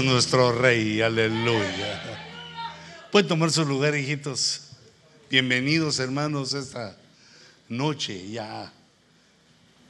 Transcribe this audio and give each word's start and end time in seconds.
nuestro 0.00 0.52
rey, 0.52 1.02
aleluya. 1.02 2.02
Pueden 3.10 3.28
tomar 3.28 3.50
su 3.50 3.62
lugar, 3.66 3.94
hijitos. 3.94 4.62
Bienvenidos, 5.28 5.98
hermanos, 5.98 6.54
esta 6.54 6.96
noche 7.68 8.30
ya 8.30 8.72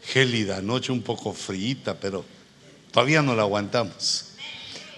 gélida, 0.03 0.61
noche 0.61 0.91
un 0.91 1.03
poco 1.03 1.33
fríita, 1.33 2.01
pero 2.01 2.25
todavía 2.91 3.23
no 3.23 3.37
la 3.37 3.43
aguantamos. 3.43 4.31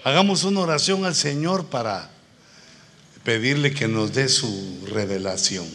Hagamos 0.03 0.43
una 0.43 0.61
oración 0.61 1.05
al 1.05 1.13
Señor 1.13 1.67
para 1.67 2.09
pedirle 3.23 3.75
que 3.75 3.87
nos 3.87 4.11
dé 4.11 4.27
su 4.27 4.87
revelación. 4.87 5.67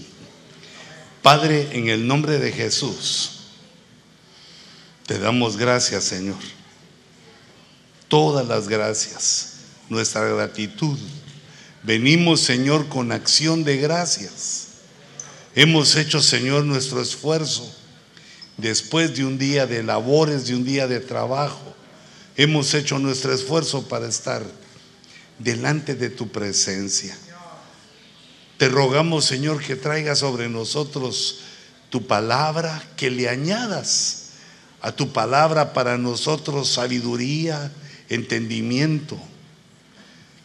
Padre, 1.22 1.68
en 1.70 1.88
el 1.88 2.04
nombre 2.04 2.40
de 2.40 2.50
Jesús, 2.50 3.42
te 5.06 5.20
damos 5.20 5.56
gracias, 5.56 6.02
Señor 6.02 6.59
todas 8.10 8.46
las 8.46 8.68
gracias, 8.68 9.52
nuestra 9.88 10.24
gratitud. 10.24 10.98
Venimos, 11.82 12.40
Señor, 12.40 12.88
con 12.88 13.12
acción 13.12 13.64
de 13.64 13.78
gracias. 13.78 14.66
Hemos 15.54 15.96
hecho, 15.96 16.20
Señor, 16.20 16.64
nuestro 16.64 17.00
esfuerzo 17.00 17.72
después 18.58 19.16
de 19.16 19.24
un 19.24 19.38
día 19.38 19.66
de 19.66 19.82
labores, 19.82 20.46
de 20.46 20.54
un 20.54 20.64
día 20.64 20.86
de 20.86 21.00
trabajo. 21.00 21.74
Hemos 22.36 22.74
hecho 22.74 22.98
nuestro 22.98 23.32
esfuerzo 23.32 23.88
para 23.88 24.08
estar 24.08 24.42
delante 25.38 25.94
de 25.94 26.10
tu 26.10 26.28
presencia. 26.28 27.16
Te 28.58 28.68
rogamos, 28.68 29.24
Señor, 29.24 29.62
que 29.62 29.76
traiga 29.76 30.14
sobre 30.16 30.48
nosotros 30.48 31.38
tu 31.90 32.06
palabra, 32.06 32.82
que 32.96 33.10
le 33.10 33.28
añadas 33.28 34.30
a 34.82 34.92
tu 34.92 35.12
palabra 35.12 35.72
para 35.72 35.96
nosotros 35.96 36.68
sabiduría, 36.68 37.72
entendimiento, 38.10 39.18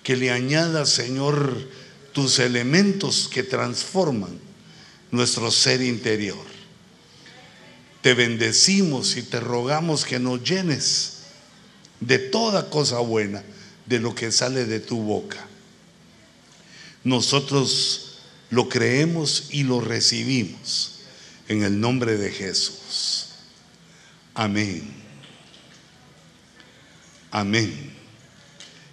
que 0.03 0.15
le 0.15 0.31
añada, 0.31 0.85
Señor, 0.85 1.67
tus 2.13 2.39
elementos 2.39 3.27
que 3.27 3.43
transforman 3.43 4.39
nuestro 5.11 5.51
ser 5.51 5.81
interior. 5.81 6.45
Te 8.01 8.13
bendecimos 8.13 9.17
y 9.17 9.23
te 9.23 9.39
rogamos 9.39 10.05
que 10.05 10.19
nos 10.19 10.41
llenes 10.43 11.17
de 11.99 12.19
toda 12.19 12.69
cosa 12.69 12.99
buena, 12.99 13.43
de 13.85 13.99
lo 13.99 14.15
que 14.15 14.31
sale 14.31 14.65
de 14.65 14.79
tu 14.79 15.01
boca. 15.01 15.45
Nosotros 17.03 18.19
lo 18.49 18.69
creemos 18.69 19.47
y 19.49 19.63
lo 19.63 19.81
recibimos 19.81 20.99
en 21.47 21.63
el 21.63 21.79
nombre 21.79 22.17
de 22.17 22.31
Jesús. 22.31 23.27
Amén. 24.33 24.94
Amén 27.35 27.91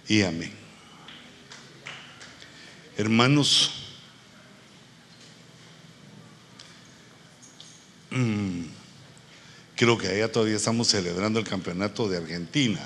y 0.05 0.21
amén. 0.21 0.51
Hermanos, 2.97 3.71
mm, 8.11 8.63
creo 9.77 9.97
que 9.97 10.09
allá 10.09 10.29
todavía 10.29 10.57
estamos 10.57 10.89
celebrando 10.89 11.39
el 11.39 11.47
campeonato 11.47 12.09
de 12.09 12.17
Argentina. 12.17 12.81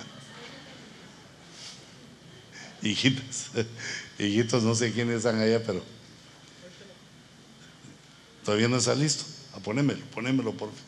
Hijitos, 2.84 3.50
hijitos, 4.20 4.62
no 4.62 4.76
sé 4.76 4.94
quiénes 4.94 5.18
están 5.18 5.42
allá, 5.42 5.64
pero 5.64 5.84
todavía 8.46 8.68
no 8.68 8.78
está 8.78 8.94
listo. 8.94 9.26
A 9.56 9.60
ponémelo, 9.60 10.06
ponémelo 10.14 10.52
por 10.52 10.70
favor. 10.70 10.87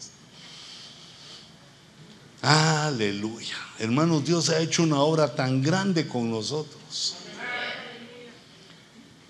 Aleluya. 2.41 3.55
Hermanos, 3.79 4.23
Dios 4.23 4.49
ha 4.49 4.59
hecho 4.59 4.83
una 4.83 4.99
obra 4.99 5.35
tan 5.35 5.61
grande 5.61 6.07
con 6.07 6.31
nosotros. 6.31 7.15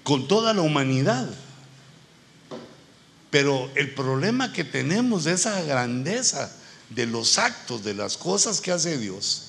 Con 0.03 0.27
toda 0.27 0.53
la 0.53 0.61
humanidad. 0.61 1.29
Pero 3.31 3.69
el 3.75 3.93
problema 3.93 4.53
que 4.53 4.63
tenemos 4.63 5.23
de 5.23 5.33
esa 5.33 5.61
grandeza 5.61 6.51
de 6.89 7.05
los 7.05 7.37
actos, 7.37 7.83
de 7.83 7.93
las 7.93 8.17
cosas 8.17 8.61
que 8.61 8.71
hace 8.71 8.97
Dios, 8.97 9.45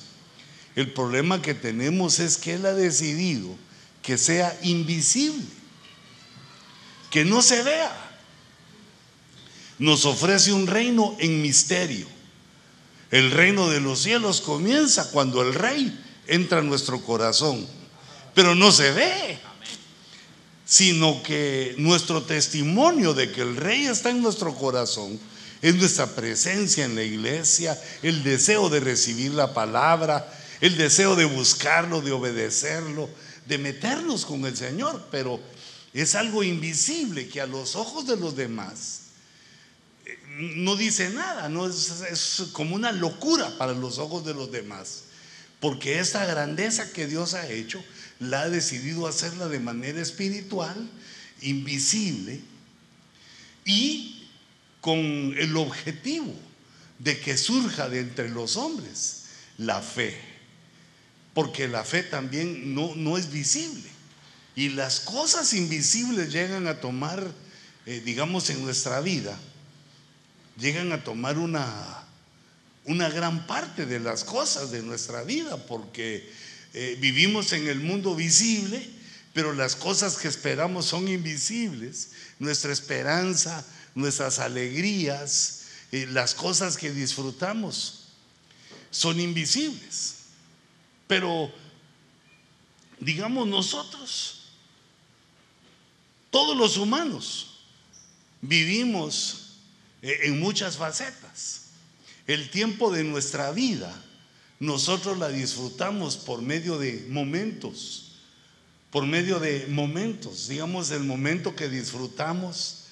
el 0.77 0.93
problema 0.93 1.43
que 1.43 1.55
tenemos 1.55 2.19
es 2.19 2.37
que 2.37 2.55
Él 2.55 2.67
ha 2.67 2.75
decidido 2.75 3.49
que 4.03 4.17
sea 4.17 4.59
invisible, 4.63 5.45
que 7.11 7.25
no 7.25 7.43
se 7.43 7.63
vea. 7.63 7.93
Nos 9.79 10.05
ofrece 10.05 10.53
un 10.53 10.67
reino 10.67 11.17
en 11.19 11.41
misterio 11.41 12.20
el 13.11 13.31
reino 13.31 13.69
de 13.69 13.81
los 13.81 14.03
cielos 14.03 14.41
comienza 14.41 15.11
cuando 15.11 15.43
el 15.43 15.55
rey 15.55 15.99
entra 16.27 16.61
en 16.61 16.69
nuestro 16.69 17.01
corazón, 17.01 17.67
pero 18.35 18.55
no 18.55 18.71
se 18.71 18.93
ve, 18.93 19.39
sino 20.65 21.23
que 21.23 21.75
nuestro 21.79 22.23
testimonio 22.23 23.13
de 23.13 23.33
que 23.33 23.43
el 23.43 23.57
rey 23.57 23.87
está 23.87 24.11
en 24.11 24.23
nuestro 24.23 24.55
corazón 24.55 25.19
es 25.63 25.75
nuestra 25.75 26.07
presencia 26.07 26.85
en 26.85 26.95
la 26.95 27.03
iglesia, 27.03 27.79
el 28.03 28.23
deseo 28.23 28.71
de 28.71 28.81
recibir 28.81 29.33
la 29.33 29.53
palabra, 29.53 30.33
el 30.61 30.77
deseo 30.77 31.17
de 31.17 31.25
buscarlo, 31.25 32.01
de 32.01 32.13
obedecerlo, 32.13 33.11
de 33.47 33.59
meternos 33.59 34.25
con 34.25 34.45
el 34.47 34.57
Señor, 34.57 35.09
pero 35.11 35.41
es 35.93 36.15
algo 36.15 36.45
invisible 36.45 37.29
que 37.29 37.41
a 37.41 37.47
los 37.47 37.75
ojos 37.75 38.07
de 38.07 38.17
los 38.17 38.37
demás 38.37 39.00
no 40.41 40.77
dice 40.77 41.11
nada, 41.11 41.49
no 41.49 41.67
es, 41.67 42.45
como 42.53 42.75
una 42.75 42.93
locura 42.93 43.57
para 43.59 43.73
los 43.73 43.99
ojos 43.99 44.25
de 44.25 44.35
los 44.35 44.51
demás. 44.51 45.05
Porque 45.61 45.99
esta 45.99 46.25
grandeza 46.25 46.93
que 46.93 47.07
Dios 47.07 47.35
ha 47.35 47.49
hecho, 47.49 47.85
la 48.19 48.43
ha 48.43 48.49
decidido 48.49 49.07
hacerla 49.07 49.49
de 49.49 49.61
manera 49.61 50.01
espiritual, 50.01 50.89
invisible, 51.43 52.41
y 53.65 54.29
con 54.81 54.99
el 54.99 55.57
objetivo 55.57 56.35
de 56.99 57.21
que 57.21 57.37
surja 57.37 57.89
de 57.89 58.01
entre 58.01 58.31
los 58.31 58.57
hombres 58.57 59.25
la 59.59 59.83
fe. 59.83 60.19
Porque 61.35 61.69
la 61.69 61.85
fe 61.85 62.03
también 62.03 62.75
no, 62.75 62.95
no 62.95 63.19
es 63.19 63.31
visible. 63.31 63.89
Y 64.57 64.71
las 64.71 65.01
cosas 65.01 65.53
invisibles 65.53 66.33
llegan 66.33 66.67
a 66.67 66.81
tomar, 66.81 67.31
eh, 67.87 68.03
digamos, 68.05 68.49
en 68.51 68.63
nuestra 68.65 69.01
vida 69.01 69.39
llegan 70.61 70.93
a 70.93 71.03
tomar 71.03 71.39
una, 71.39 72.05
una 72.85 73.09
gran 73.09 73.47
parte 73.47 73.87
de 73.87 73.99
las 73.99 74.25
cosas 74.25 74.71
de 74.71 74.83
nuestra 74.83 75.23
vida, 75.23 75.57
porque 75.67 76.31
eh, 76.75 76.97
vivimos 77.01 77.53
en 77.53 77.67
el 77.69 77.81
mundo 77.81 78.15
visible, 78.15 78.89
pero 79.33 79.53
las 79.53 79.75
cosas 79.75 80.17
que 80.17 80.29
esperamos 80.29 80.87
son 80.87 81.09
invisibles. 81.09 82.11
Nuestra 82.39 82.73
esperanza, 82.73 83.65
nuestras 83.95 84.39
alegrías, 84.39 85.63
eh, 85.93 86.07
las 86.11 86.35
cosas 86.35 86.77
que 86.77 86.91
disfrutamos 86.93 88.09
son 88.91 89.19
invisibles. 89.19 90.17
Pero, 91.07 91.53
digamos 93.01 93.49
nosotros, 93.49 94.43
todos 96.31 96.57
los 96.57 96.77
humanos, 96.77 97.61
vivimos 98.41 99.40
en 100.03 100.41
muchas 100.41 100.77
facetas. 100.77 101.63
El 102.27 102.51
tiempo 102.51 102.93
de 102.93 103.05
nuestra 103.05 103.51
vida, 103.51 103.93
nosotros 104.61 105.19
la 105.19 105.29
disfrutamos 105.29 106.17
por 106.17 106.43
medio 106.43 106.79
de 106.79 107.07
momentos, 107.09 108.13
por 108.91 109.07
medio 109.07 109.39
de 109.41 109.67
momentos, 109.69 110.49
digamos 110.49 110.91
el 110.91 111.05
momento 111.05 111.57
que 111.57 111.69
disfrutamos, 111.69 112.85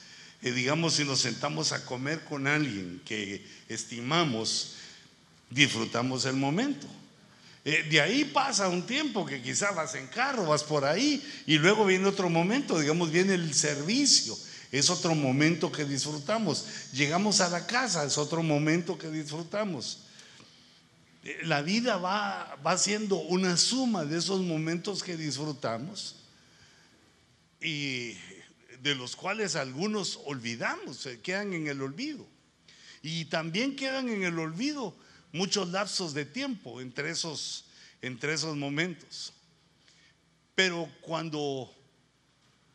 eh, 0.42 0.52
digamos 0.52 0.94
si 0.94 1.04
nos 1.04 1.20
sentamos 1.20 1.72
a 1.72 1.84
comer 1.84 2.24
con 2.24 2.46
alguien 2.46 3.02
que 3.04 3.44
estimamos, 3.68 4.74
disfrutamos 5.50 6.24
el 6.24 6.36
momento. 6.36 6.86
Eh, 7.64 7.86
de 7.90 8.00
ahí 8.00 8.24
pasa 8.24 8.68
un 8.68 8.86
tiempo 8.86 9.26
que 9.26 9.42
quizás 9.42 9.74
vas 9.74 9.94
en 9.94 10.06
carro, 10.06 10.46
vas 10.46 10.64
por 10.64 10.84
ahí 10.84 11.22
y 11.46 11.58
luego 11.58 11.84
viene 11.84 12.06
otro 12.06 12.30
momento, 12.30 12.78
digamos, 12.78 13.10
viene 13.10 13.34
el 13.34 13.52
servicio 13.52 14.38
es 14.70 14.90
otro 14.90 15.14
momento 15.14 15.72
que 15.72 15.84
disfrutamos. 15.84 16.92
Llegamos 16.92 17.40
a 17.40 17.48
la 17.48 17.66
casa, 17.66 18.04
es 18.04 18.18
otro 18.18 18.42
momento 18.42 18.98
que 18.98 19.10
disfrutamos. 19.10 20.00
Eh, 21.24 21.38
la 21.44 21.62
vida 21.62 21.96
va, 21.96 22.56
va 22.66 22.76
siendo 22.76 23.16
una 23.16 23.56
suma 23.56 24.04
de 24.04 24.18
esos 24.18 24.40
momentos 24.40 25.02
que 25.02 25.16
disfrutamos 25.16 26.16
y 27.60 28.14
de 28.82 28.94
los 28.94 29.16
cuales 29.16 29.56
algunos 29.56 30.20
olvidamos, 30.26 30.98
se 30.98 31.20
quedan 31.20 31.52
en 31.52 31.66
el 31.66 31.82
olvido. 31.82 32.26
Y 33.02 33.26
también 33.26 33.76
quedan 33.76 34.08
en 34.08 34.22
el 34.24 34.38
olvido 34.38 34.94
muchos 35.32 35.68
lapsos 35.68 36.14
de 36.14 36.24
tiempo 36.24 36.80
entre 36.80 37.10
esos, 37.10 37.64
entre 38.02 38.34
esos 38.34 38.56
momentos. 38.56 39.32
Pero 40.54 40.90
cuando 41.00 41.72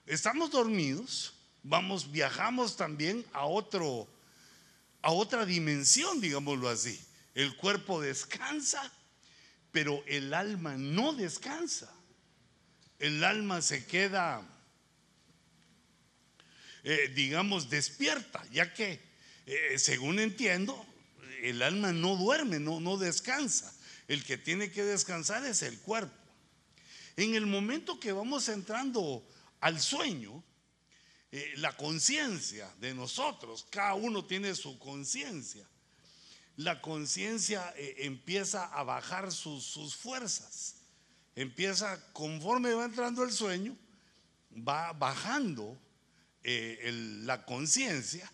estamos 0.06 0.52
dormidos, 0.52 1.33
vamos, 1.64 2.12
viajamos 2.12 2.76
también 2.76 3.26
a 3.34 3.46
otro, 3.46 4.08
a 5.02 5.12
otra 5.12 5.46
dimensión, 5.46 6.22
digámoslo 6.22 6.70
así. 6.70 7.02
El 7.34 7.56
cuerpo 7.56 8.02
descansa, 8.02 8.92
pero 9.72 10.04
el 10.06 10.34
alma 10.34 10.78
no 10.78 11.14
descansa. 11.14 11.92
El 13.00 13.24
alma 13.24 13.62
se 13.62 13.86
queda, 13.86 14.48
eh, 16.84 17.12
digamos, 17.16 17.70
despierta, 17.70 18.46
ya 18.52 18.74
que, 18.74 19.02
eh, 19.46 19.80
según 19.80 20.20
entiendo, 20.20 20.86
el 21.42 21.62
alma 21.62 21.92
no 21.92 22.16
duerme, 22.16 22.60
no, 22.60 22.80
no 22.80 22.98
descansa. 22.98 23.74
El 24.08 24.24
que 24.24 24.38
tiene 24.38 24.72
que 24.72 24.84
descansar 24.84 25.46
es 25.46 25.64
el 25.64 25.80
cuerpo. 25.80 26.14
En 27.16 27.36
el 27.36 27.46
momento 27.46 28.00
que 28.00 28.12
vamos 28.12 28.48
entrando 28.50 29.26
al 29.60 29.80
sueño, 29.80 30.44
eh, 31.36 31.52
la 31.58 31.76
conciencia 31.76 32.72
de 32.80 32.94
nosotros, 32.94 33.66
cada 33.72 33.96
uno 33.96 34.24
tiene 34.24 34.54
su 34.54 34.78
conciencia, 34.78 35.68
la 36.58 36.80
conciencia 36.80 37.74
eh, 37.76 37.96
empieza 38.06 38.66
a 38.66 38.84
bajar 38.84 39.32
sus, 39.32 39.96
fuerzas, 39.96 40.76
empieza, 41.36 42.00
conforme 42.14 42.76
va 42.76 42.86
entrando 42.86 43.24
el 43.24 43.32
sueño, 43.32 43.76
va 44.56 44.94
bajando 44.94 45.76
eh, 46.44 46.92
la 47.24 47.44
conciencia 47.48 48.32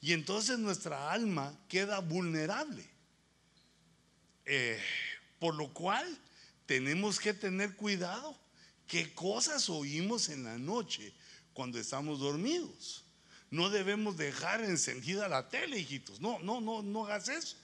y 0.00 0.12
entonces 0.12 0.58
nuestra 0.58 1.12
alma 1.12 1.56
queda 1.68 2.00
vulnerable. 2.00 2.84
por 5.38 5.54
lo 5.54 5.72
cual 5.72 6.18
tenemos 6.66 7.20
que 7.20 7.34
tener 7.34 7.76
cuidado 7.76 8.36
qué 8.88 9.14
cosas 9.14 9.70
oímos 9.70 10.28
en 10.28 10.42
la 10.42 10.58
noche 10.58 11.14
cuando 11.54 11.78
estamos 11.78 12.20
dormidos. 12.20 13.04
No 13.50 13.68
debemos 13.68 14.16
dejar 14.16 14.64
encendida 14.64 15.28
la 15.28 15.48
tele, 15.48 15.78
hijitos. 15.78 16.20
No, 16.20 16.38
no, 16.38 16.60
no, 16.60 16.82
no 16.82 17.04
hagas 17.04 17.28
eso. 17.28 17.56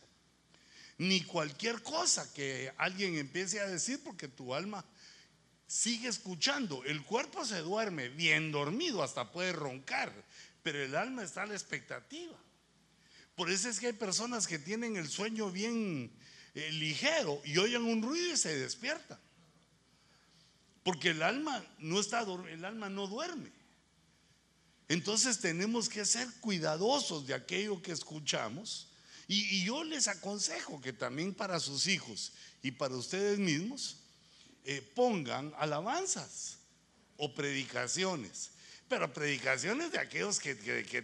Ni 0.99 1.23
cualquier 1.23 1.83
cosa 1.83 2.33
que 2.35 2.73
alguien 2.77 3.17
empiece 3.17 3.61
a 3.61 3.67
decir 3.67 4.03
porque 4.05 4.29
tu 4.29 4.55
alma 4.55 4.85
sigue 5.67 6.09
escuchando. 6.09 6.83
El 6.85 7.03
cuerpo 7.03 7.45
se 7.45 7.61
duerme 7.61 8.09
bien 8.09 8.51
dormido, 8.51 9.03
hasta 9.03 9.31
puede 9.31 9.53
roncar, 9.53 10.13
pero 10.63 10.83
el 10.83 10.97
alma 10.97 11.23
está 11.23 11.43
a 11.43 11.47
la 11.47 11.55
expectativa. 11.55 12.37
Por 13.37 13.51
eso 13.51 13.69
es 13.69 13.79
que 13.79 13.87
hay 13.87 13.93
personas 13.93 14.49
que 14.49 14.59
tienen 14.59 14.97
el 14.97 15.09
sueño 15.09 15.51
bien 15.51 16.11
eh, 16.55 16.73
ligero 16.73 17.41
y 17.45 17.57
oyen 17.59 17.83
un 17.83 18.03
ruido 18.03 18.35
y 18.35 18.37
se 18.37 18.59
despiertan. 18.59 19.19
Porque 20.83 21.11
el 21.11 21.23
alma 21.23 21.65
no 21.79 22.01
está 22.01 22.27
el 22.51 22.65
alma 22.65 22.89
no 22.89 23.07
duerme. 23.07 23.58
Entonces 24.89 25.39
tenemos 25.39 25.89
que 25.89 26.05
ser 26.07 26.27
cuidadosos 26.41 27.27
de 27.27 27.35
aquello 27.35 27.83
que 27.83 27.93
escuchamos. 27.93 28.89
Y, 29.27 29.63
yo 29.65 29.85
les 29.85 30.09
aconsejo 30.09 30.81
que 30.81 30.95
también 30.95 31.35
para 31.35 31.61
sus 31.61 31.87
hijos 31.87 32.33
y 32.63 32.71
para 32.71 32.97
ustedes 32.97 33.39
mismos 33.39 33.99
eh, 34.65 34.81
pongan 34.95 35.53
alabanzas 35.59 36.57
o 37.19 37.35
predicaciones. 37.35 38.53
Pero 38.89 39.13
predicaciones 39.13 39.93
de 39.93 39.99
aquellos 39.99 40.41
que, 40.41 40.55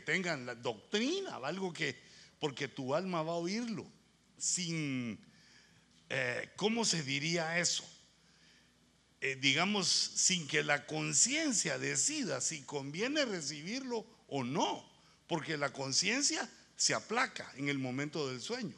tengan 0.07 0.47
la 0.47 0.55
doctrina, 0.55 1.37
algo 1.37 1.71
que, 1.71 1.95
porque 2.41 2.67
tu 2.67 2.95
alma 2.95 3.23
va 3.23 3.33
a 3.33 3.37
oírlo, 3.37 3.87
sin, 4.39 5.21
eh, 6.09 6.51
¿cómo 6.57 6.87
se 6.87 7.03
diría 7.03 7.59
eso? 7.59 7.85
Eh, 9.27 9.39
digamos, 9.41 9.89
sin 9.89 10.47
que 10.47 10.63
la 10.63 10.85
conciencia 10.85 11.79
decida 11.79 12.43
si 12.43 12.61
conviene 12.61 13.25
recibirlo 13.25 14.05
o 14.29 14.45
no, 14.45 14.87
porque 15.27 15.57
la 15.57 15.73
conciencia 15.73 16.47
se 16.77 16.93
aplaca 16.93 17.51
en 17.57 17.71
el 17.71 17.79
momento 17.79 18.29
del 18.29 18.43
sueño. 18.43 18.77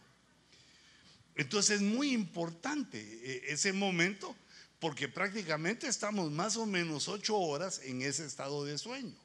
Entonces 1.34 1.80
es 1.80 1.82
muy 1.82 2.12
importante 2.12 3.00
eh, 3.00 3.42
ese 3.48 3.72
momento 3.72 4.36
porque 4.78 5.08
prácticamente 5.08 5.88
estamos 5.88 6.30
más 6.30 6.56
o 6.56 6.64
menos 6.64 7.08
ocho 7.08 7.36
horas 7.36 7.80
en 7.82 8.02
ese 8.02 8.24
estado 8.24 8.64
de 8.64 8.78
sueño. 8.78 9.16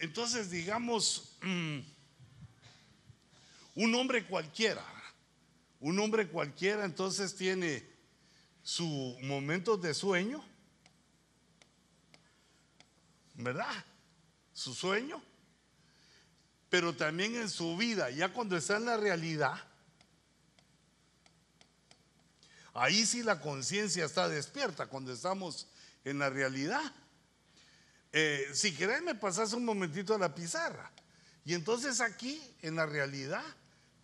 Entonces, 0.00 0.50
digamos, 0.50 1.36
mm, 1.42 1.78
un 3.76 3.94
hombre 3.94 4.24
cualquiera, 4.24 4.84
un 5.78 6.00
hombre 6.00 6.26
cualquiera 6.26 6.84
entonces 6.84 7.36
tiene 7.36 7.89
su 8.62 9.16
momento 9.22 9.76
de 9.76 9.94
sueño, 9.94 10.44
¿verdad? 13.34 13.84
Su 14.52 14.74
sueño, 14.74 15.22
pero 16.68 16.94
también 16.94 17.34
en 17.36 17.48
su 17.48 17.76
vida, 17.76 18.10
ya 18.10 18.32
cuando 18.32 18.56
está 18.56 18.76
en 18.76 18.84
la 18.84 18.96
realidad, 18.96 19.56
ahí 22.74 23.06
sí 23.06 23.22
la 23.22 23.40
conciencia 23.40 24.04
está 24.04 24.28
despierta, 24.28 24.86
cuando 24.86 25.12
estamos 25.12 25.66
en 26.04 26.18
la 26.18 26.30
realidad. 26.30 26.82
Eh, 28.12 28.48
si 28.52 28.74
querés 28.74 29.02
me 29.02 29.14
pasas 29.14 29.52
un 29.52 29.64
momentito 29.64 30.14
a 30.14 30.18
la 30.18 30.34
pizarra. 30.34 30.90
Y 31.44 31.54
entonces 31.54 32.00
aquí, 32.00 32.40
en 32.60 32.76
la 32.76 32.86
realidad, 32.86 33.44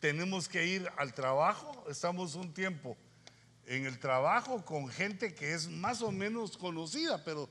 tenemos 0.01 0.49
que 0.49 0.67
ir 0.67 0.89
al 0.97 1.13
trabajo, 1.13 1.85
estamos 1.91 2.35
un 2.35 2.55
tiempo 2.55 2.97
en 3.67 3.85
el 3.85 3.99
trabajo 3.99 4.65
con 4.65 4.89
gente 4.89 5.35
que 5.35 5.53
es 5.53 5.69
más 5.69 6.01
o 6.01 6.13
menos 6.13 6.57
conocida, 6.57 7.23
pero 7.25 7.49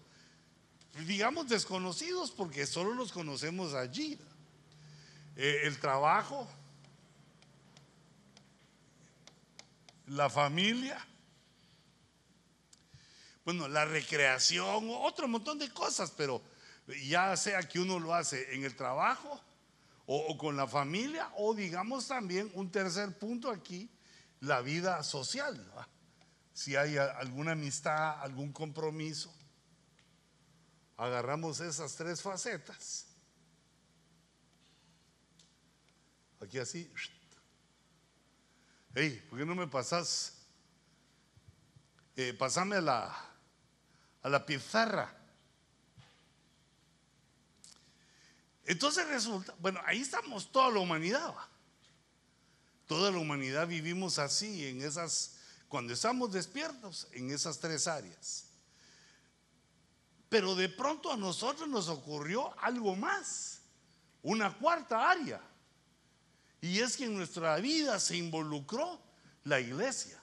digamos 1.06 1.50
desconocidos 1.50 2.31
porque 2.31 2.65
solo 2.65 2.94
los 2.94 3.12
conocemos 3.12 3.73
allí. 3.73 4.17
Eh, 5.35 5.62
el 5.63 5.77
trabajo, 5.79 6.47
la 10.07 10.29
familia, 10.29 11.06
bueno, 13.44 13.68
la 13.68 13.83
recreación, 13.83 14.88
otro 14.89 15.27
montón 15.27 15.59
de 15.59 15.69
cosas, 15.69 16.11
pero 16.15 16.41
ya 17.03 17.35
sea 17.35 17.61
que 17.63 17.79
uno 17.79 18.00
lo 18.00 18.13
hace 18.13 18.56
en 18.56 18.63
el 18.63 18.75
trabajo 18.75 19.41
o 20.06 20.38
con 20.38 20.56
la 20.56 20.68
familia, 20.68 21.29
o 21.35 21.53
digamos 21.53 22.07
también 22.07 22.50
un 22.53 22.71
tercer 22.71 23.18
punto 23.18 23.50
aquí, 23.50 23.89
la 24.39 24.61
vida 24.61 25.03
social 25.03 25.59
si 26.56 26.78
hay 26.78 26.98
alguna 26.98 27.52
amistad, 27.52 28.22
algún 28.22 28.54
compromiso. 28.54 29.30
Agarramos 30.96 31.60
esas 31.60 31.94
tres 31.98 32.22
facetas. 32.22 33.07
Aquí 36.40 36.57
así. 36.57 36.90
Hey, 38.94 39.22
¿por 39.30 39.38
qué 39.38 39.46
no 39.46 39.54
me 39.54 39.68
pasas? 39.68 40.38
Eh, 42.16 42.34
pasame 42.34 42.78
a 42.78 42.81
la, 42.81 43.30
a 44.24 44.30
la 44.30 44.46
pizarra. 44.46 45.13
Entonces 48.64 49.06
resulta, 49.09 49.54
bueno, 49.59 49.81
ahí 49.85 50.00
estamos 50.00 50.50
toda 50.54 50.71
la 50.71 50.80
humanidad. 50.80 51.35
Toda 52.88 53.12
la 53.12 53.18
humanidad 53.18 53.68
vivimos 53.68 54.19
así, 54.19 54.68
en 54.68 54.81
esas 54.81 55.34
cuando 55.68 55.94
estamos 55.94 56.31
despiertos 56.31 57.07
en 57.12 57.31
esas 57.31 57.60
tres 57.60 57.88
áreas. 57.88 58.45
Pero 60.30 60.56
de 60.56 60.69
pronto 60.69 61.12
a 61.12 61.18
nosotros 61.18 61.68
nos 61.68 61.88
ocurrió 61.88 62.57
algo 62.62 62.95
más, 62.95 63.62
una 64.22 64.54
cuarta 64.57 65.10
área. 65.10 65.42
Y 66.62 66.80
es 66.80 66.98
que 66.98 67.06
en 67.06 67.16
nuestra 67.16 67.56
vida 67.57 68.00
se 68.00 68.18
involucró 68.18 69.00
la 69.44 69.60
iglesia. 69.60 70.19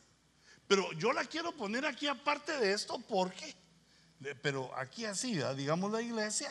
Pero 0.66 0.92
yo 0.94 1.12
la 1.12 1.24
quiero 1.24 1.56
poner 1.56 1.86
aquí 1.86 2.06
aparte 2.06 2.58
de 2.58 2.72
esto 2.72 2.98
porque, 3.08 3.54
pero 4.42 4.74
aquí 4.76 5.04
así, 5.04 5.38
digamos 5.56 5.92
la 5.92 6.02
iglesia, 6.02 6.50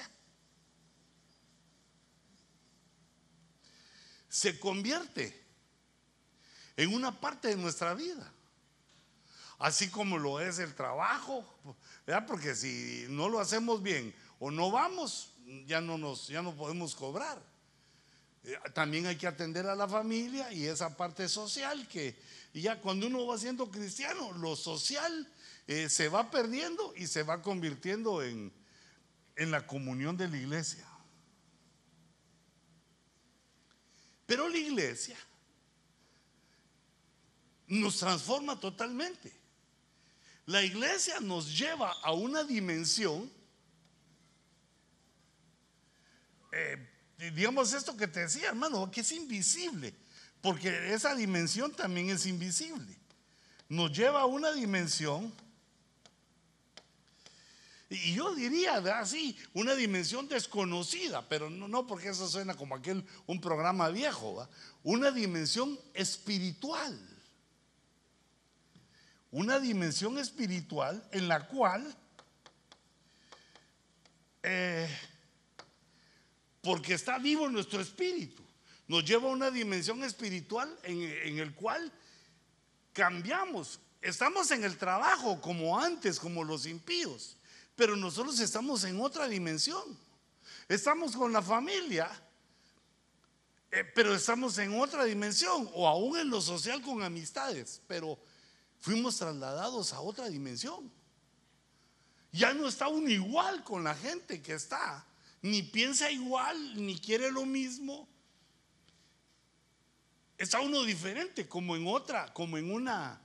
se 4.30 4.60
convierte 4.60 5.44
en 6.78 6.94
una 6.94 7.20
parte 7.20 7.50
de 7.50 7.58
nuestra 7.58 7.94
vida 7.94 8.32
así 9.62 9.90
como 9.90 10.18
lo 10.18 10.40
es 10.40 10.60
el 10.60 10.74
trabajo, 10.74 11.46
porque 12.28 12.56
si 12.56 13.06
no 13.10 13.30
lo 13.30 13.40
hacemos 13.40 13.82
bien 13.82 14.14
o 14.40 14.50
no 14.50 14.72
vamos, 14.72 15.34
ya 15.68 15.80
no, 15.80 15.98
nos, 15.98 16.28
ya 16.28 16.42
no 16.42 16.56
podemos 16.56 16.96
cobrar. 16.96 17.42
Eh, 18.44 18.58
también 18.74 19.06
hay 19.06 19.18
que 19.18 19.28
atender 19.28 19.68
a 19.68 19.76
la 19.76 19.88
familia 19.88 20.52
y 20.52 20.66
esa 20.66 20.98
parte 20.98 21.30
social 21.30 21.88
que 21.88 22.18
ya 22.54 22.82
cuando 22.82 23.06
uno 23.06 23.28
va 23.28 23.38
siendo 23.38 23.70
cristiano, 23.70 24.32
lo 24.34 24.56
social 24.56 25.32
eh, 25.68 25.90
se 25.90 26.10
va 26.10 26.32
perdiendo 26.32 26.94
y 26.96 27.06
se 27.06 27.22
va 27.22 27.44
convirtiendo 27.44 28.24
en, 28.24 28.52
en 29.36 29.52
la 29.52 29.68
comunión 29.68 30.18
de 30.18 30.28
la 30.28 30.38
iglesia. 30.38 30.88
Pero 34.26 34.50
la 34.50 34.58
iglesia 34.58 35.18
nos 37.68 38.00
transforma 38.00 38.60
totalmente. 38.60 39.41
La 40.46 40.64
iglesia 40.64 41.20
nos 41.20 41.58
lleva 41.58 41.92
a 42.04 42.14
una 42.14 42.44
dimensión, 42.44 43.32
eh, 46.52 46.88
digamos 47.36 47.74
esto 47.74 47.96
que 47.96 48.08
te 48.08 48.22
decía, 48.22 48.50
hermano, 48.50 48.90
que 48.90 49.02
es 49.02 49.12
invisible, 49.12 49.94
porque 50.42 50.94
esa 50.94 51.16
dimensión 51.16 51.72
también 51.72 52.10
es 52.10 52.26
invisible. 52.26 52.98
nos 53.70 53.92
lleva 53.94 54.22
a 54.22 54.26
una 54.26 54.52
dimensión, 54.52 55.34
y 57.90 58.16
yo 58.16 58.34
diría 58.36 58.78
así, 59.00 59.38
una 59.54 59.76
dimensión 59.76 60.28
desconocida, 60.28 61.28
pero 61.30 61.50
no, 61.50 61.68
no 61.70 61.88
porque 61.88 62.10
eso 62.10 62.28
suena 62.28 62.56
como 62.56 62.76
aquel, 62.76 63.06
un 63.28 63.40
programa 63.40 63.88
viejo, 63.90 64.48
una 64.84 65.12
dimensión 65.12 65.80
espiritual. 65.94 67.11
Una 69.32 69.60
dimensión 69.60 70.18
espiritual 70.18 71.08
en 71.12 71.28
la 71.28 71.48
cual, 71.48 71.96
eh, 74.44 74.90
porque 76.62 76.94
está 76.94 77.18
vivo 77.18 77.48
nuestro 77.50 77.80
espíritu, 77.80 78.44
nos 78.88 79.06
lleva 79.06 79.30
a 79.30 79.34
una 79.34 79.50
dimensión 79.50 80.04
espiritual 80.04 80.78
en, 80.84 81.02
en 81.02 81.40
el 81.40 81.54
cual 81.56 81.92
cambiamos. 82.92 83.80
Estamos 84.02 84.52
en 84.52 84.64
el 84.64 84.78
trabajo 84.78 85.40
como 85.40 85.80
antes, 85.80 86.20
como 86.20 86.44
los 86.44 86.66
impíos, 86.66 87.38
pero 87.76 87.96
nosotros 87.96 88.40
estamos 88.40 88.84
en 88.84 89.00
otra 89.00 89.28
dimensión. 89.28 89.98
Estamos 90.68 91.16
con 91.16 91.32
la 91.32 91.42
familia, 91.42 92.10
eh, 93.72 93.84
pero 93.96 94.14
estamos 94.14 94.58
en 94.58 94.78
otra 94.80 95.06
dimensión, 95.06 95.70
o 95.74 95.88
aún 95.88 96.18
en 96.18 96.30
lo 96.30 96.42
social 96.42 96.82
con 96.82 97.04
amistades, 97.04 97.82
pero 97.88 98.20
fuimos 98.82 99.18
trasladados 99.18 99.94
a 99.94 100.02
otra 100.02 100.28
dimensión. 100.28 100.92
Ya 102.32 102.54
no 102.54 102.68
está 102.68 102.88
uno 102.88 103.10
igual 103.10 103.64
con 103.64 103.84
la 103.84 103.96
gente 103.96 104.42
que 104.42 104.54
está, 104.54 105.06
ni 105.42 105.64
piensa 105.64 106.12
igual, 106.12 106.76
ni 106.86 107.00
quiere 107.00 107.32
lo 107.32 107.46
mismo. 107.46 108.08
Está 110.38 110.60
uno 110.60 110.84
diferente, 110.84 111.48
como 111.48 111.76
en 111.76 111.88
otra, 111.88 112.34
como 112.34 112.58
en 112.58 112.72
una 112.72 113.22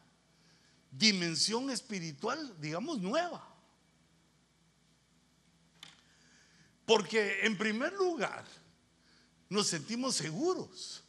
dimensión 0.90 1.70
espiritual, 1.70 2.54
digamos, 2.60 3.00
nueva. 3.00 3.46
Porque 6.84 7.40
en 7.46 7.56
primer 7.56 7.92
lugar, 7.94 8.44
nos 9.48 9.68
sentimos 9.68 10.16
seguros. 10.16 11.05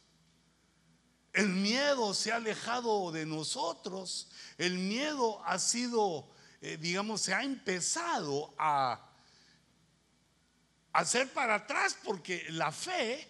El 1.38 1.50
miedo 1.50 2.14
se 2.14 2.32
ha 2.32 2.36
alejado 2.36 3.12
de 3.12 3.24
nosotros. 3.24 4.26
El 4.58 4.76
miedo 4.76 5.40
ha 5.46 5.60
sido, 5.60 6.28
eh, 6.60 6.76
digamos, 6.80 7.20
se 7.20 7.32
ha 7.32 7.44
empezado 7.44 8.52
a 8.58 9.08
hacer 10.92 11.32
para 11.32 11.54
atrás 11.54 11.96
porque 12.02 12.44
la 12.48 12.72
fe 12.72 13.28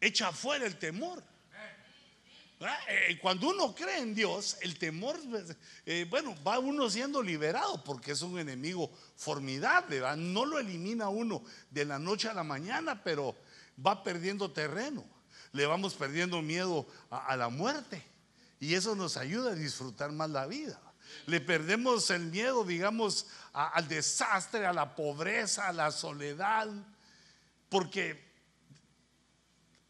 echa 0.00 0.32
fuera 0.32 0.64
el 0.64 0.78
temor. 0.78 1.22
Eh, 2.88 3.18
cuando 3.20 3.50
uno 3.50 3.74
cree 3.74 3.98
en 3.98 4.14
Dios, 4.14 4.56
el 4.62 4.78
temor, 4.78 5.20
eh, 5.84 6.06
bueno, 6.08 6.34
va 6.42 6.58
uno 6.58 6.88
siendo 6.88 7.22
liberado 7.22 7.84
porque 7.84 8.12
es 8.12 8.22
un 8.22 8.38
enemigo 8.38 8.90
formidable, 9.14 10.00
no 10.16 10.46
lo 10.46 10.58
elimina 10.58 11.10
uno 11.10 11.44
de 11.70 11.84
la 11.84 11.98
noche 11.98 12.30
a 12.30 12.34
la 12.34 12.44
mañana, 12.44 13.04
pero 13.04 13.36
va 13.86 14.02
perdiendo 14.02 14.50
terreno. 14.50 15.11
Le 15.52 15.66
vamos 15.66 15.94
perdiendo 15.94 16.40
miedo 16.42 16.86
a, 17.10 17.36
la 17.36 17.48
muerte 17.48 18.02
y 18.58 18.74
eso 18.74 18.94
nos 18.94 19.16
ayuda 19.16 19.52
a 19.52 19.54
disfrutar 19.54 20.12
más 20.12 20.30
la 20.30 20.46
vida. 20.46 20.80
Le 21.26 21.40
perdemos 21.40 22.10
el 22.10 22.26
miedo, 22.26 22.64
digamos, 22.64 23.26
al 23.52 23.86
desastre, 23.86 24.64
a 24.64 24.72
la 24.72 24.94
pobreza, 24.94 25.68
a 25.68 25.72
la 25.72 25.90
soledad, 25.90 26.68
porque 27.68 28.32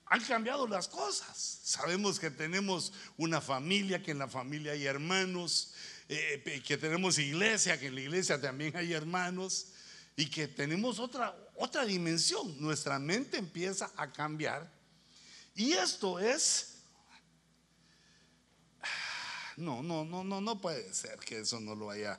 han 0.07 0.21
cambiado 0.25 0.67
las 0.67 0.89
cosas. 0.89 1.61
Sabemos 1.63 2.19
que 2.19 2.31
tenemos 2.31 2.93
una 3.17 3.41
familia, 3.41 4.03
que 4.03 4.11
en 4.11 4.19
la 4.19 4.29
familia 4.29 4.73
hay 4.73 4.85
hermanos, 4.85 5.75
eh, 6.09 6.63
que 6.67 6.77
tenemos 6.77 7.19
iglesia, 7.19 7.79
que 7.79 7.87
en 7.87 7.95
la 7.95 8.01
iglesia 8.03 8.41
también 8.41 8.77
hay 8.77 8.93
hermanos, 8.93 9.69
y 10.17 10.27
que 10.27 10.49
tenemos 10.49 10.99
otra, 10.99 11.35
otra 11.57 11.85
dimensión. 11.85 12.61
Nuestra 12.61 12.99
mente 12.99 13.39
empieza 13.39 13.91
a 13.97 14.13
cambiar. 14.13 14.82
Y 15.55 15.73
esto 15.73 16.19
es... 16.19 16.69
No, 19.57 19.83
no, 19.83 20.05
no, 20.05 20.25
no, 20.25 20.41
no 20.41 20.61
puede 20.61 20.93
ser 20.95 21.19
que 21.19 21.41
eso 21.41 21.61
no 21.61 21.75
lo 21.75 21.91
haya 21.91 22.19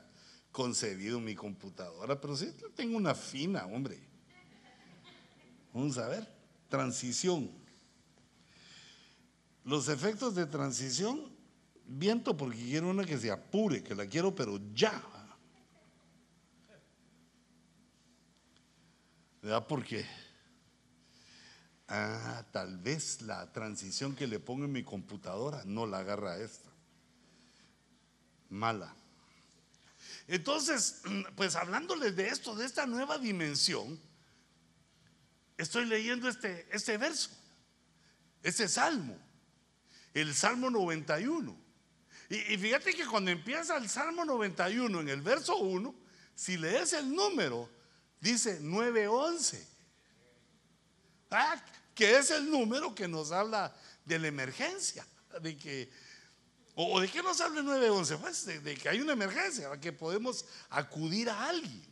concebido 0.52 1.20
mi 1.20 1.34
computadora, 1.34 2.22
pero 2.22 2.38
sí 2.38 2.54
tengo 2.76 2.96
una 2.96 3.16
fina, 3.16 3.66
hombre. 3.66 4.00
Vamos 5.74 5.98
a 5.98 6.08
ver, 6.08 6.28
transición. 6.70 7.52
Los 9.66 9.88
efectos 9.88 10.36
de 10.36 10.46
transición, 10.46 11.36
viento 11.86 12.38
porque 12.38 12.60
quiero 12.60 12.90
una 12.90 13.04
que 13.04 13.18
se 13.18 13.32
apure, 13.32 13.84
que 13.84 13.96
la 13.96 14.06
quiero 14.06 14.36
pero 14.36 14.60
ya. 14.74 15.04
¿Verdad? 19.42 19.66
Porque 19.68 20.06
ah, 21.94 22.44
tal 22.52 22.78
vez 22.78 23.22
la 23.22 23.52
transición 23.52 24.16
que 24.16 24.28
le 24.28 24.40
pongo 24.40 24.66
en 24.66 24.72
mi 24.72 24.84
computadora 24.84 25.64
no 25.66 25.86
la 25.86 26.00
agarra 26.00 26.38
esta. 26.38 26.70
Mala. 28.50 28.94
Entonces, 30.28 31.02
pues 31.36 31.56
hablándoles 31.56 32.16
de 32.16 32.28
esto, 32.28 32.56
de 32.56 32.66
esta 32.66 32.86
nueva 32.86 33.18
dimensión, 33.18 34.00
estoy 35.58 35.86
leyendo 35.86 36.28
este, 36.28 36.68
este 36.72 36.98
verso, 36.98 37.30
este 38.42 38.68
salmo 38.68 39.18
el 40.14 40.34
Salmo 40.34 40.70
91. 40.70 41.58
Y, 42.30 42.58
fíjate 42.58 42.94
que 42.94 43.06
cuando 43.06 43.32
empieza 43.32 43.78
el 43.78 43.90
Salmo 43.90 44.26
91 44.26 45.02
en 45.02 45.10
el 45.10 45.22
verso 45.22 45.58
1, 45.58 45.94
si 46.36 46.58
lees 46.58 46.94
el 46.94 47.14
número, 47.14 47.70
dice 48.20 48.60
911. 48.62 49.68
Ah, 51.32 51.64
que 51.94 52.18
es 52.18 52.32
el 52.32 52.50
número 52.50 52.96
que 52.96 53.08
nos 53.08 53.32
habla 53.32 53.76
de 54.06 54.20
la 54.20 54.28
emergencia, 54.28 55.06
de 55.42 55.58
que 55.58 55.90
o 56.76 57.00
de 57.00 57.08
qué 57.08 57.22
nos 57.22 57.40
habla 57.40 57.60
el 57.60 57.66
911, 57.66 58.18
pues 58.18 58.46
de, 58.46 58.76
que 58.76 58.90
hay 58.90 59.00
una 59.00 59.14
emergencia, 59.14 59.70
que 59.80 59.94
podemos 59.94 60.46
acudir 60.70 61.30
a 61.30 61.50
alguien. 61.50 61.86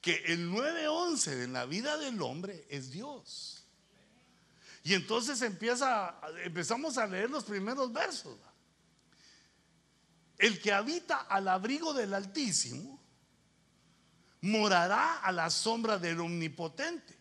Que 0.00 0.22
el 0.26 0.50
911 0.50 1.42
en 1.42 1.52
la 1.52 1.66
vida 1.66 1.98
del 1.98 2.22
hombre 2.22 2.66
es 2.70 2.90
Dios. 2.90 3.64
Y 4.82 4.94
entonces 4.94 5.42
empezamos 5.42 6.96
a 6.96 7.06
leer 7.06 7.28
los 7.28 7.44
primeros 7.44 7.92
versos. 7.92 8.38
El 10.38 10.60
que 10.60 10.72
habita 10.72 11.16
al 11.16 11.48
abrigo 11.48 11.92
del 11.92 12.14
Altísimo 12.14 13.02
morará 14.42 15.18
a 15.18 15.32
la 15.32 15.50
sombra 15.50 15.98
del 15.98 16.20
Omnipotente. 16.20 17.15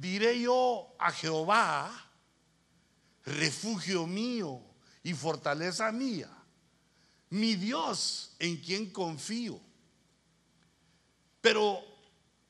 Diré 0.00 0.40
yo 0.40 0.94
a 0.98 1.12
Jehová, 1.12 1.92
refugio 3.26 4.06
mío 4.06 4.62
y 5.02 5.12
fortaleza 5.12 5.92
mía, 5.92 6.30
mi 7.28 7.54
Dios 7.54 8.34
en 8.38 8.56
quien 8.56 8.90
confío. 8.92 9.60
Pero 11.42 11.84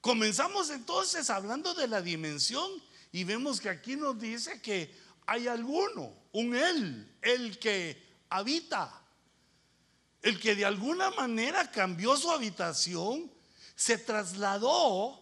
comenzamos 0.00 0.70
entonces 0.70 1.28
hablando 1.28 1.74
de 1.74 1.88
la 1.88 2.00
dimensión 2.00 2.70
y 3.10 3.24
vemos 3.24 3.60
que 3.60 3.68
aquí 3.68 3.96
nos 3.96 4.16
dice 4.20 4.62
que 4.62 4.96
hay 5.26 5.48
alguno, 5.48 6.14
un 6.30 6.54
Él, 6.54 7.16
el 7.20 7.58
que 7.58 8.00
habita, 8.28 9.02
el 10.22 10.38
que 10.38 10.54
de 10.54 10.66
alguna 10.66 11.10
manera 11.10 11.68
cambió 11.72 12.16
su 12.16 12.30
habitación, 12.30 13.28
se 13.74 13.98
trasladó 13.98 15.20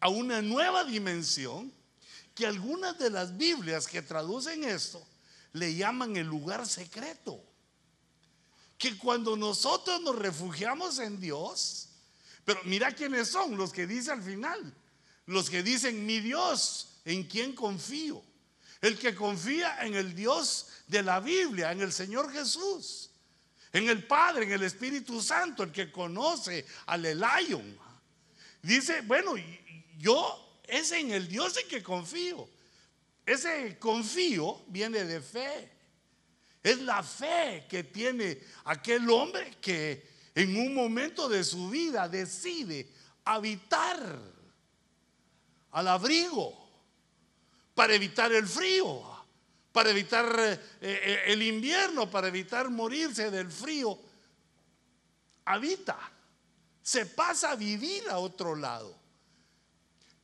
a 0.00 0.08
una 0.08 0.42
nueva 0.42 0.84
dimensión, 0.84 1.72
que 2.34 2.46
algunas 2.46 2.98
de 2.98 3.10
las 3.10 3.36
Biblias 3.36 3.86
que 3.86 4.02
traducen 4.02 4.64
esto 4.64 5.04
le 5.52 5.74
llaman 5.74 6.16
el 6.16 6.26
lugar 6.26 6.66
secreto. 6.66 7.40
Que 8.76 8.98
cuando 8.98 9.36
nosotros 9.36 10.00
nos 10.02 10.16
refugiamos 10.16 10.98
en 10.98 11.20
Dios, 11.20 11.88
pero 12.44 12.60
mira 12.64 12.92
quiénes 12.92 13.28
son 13.28 13.56
los 13.56 13.72
que 13.72 13.86
dice 13.86 14.10
al 14.10 14.22
final, 14.22 14.74
los 15.26 15.48
que 15.48 15.62
dicen 15.62 16.04
mi 16.04 16.20
Dios 16.20 16.88
en 17.04 17.24
quién 17.24 17.54
confío. 17.54 18.22
El 18.80 18.98
que 18.98 19.14
confía 19.14 19.82
en 19.86 19.94
el 19.94 20.14
Dios 20.14 20.66
de 20.88 21.02
la 21.02 21.20
Biblia, 21.20 21.72
en 21.72 21.80
el 21.80 21.92
Señor 21.92 22.30
Jesús, 22.30 23.10
en 23.72 23.88
el 23.88 24.06
Padre, 24.06 24.44
en 24.44 24.52
el 24.52 24.62
Espíritu 24.62 25.22
Santo, 25.22 25.62
el 25.62 25.72
que 25.72 25.90
conoce 25.90 26.66
al 26.86 27.06
Elion. 27.06 27.78
Dice, 28.60 29.00
bueno, 29.02 29.36
yo 30.04 30.60
es 30.68 30.92
en 30.92 31.12
el 31.12 31.26
Dios 31.28 31.56
en 31.56 31.66
que 31.66 31.82
confío. 31.82 32.46
Ese 33.24 33.78
confío 33.78 34.62
viene 34.66 35.04
de 35.04 35.20
fe. 35.22 35.70
Es 36.62 36.78
la 36.80 37.02
fe 37.02 37.66
que 37.68 37.84
tiene 37.84 38.38
aquel 38.64 39.08
hombre 39.08 39.56
que 39.62 40.06
en 40.34 40.56
un 40.56 40.74
momento 40.74 41.26
de 41.28 41.42
su 41.42 41.70
vida 41.70 42.06
decide 42.08 42.90
habitar 43.24 44.18
al 45.70 45.88
abrigo 45.88 46.52
para 47.74 47.94
evitar 47.94 48.30
el 48.32 48.46
frío, 48.46 49.02
para 49.72 49.90
evitar 49.90 50.38
eh, 50.38 50.60
eh, 50.82 51.22
el 51.28 51.42
invierno, 51.42 52.10
para 52.10 52.28
evitar 52.28 52.68
morirse 52.68 53.30
del 53.30 53.50
frío. 53.50 53.98
Habita, 55.46 55.98
se 56.82 57.06
pasa 57.06 57.52
a 57.52 57.56
vivir 57.56 58.08
a 58.10 58.18
otro 58.18 58.54
lado. 58.54 59.03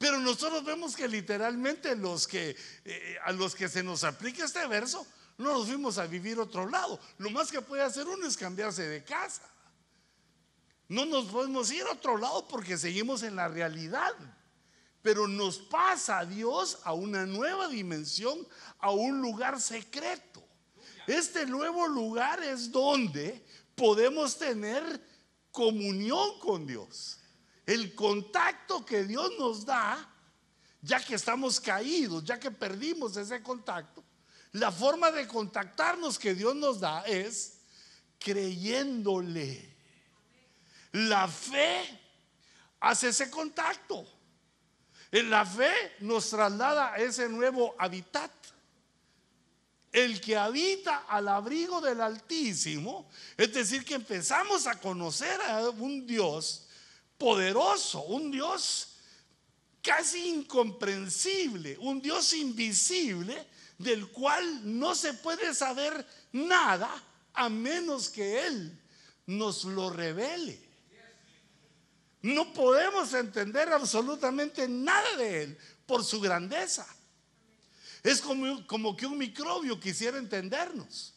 Pero 0.00 0.18
nosotros 0.18 0.64
vemos 0.64 0.96
que 0.96 1.06
literalmente 1.06 1.94
los 1.94 2.26
que, 2.26 2.56
eh, 2.86 3.18
a 3.22 3.32
los 3.32 3.54
que 3.54 3.68
se 3.68 3.82
nos 3.82 4.02
aplica 4.02 4.46
este 4.46 4.66
verso, 4.66 5.06
no 5.36 5.52
nos 5.52 5.66
fuimos 5.66 5.98
a 5.98 6.06
vivir 6.06 6.38
a 6.38 6.44
otro 6.44 6.66
lado. 6.66 6.98
Lo 7.18 7.28
más 7.28 7.52
que 7.52 7.60
puede 7.60 7.82
hacer 7.82 8.08
uno 8.08 8.26
es 8.26 8.34
cambiarse 8.34 8.88
de 8.88 9.04
casa. 9.04 9.42
No 10.88 11.04
nos 11.04 11.26
podemos 11.26 11.70
ir 11.70 11.82
a 11.82 11.92
otro 11.92 12.16
lado 12.16 12.48
porque 12.48 12.78
seguimos 12.78 13.22
en 13.22 13.36
la 13.36 13.48
realidad. 13.48 14.14
Pero 15.02 15.28
nos 15.28 15.58
pasa 15.58 16.24
Dios 16.24 16.78
a 16.84 16.94
una 16.94 17.26
nueva 17.26 17.68
dimensión, 17.68 18.48
a 18.78 18.92
un 18.92 19.20
lugar 19.20 19.60
secreto. 19.60 20.42
Este 21.08 21.44
nuevo 21.44 21.86
lugar 21.86 22.42
es 22.42 22.72
donde 22.72 23.44
podemos 23.74 24.38
tener 24.38 24.82
comunión 25.52 26.38
con 26.38 26.66
Dios. 26.66 27.19
El 27.70 27.94
contacto 27.94 28.84
que 28.84 29.04
Dios 29.04 29.30
nos 29.38 29.64
da, 29.64 29.96
ya 30.82 30.98
que 30.98 31.14
estamos 31.14 31.60
caídos, 31.60 32.24
ya 32.24 32.36
que 32.36 32.50
perdimos 32.50 33.16
ese 33.16 33.40
contacto, 33.44 34.02
la 34.50 34.72
forma 34.72 35.12
de 35.12 35.28
contactarnos 35.28 36.18
que 36.18 36.34
Dios 36.34 36.56
nos 36.56 36.80
da 36.80 37.02
es 37.02 37.58
creyéndole. 38.18 39.72
La 40.90 41.28
fe 41.28 41.84
hace 42.80 43.10
ese 43.10 43.30
contacto. 43.30 44.04
La 45.12 45.46
fe 45.46 45.94
nos 46.00 46.28
traslada 46.28 46.94
a 46.94 46.96
ese 46.96 47.28
nuevo 47.28 47.76
hábitat. 47.78 48.32
El 49.92 50.20
que 50.20 50.36
habita 50.36 51.04
al 51.06 51.28
abrigo 51.28 51.80
del 51.80 52.00
Altísimo, 52.00 53.08
es 53.36 53.52
decir, 53.52 53.84
que 53.84 53.94
empezamos 53.94 54.66
a 54.66 54.80
conocer 54.80 55.40
a 55.42 55.70
un 55.70 56.04
Dios 56.04 56.66
poderoso, 57.20 58.00
un 58.04 58.32
Dios 58.32 58.96
casi 59.82 60.30
incomprensible, 60.30 61.76
un 61.78 62.00
Dios 62.00 62.32
invisible 62.32 63.46
del 63.78 64.08
cual 64.08 64.78
no 64.78 64.94
se 64.94 65.14
puede 65.14 65.54
saber 65.54 66.04
nada 66.32 66.90
a 67.34 67.48
menos 67.48 68.08
que 68.08 68.46
Él 68.46 68.78
nos 69.26 69.64
lo 69.64 69.90
revele. 69.90 70.58
No 72.22 72.52
podemos 72.52 73.12
entender 73.14 73.68
absolutamente 73.68 74.66
nada 74.66 75.16
de 75.16 75.42
Él 75.44 75.58
por 75.86 76.02
su 76.02 76.20
grandeza. 76.20 76.86
Es 78.02 78.20
como, 78.20 78.66
como 78.66 78.96
que 78.96 79.06
un 79.06 79.18
microbio 79.18 79.78
quisiera 79.78 80.18
entendernos. 80.18 81.14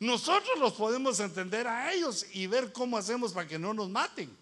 Nosotros 0.00 0.58
los 0.58 0.72
podemos 0.72 1.20
entender 1.20 1.68
a 1.68 1.92
ellos 1.92 2.26
y 2.32 2.46
ver 2.46 2.72
cómo 2.72 2.98
hacemos 2.98 3.32
para 3.32 3.46
que 3.46 3.58
no 3.58 3.72
nos 3.74 3.88
maten. 3.90 4.39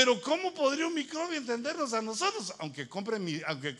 Pero 0.00 0.18
¿cómo 0.22 0.54
podría 0.54 0.86
un 0.86 0.94
microbio 0.94 1.36
entendernos 1.36 1.92
a 1.92 2.00
nosotros? 2.00 2.54
Aunque 2.60 2.88
compre, 2.88 3.18
aunque 3.46 3.76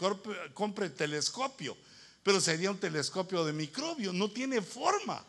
compre, 0.53 0.91
telescopio, 0.91 1.75
pero 2.23 2.43
sería 2.43 2.71
un 2.71 2.77
telescopio 2.77 3.43
de 3.43 3.55
microbio, 3.55 4.13
no 4.13 4.31
tiene 4.31 4.61
forma 4.61 5.25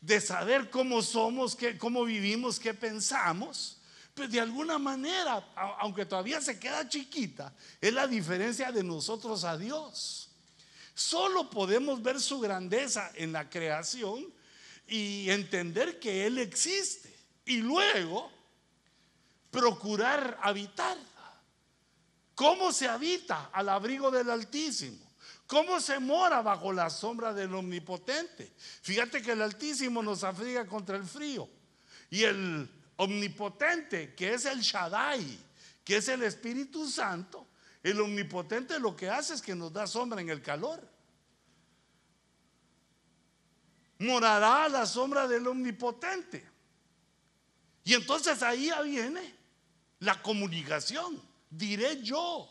de 0.00 0.20
saber 0.20 0.68
cómo 0.68 1.00
somos, 1.00 1.54
qué, 1.54 1.78
cómo 1.78 2.04
vivimos, 2.04 2.58
qué 2.58 2.74
pensamos. 2.74 3.78
Pues 4.14 4.32
de 4.32 4.40
alguna 4.40 4.80
manera, 4.80 5.46
aunque 5.78 6.04
todavía 6.04 6.40
se 6.40 6.58
queda 6.58 6.88
chiquita, 6.88 7.54
es 7.80 7.92
la 7.92 8.08
diferencia 8.08 8.72
de 8.72 8.82
nosotros 8.82 9.44
a 9.44 9.56
Dios. 9.56 10.28
Solo 10.92 11.48
podemos 11.48 12.02
ver 12.02 12.20
su 12.20 12.40
grandeza 12.40 13.12
en 13.14 13.30
la 13.30 13.48
creación 13.48 14.26
y 14.88 15.30
entender 15.30 16.00
que 16.00 16.26
Él 16.26 16.38
existe. 16.38 17.14
Y 17.46 17.58
luego 17.58 18.33
procurar 19.54 20.36
habitar. 20.42 20.98
¿Cómo 22.34 22.72
se 22.72 22.88
habita 22.88 23.50
al 23.52 23.68
abrigo 23.68 24.10
del 24.10 24.28
Altísimo? 24.28 24.98
¿Cómo 25.46 25.80
se 25.80 26.00
mora 26.00 26.42
bajo 26.42 26.72
la 26.72 26.90
sombra 26.90 27.32
del 27.32 27.54
Omnipotente? 27.54 28.52
Fíjate 28.82 29.22
que 29.22 29.30
el 29.30 29.42
Altísimo 29.42 30.02
nos 30.02 30.24
abriga 30.24 30.66
contra 30.66 30.96
el 30.96 31.04
frío. 31.04 31.48
Y 32.10 32.24
el 32.24 32.68
Omnipotente, 32.96 34.16
que 34.16 34.34
es 34.34 34.44
el 34.46 34.60
Shaddai, 34.60 35.38
que 35.84 35.98
es 35.98 36.08
el 36.08 36.24
Espíritu 36.24 36.90
Santo, 36.90 37.46
el 37.80 38.00
Omnipotente 38.00 38.80
lo 38.80 38.96
que 38.96 39.08
hace 39.08 39.34
es 39.34 39.42
que 39.42 39.54
nos 39.54 39.72
da 39.72 39.86
sombra 39.86 40.20
en 40.20 40.30
el 40.30 40.42
calor. 40.42 40.82
Morará 44.00 44.64
a 44.64 44.68
la 44.68 44.84
sombra 44.84 45.28
del 45.28 45.46
Omnipotente. 45.46 46.44
Y 47.84 47.94
entonces 47.94 48.42
ahí 48.42 48.72
viene 48.82 49.43
la 50.00 50.20
comunicación, 50.22 51.20
diré 51.50 52.02
yo. 52.02 52.48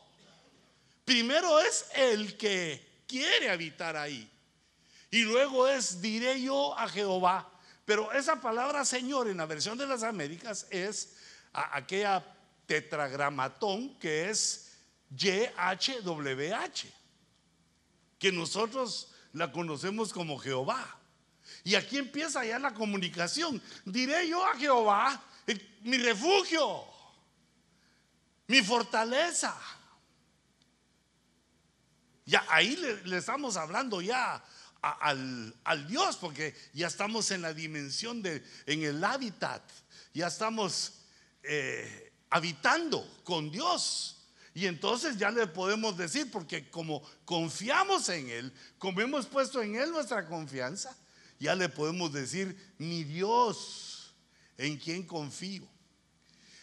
Primero 1.05 1.59
es 1.59 1.85
el 1.95 2.37
que 2.37 3.03
quiere 3.07 3.49
habitar 3.49 3.95
ahí. 3.97 4.29
Y 5.11 5.21
luego 5.23 5.67
es, 5.67 6.01
diré 6.01 6.41
yo 6.41 6.77
a 6.77 6.87
Jehová. 6.87 7.49
Pero 7.85 8.11
esa 8.13 8.39
palabra 8.39 8.85
Señor 8.85 9.27
en 9.27 9.37
la 9.37 9.45
versión 9.45 9.77
de 9.77 9.85
las 9.85 10.03
Américas 10.03 10.65
es 10.69 11.17
aquella 11.51 12.23
tetragramatón 12.65 13.97
que 13.99 14.29
es 14.29 14.71
YHWH, 15.11 16.87
que 18.17 18.31
nosotros 18.31 19.11
la 19.33 19.51
conocemos 19.51 20.13
como 20.13 20.39
Jehová. 20.39 20.97
Y 21.63 21.75
aquí 21.75 21.97
empieza 21.97 22.45
ya 22.45 22.57
la 22.57 22.73
comunicación. 22.73 23.61
Diré 23.85 24.27
yo 24.27 24.45
a 24.45 24.55
Jehová, 24.55 25.21
mi 25.81 25.97
refugio 25.97 26.92
mi 28.53 28.61
fortaleza. 28.61 29.51
Ya 32.23 32.45
ahí 32.49 32.75
le, 32.75 33.17
estamos 33.17 33.57
hablando 33.57 33.99
ya 33.99 34.45
al, 34.79 35.87
Dios, 35.87 36.17
porque 36.17 36.55
ya 36.71 36.85
estamos 36.85 37.31
en 37.31 37.41
la 37.41 37.51
dimensión 37.51 38.21
de, 38.21 38.45
en 38.67 38.83
el 38.83 39.03
hábitat, 39.03 39.63
ya 40.13 40.27
estamos 40.27 40.99
eh, 41.41 42.13
habitando 42.29 43.21
con 43.23 43.49
Dios. 43.49 44.19
Y 44.53 44.67
entonces 44.67 45.17
ya 45.17 45.31
le 45.31 45.47
podemos 45.47 45.97
decir, 45.97 46.29
porque 46.29 46.69
como 46.69 47.01
confiamos 47.25 48.07
en 48.09 48.29
Él, 48.29 48.53
como 48.77 49.01
hemos 49.01 49.25
puesto 49.25 49.63
en 49.63 49.77
Él 49.77 49.89
nuestra 49.89 50.27
confianza, 50.27 50.95
ya 51.39 51.55
le 51.55 51.69
podemos 51.69 52.13
decir, 52.13 52.55
mi 52.77 53.03
Dios, 53.03 54.13
en 54.57 54.77
quien 54.77 55.07
confío. 55.07 55.67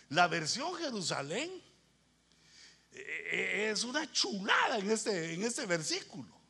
La 0.09 0.29
versión 0.29 0.73
Jerusalén 0.77 1.51
es 3.71 3.85
una 3.85 4.11
chulada 4.11 4.79
en 4.79 4.91
este, 4.91 5.35
en 5.35 5.43
este 5.43 5.67
versículo. 5.67 6.41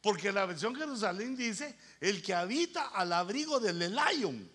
Porque 0.00 0.30
la 0.30 0.46
versión 0.46 0.74
Jerusalén 0.74 1.36
dice, 1.36 1.76
el 2.00 2.22
que 2.22 2.34
habita 2.34 2.88
al 2.88 3.12
abrigo 3.12 3.58
del 3.58 3.82
Elion 3.82 4.50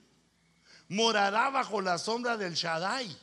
morará 0.88 1.50
bajo 1.50 1.82
la 1.82 1.98
sombra 1.98 2.38
del 2.38 2.54
Shaddai. 2.54 3.16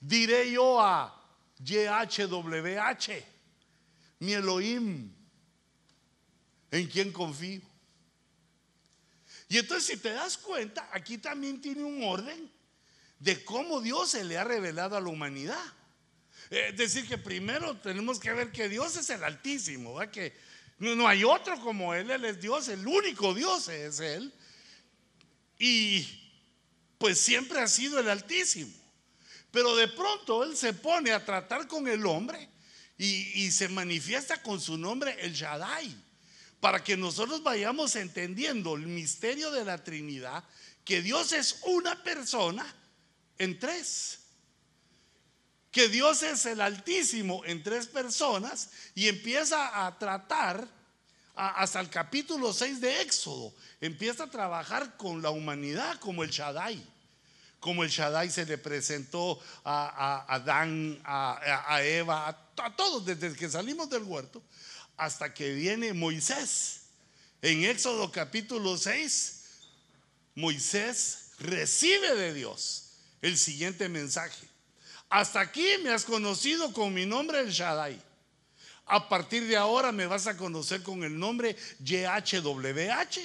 Diré 0.00 0.50
yo 0.50 0.80
a 0.80 1.14
YHWH, 1.58 3.24
mi 4.20 4.32
Elohim, 4.32 5.14
en 6.70 6.88
quien 6.88 7.12
confío. 7.12 7.62
Y 9.48 9.58
entonces 9.58 9.86
si 9.86 9.96
te 9.96 10.10
das 10.10 10.36
cuenta, 10.38 10.88
aquí 10.92 11.18
también 11.18 11.60
tiene 11.60 11.84
un 11.84 12.02
orden 12.02 12.50
de 13.18 13.44
cómo 13.44 13.80
Dios 13.80 14.10
se 14.10 14.24
le 14.24 14.36
ha 14.36 14.44
revelado 14.44 14.96
a 14.96 15.00
la 15.00 15.08
humanidad. 15.08 15.64
Es 16.50 16.76
decir, 16.76 17.08
que 17.08 17.18
primero 17.18 17.76
tenemos 17.78 18.18
que 18.18 18.32
ver 18.32 18.52
que 18.52 18.68
Dios 18.68 18.96
es 18.96 19.08
el 19.10 19.24
Altísimo, 19.24 19.98
que 20.10 20.34
no 20.78 21.08
hay 21.08 21.24
otro 21.24 21.58
como 21.60 21.94
Él, 21.94 22.10
Él 22.10 22.24
es 22.24 22.40
Dios, 22.40 22.68
el 22.68 22.86
único 22.86 23.34
Dios 23.34 23.68
es 23.68 24.00
Él. 24.00 24.32
Y 25.58 26.06
pues 26.98 27.18
siempre 27.18 27.60
ha 27.60 27.68
sido 27.68 27.98
el 27.98 28.08
Altísimo. 28.08 28.72
Pero 29.50 29.74
de 29.76 29.88
pronto 29.88 30.44
Él 30.44 30.56
se 30.56 30.72
pone 30.72 31.12
a 31.12 31.24
tratar 31.24 31.66
con 31.66 31.88
el 31.88 32.04
hombre 32.06 32.48
y, 32.98 33.44
y 33.44 33.50
se 33.50 33.68
manifiesta 33.68 34.42
con 34.42 34.60
su 34.60 34.76
nombre 34.76 35.16
el 35.20 35.32
Shaddai, 35.32 35.94
para 36.60 36.82
que 36.82 36.96
nosotros 36.96 37.42
vayamos 37.42 37.96
entendiendo 37.96 38.74
el 38.74 38.86
misterio 38.86 39.50
de 39.50 39.64
la 39.64 39.82
Trinidad, 39.82 40.44
que 40.84 41.02
Dios 41.02 41.32
es 41.32 41.60
una 41.62 42.02
persona 42.02 42.66
en 43.38 43.58
tres 43.58 44.23
que 45.74 45.88
Dios 45.88 46.22
es 46.22 46.46
el 46.46 46.60
Altísimo 46.60 47.44
en 47.44 47.60
tres 47.64 47.88
personas 47.88 48.70
y 48.94 49.08
empieza 49.08 49.84
a 49.84 49.98
tratar 49.98 50.68
hasta 51.34 51.80
el 51.80 51.90
capítulo 51.90 52.52
6 52.52 52.80
de 52.80 53.02
Éxodo, 53.02 53.52
empieza 53.80 54.22
a 54.22 54.30
trabajar 54.30 54.96
con 54.96 55.20
la 55.20 55.30
humanidad 55.30 55.98
como 55.98 56.22
el 56.22 56.30
Shaddai. 56.30 56.80
Como 57.58 57.82
el 57.82 57.90
Shaddai 57.90 58.30
se 58.30 58.46
le 58.46 58.56
presentó 58.56 59.40
a, 59.64 60.24
Adán, 60.32 61.00
a, 61.04 61.80
Eva, 61.82 62.28
a, 62.28 62.76
todos 62.76 63.04
desde 63.04 63.34
que 63.34 63.50
salimos 63.50 63.90
del 63.90 64.04
huerto, 64.04 64.40
hasta 64.96 65.34
que 65.34 65.54
viene 65.54 65.92
Moisés. 65.92 66.82
En 67.42 67.64
Éxodo 67.64 68.12
capítulo 68.12 68.78
6, 68.78 69.42
Moisés 70.36 71.30
recibe 71.40 72.14
de 72.14 72.32
Dios 72.32 72.90
el 73.22 73.36
siguiente 73.36 73.88
mensaje. 73.88 74.53
Hasta 75.08 75.40
aquí 75.40 75.66
me 75.82 75.90
has 75.90 76.04
conocido 76.04 76.72
con 76.72 76.92
mi 76.92 77.06
nombre 77.06 77.40
el 77.40 77.50
Shaddai. 77.50 78.00
A 78.86 79.08
partir 79.08 79.46
de 79.46 79.56
ahora 79.56 79.92
me 79.92 80.06
vas 80.06 80.26
a 80.26 80.36
conocer 80.36 80.82
con 80.82 81.04
el 81.04 81.18
nombre 81.18 81.56
YHWH, 81.80 83.20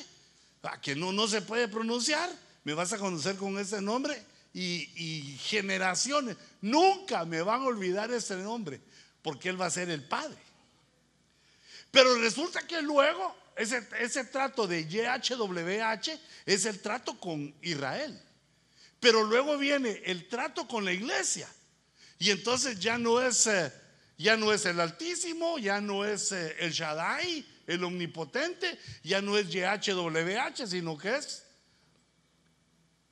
que 0.82 0.96
no, 0.96 1.12
no 1.12 1.28
se 1.28 1.42
puede 1.42 1.68
pronunciar. 1.68 2.30
Me 2.64 2.74
vas 2.74 2.94
a 2.94 2.98
conocer 2.98 3.36
con 3.36 3.58
ese 3.58 3.82
nombre 3.82 4.24
y, 4.54 5.38
generaciones 5.42 6.38
nunca 6.62 7.26
me 7.26 7.42
van 7.42 7.62
a 7.62 7.66
olvidar 7.66 8.12
ese 8.12 8.36
nombre, 8.38 8.80
porque 9.22 9.50
Él 9.50 9.60
va 9.60 9.68
a 9.68 9.72
ser 9.72 9.90
el 9.90 10.04
Padre. 10.04 10.38
Pero 11.92 12.16
resulta 12.16 12.66
que 12.68 12.82
luego 12.82 13.36
ese, 13.56 13.88
ese 14.00 14.26
trato 14.26 14.68
de 14.68 14.88
YHWH 14.88 16.20
es 16.46 16.66
el 16.66 16.80
trato 16.82 17.20
con 17.20 17.54
Israel. 17.62 18.20
Pero 19.00 19.24
luego 19.24 19.58
viene 19.58 20.02
el 20.06 20.28
trato 20.28 20.68
con 20.68 20.86
la 20.86 20.92
iglesia. 20.92 21.50
Y 22.20 22.32
entonces 22.32 22.80
ya 22.80 22.98
no 22.98 23.22
es, 23.22 23.48
eh, 23.48 23.72
ya 24.18 24.36
no 24.36 24.52
es 24.52 24.66
el 24.66 24.80
Altísimo, 24.80 25.58
ya 25.58 25.80
no 25.80 26.04
es 26.04 26.34
eh, 26.34 26.56
el 26.60 26.72
Shaddai, 26.72 27.46
el 27.66 27.84
Omnipotente, 27.84 28.78
ya 29.04 29.22
no 29.22 29.38
es 29.38 29.48
YHWH, 29.50 30.68
sino 30.68 30.98
que 30.98 31.16
es 31.16 31.44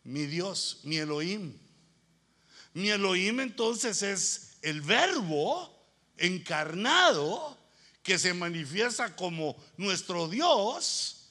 mi 0.04 0.26
Dios, 0.26 0.82
mi 0.84 0.98
Elohim. 0.98 1.58
Mi 2.74 2.90
Elohim 2.90 3.40
entonces 3.40 4.02
es 4.04 4.58
el 4.62 4.82
verbo 4.82 5.74
encarnado 6.18 7.58
que 8.04 8.20
se 8.20 8.34
manifiesta 8.34 9.16
como 9.16 9.56
nuestro 9.78 10.28
Dios 10.28 11.30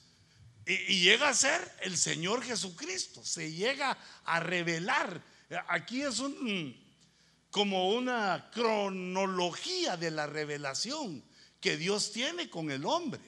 y, 0.65 1.01
llega 1.01 1.29
a 1.29 1.33
ser 1.33 1.61
el 1.81 1.97
Señor 1.97 2.43
Jesucristo, 2.43 3.23
se 3.23 3.51
llega 3.51 3.97
a 4.25 4.39
revelar. 4.39 5.23
Aquí 5.69 6.01
es 6.01 6.19
un, 6.19 6.75
como 7.51 7.91
una 7.91 8.49
cronología 8.53 9.97
de 9.97 10.11
la 10.11 10.27
revelación 10.27 11.23
que 11.59 11.77
Dios 11.77 12.11
tiene 12.11 12.49
con 12.49 12.71
el 12.71 12.85
hombre. 12.85 13.21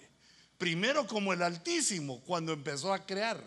Primero 0.57 1.07
como 1.07 1.33
el 1.33 1.41
Altísimo, 1.41 2.21
cuando 2.21 2.53
empezó 2.53 2.93
a 2.93 3.05
crear. 3.05 3.41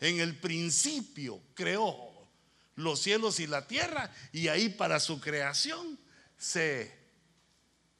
En 0.00 0.20
el 0.20 0.36
principio 0.36 1.40
creó 1.54 1.96
los 2.74 3.00
cielos 3.00 3.40
y 3.40 3.46
la 3.46 3.66
tierra 3.66 4.12
y 4.32 4.48
ahí 4.48 4.68
para 4.68 5.00
su 5.00 5.20
creación 5.20 5.98
se 6.36 6.94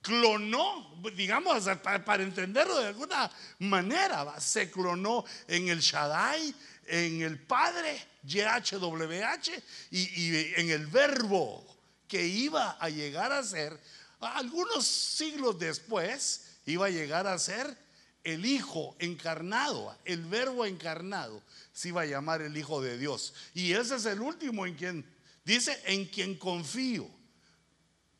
clonó, 0.03 1.01
digamos, 1.17 1.65
para, 1.83 2.23
entenderlo 2.23 2.79
de 2.79 2.89
alguna 2.89 3.31
manera, 3.61 4.39
se 4.39 4.71
clonó 4.71 5.25
en 5.49 5.69
el 5.69 5.81
Shaddai, 5.81 6.55
en 6.87 7.23
el 7.23 7.41
Padre, 7.41 8.01
YHWH, 8.23 9.63
y, 9.91 9.99
y 9.99 10.55
en 10.57 10.71
el 10.71 10.87
Verbo 10.87 11.76
que 12.09 12.27
iba 12.27 12.73
a 12.81 12.89
llegar 12.89 13.33
a 13.33 13.43
ser, 13.43 13.79
algunos 14.21 14.87
siglos 14.87 15.59
después, 15.59 16.59
iba 16.67 16.87
a 16.87 16.91
llegar 16.91 17.27
a 17.27 17.39
ser 17.39 17.77
el 18.25 18.45
Hijo 18.45 18.97
encarnado, 18.99 19.97
el 20.05 20.25
Verbo 20.25 20.67
encarnado, 20.67 21.43
se 21.73 21.89
iba 21.89 22.03
a 22.03 22.07
llamar 22.07 22.43
el 22.43 22.57
Hijo 22.57 22.81
de 22.81 22.99
Dios. 22.99 23.35
Y 23.55 23.73
ese 23.73 23.97
es 23.97 24.07
el 24.07 24.21
último 24.21 24.67
en 24.67 24.75
quien, 24.75 25.17
dice, 25.45 25.81
en 25.87 26.07
quien 26.07 26.37
confío. 26.37 27.09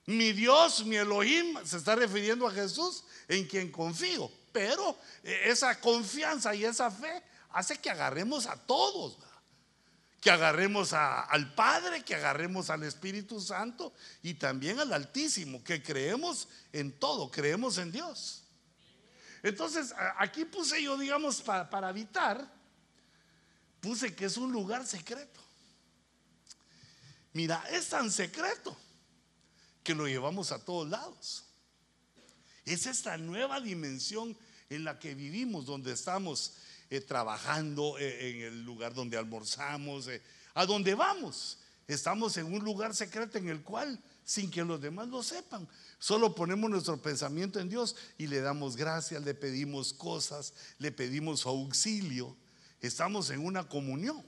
Mi 0.07 0.33
Dios, 0.33 0.85
mi 0.85 0.97
Elohim, 0.97 1.59
se 1.65 1.79
está 1.79 1.97
refiriendo 1.97 2.47
a 2.47 2.53
Jesús 2.53 3.03
en 3.27 3.47
quien 3.47 3.73
confío. 3.73 4.31
Pero 4.53 4.97
eh, 5.25 5.43
esa 5.47 5.81
confianza 5.81 6.55
y 6.55 6.65
esa 6.65 6.91
fe 6.91 7.23
hace 7.51 7.77
que 7.79 7.91
agarremos 7.91 8.47
a 8.47 8.57
todos. 8.57 9.19
Que 10.27 10.33
agarremos 10.33 10.93
al 10.93 11.55
Padre, 11.55 12.03
que 12.03 12.17
agarremos 12.17 12.69
al 12.69 12.83
Espíritu 12.83 13.41
Santo 13.41 13.93
y 14.25 14.35
también 14.35 14.81
al 14.81 14.93
Altísimo, 14.93 15.63
que 15.63 15.81
creemos 15.81 16.49
en 16.73 16.91
todo, 16.99 17.31
creemos 17.31 17.79
en 17.79 17.93
Dios. 17.93 18.43
Entonces, 19.45 19.95
aquí 20.19 20.45
puse 20.45 20.83
yo, 20.83 20.99
digamos, 20.99 21.41
para, 21.43 21.71
para 21.71 21.87
habitar, 21.87 22.45
puse 23.81 24.17
que 24.17 24.25
es 24.25 24.37
un 24.37 24.51
lugar 24.51 24.85
secreto. 24.85 25.41
Mira, 27.33 27.63
es 27.71 27.89
tan 27.89 28.11
secreto 28.11 28.77
que 29.85 29.95
lo 29.95 30.09
llevamos 30.09 30.51
a 30.51 30.59
todos 30.59 30.89
lados. 30.89 31.45
Es 32.65 32.87
esta 32.87 33.17
nueva 33.17 33.61
dimensión 33.61 34.37
en 34.71 34.83
la 34.83 34.99
que 34.99 35.15
vivimos, 35.15 35.67
donde 35.67 35.93
estamos 35.93 36.55
eh, 36.91 37.01
trabajando, 37.01 37.99
eh, 37.99 38.31
en 38.31 38.43
el 38.43 38.65
lugar 38.65 38.95
donde 38.95 39.17
almorzamos, 39.17 40.09
eh, 40.09 40.23
a 40.55 40.67
donde 40.67 40.95
vamos. 40.95 41.59
Estamos 41.87 42.37
en 42.37 42.53
un 42.53 42.65
lugar 42.65 42.95
secreto 42.95 43.39
en 43.39 43.49
el 43.49 43.63
cual, 43.63 44.01
sin 44.25 44.51
que 44.51 44.65
los 44.65 44.81
demás 44.81 45.09
lo 45.09 45.23
sepan, 45.23 45.69
solo 45.99 46.35
ponemos 46.35 46.69
nuestro 46.69 47.01
pensamiento 47.01 47.61
en 47.61 47.69
Dios 47.69 47.95
y 48.19 48.27
le 48.27 48.41
damos 48.41 48.77
gracias, 48.77 49.23
le 49.23 49.35
pedimos 49.35 49.93
cosas, 49.93 50.53
le 50.79 50.91
pedimos 50.91 51.47
auxilio. 51.47 52.37
Estamos 52.81 53.31
en 53.31 53.45
una 53.45 53.69
comunión. 53.69 54.25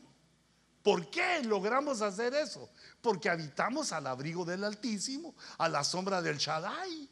¿Por 0.83 1.11
qué 1.11 1.43
logramos 1.43 2.01
hacer 2.01 2.33
eso? 2.35 2.71
Porque 3.03 3.29
habitamos 3.29 3.93
al 3.93 4.07
abrigo 4.07 4.45
del 4.45 4.65
Altísimo, 4.65 5.35
a 5.59 5.69
la 5.69 5.85
sombra 5.85 6.23
del 6.23 6.39
Shaddai. 6.39 7.09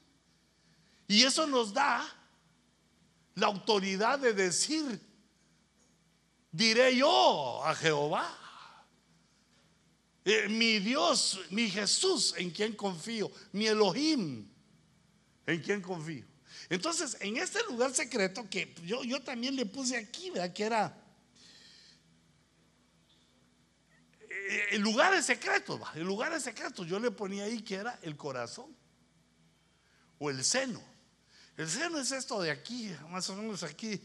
Y 1.08 1.22
eso 1.22 1.46
nos 1.46 1.72
da 1.72 2.04
la 3.34 3.46
autoridad 3.46 4.18
de 4.18 4.32
decir, 4.32 5.00
diré 6.56 6.96
yo 6.96 7.62
a 7.64 7.74
Jehová, 7.74 8.26
eh, 10.24 10.48
mi 10.48 10.78
Dios, 10.78 11.40
mi 11.50 11.68
Jesús, 11.70 12.34
en 12.38 12.50
quien 12.50 12.74
confío, 12.74 13.30
mi 13.52 13.66
Elohim, 13.66 14.48
en 15.46 15.62
quien 15.62 15.82
confío. 15.82 16.24
Entonces, 16.68 17.16
en 17.20 17.36
este 17.36 17.62
lugar 17.64 17.94
secreto 17.94 18.48
que 18.48 18.74
yo, 18.84 19.04
yo 19.04 19.22
también 19.22 19.54
le 19.54 19.66
puse 19.66 19.96
aquí, 19.96 20.30
¿verdad? 20.30 20.52
Que 20.52 20.64
era 20.64 21.02
el 24.70 24.80
lugar 24.80 25.20
secreto 25.22 25.80
el 25.94 26.04
lugar 26.04 26.40
secreto 26.40 26.84
Yo 26.84 27.00
le 27.00 27.10
ponía 27.10 27.44
ahí 27.44 27.62
que 27.62 27.74
era 27.74 27.98
el 28.02 28.16
corazón 28.16 28.74
o 30.18 30.30
el 30.30 30.42
seno. 30.44 30.82
El 31.58 31.68
seno 31.68 31.98
es 31.98 32.10
esto 32.10 32.40
de 32.40 32.50
aquí, 32.50 32.94
más 33.10 33.28
o 33.28 33.36
menos 33.36 33.62
aquí, 33.62 34.00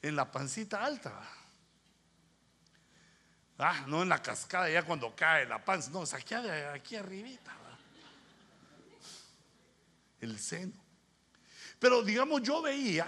en 0.00 0.16
la 0.16 0.30
pancita 0.30 0.82
alta. 0.82 1.12
Ah, 3.58 3.84
no 3.86 4.02
en 4.02 4.08
la 4.08 4.20
cascada, 4.22 4.68
ya 4.68 4.82
cuando 4.82 5.14
cae 5.14 5.46
la 5.46 5.64
panza, 5.64 5.90
no, 5.90 6.02
es 6.02 6.12
aquí, 6.12 6.34
aquí 6.34 6.96
arribita. 6.96 7.52
El 10.20 10.38
seno. 10.38 10.72
Pero 11.78 12.02
digamos, 12.02 12.42
yo 12.42 12.62
veía, 12.62 13.06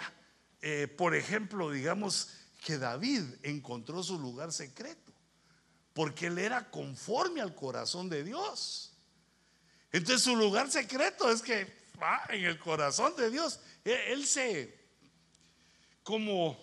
eh, 0.60 0.86
por 0.86 1.14
ejemplo, 1.14 1.70
digamos, 1.70 2.30
que 2.64 2.78
David 2.78 3.22
encontró 3.42 4.02
su 4.02 4.18
lugar 4.18 4.52
secreto 4.52 5.06
porque 5.96 6.26
él 6.26 6.36
era 6.36 6.70
conforme 6.70 7.40
al 7.40 7.54
corazón 7.54 8.10
de 8.10 8.22
Dios. 8.22 8.92
Entonces 9.90 10.22
su 10.22 10.36
lugar 10.36 10.70
secreto 10.70 11.30
es 11.30 11.40
que 11.40 11.72
va 11.98 12.22
en 12.28 12.44
el 12.44 12.58
corazón 12.58 13.16
de 13.16 13.30
Dios. 13.30 13.60
Él, 13.82 14.26
se, 14.26 14.78
como, 16.02 16.62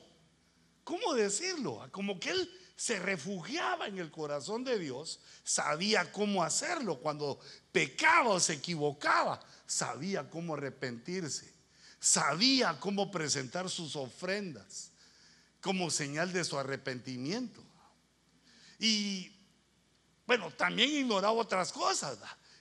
¿cómo 0.84 1.16
decirlo? 1.16 1.90
Como 1.92 2.20
que 2.20 2.30
él 2.30 2.63
se 2.76 3.00
refugiaba 3.00 3.88
en 3.88 4.00
el 4.00 4.12
corazón 4.12 4.64
de 4.64 4.80
Dios, 4.80 5.20
sabía 5.44 6.12
cómo 6.12 6.44
hacerlo. 6.44 7.00
Cuando 7.00 7.40
pecaba 7.72 8.30
o 8.30 8.40
se 8.40 8.54
equivocaba, 8.54 9.40
sabía 9.66 10.30
cómo 10.30 10.56
arrepentirse, 10.56 11.54
sabía 12.00 12.80
cómo 12.80 13.12
presentar 13.12 13.70
sus 13.70 13.96
ofrendas 13.96 14.92
como 15.62 15.90
señal 15.90 16.34
de 16.34 16.44
su 16.44 16.58
arrepentimiento. 16.60 17.64
Y 18.80 19.32
bueno, 20.26 20.52
también 20.52 20.90
ignoraba 20.90 21.34
otras 21.34 21.72
cosas. 21.72 22.18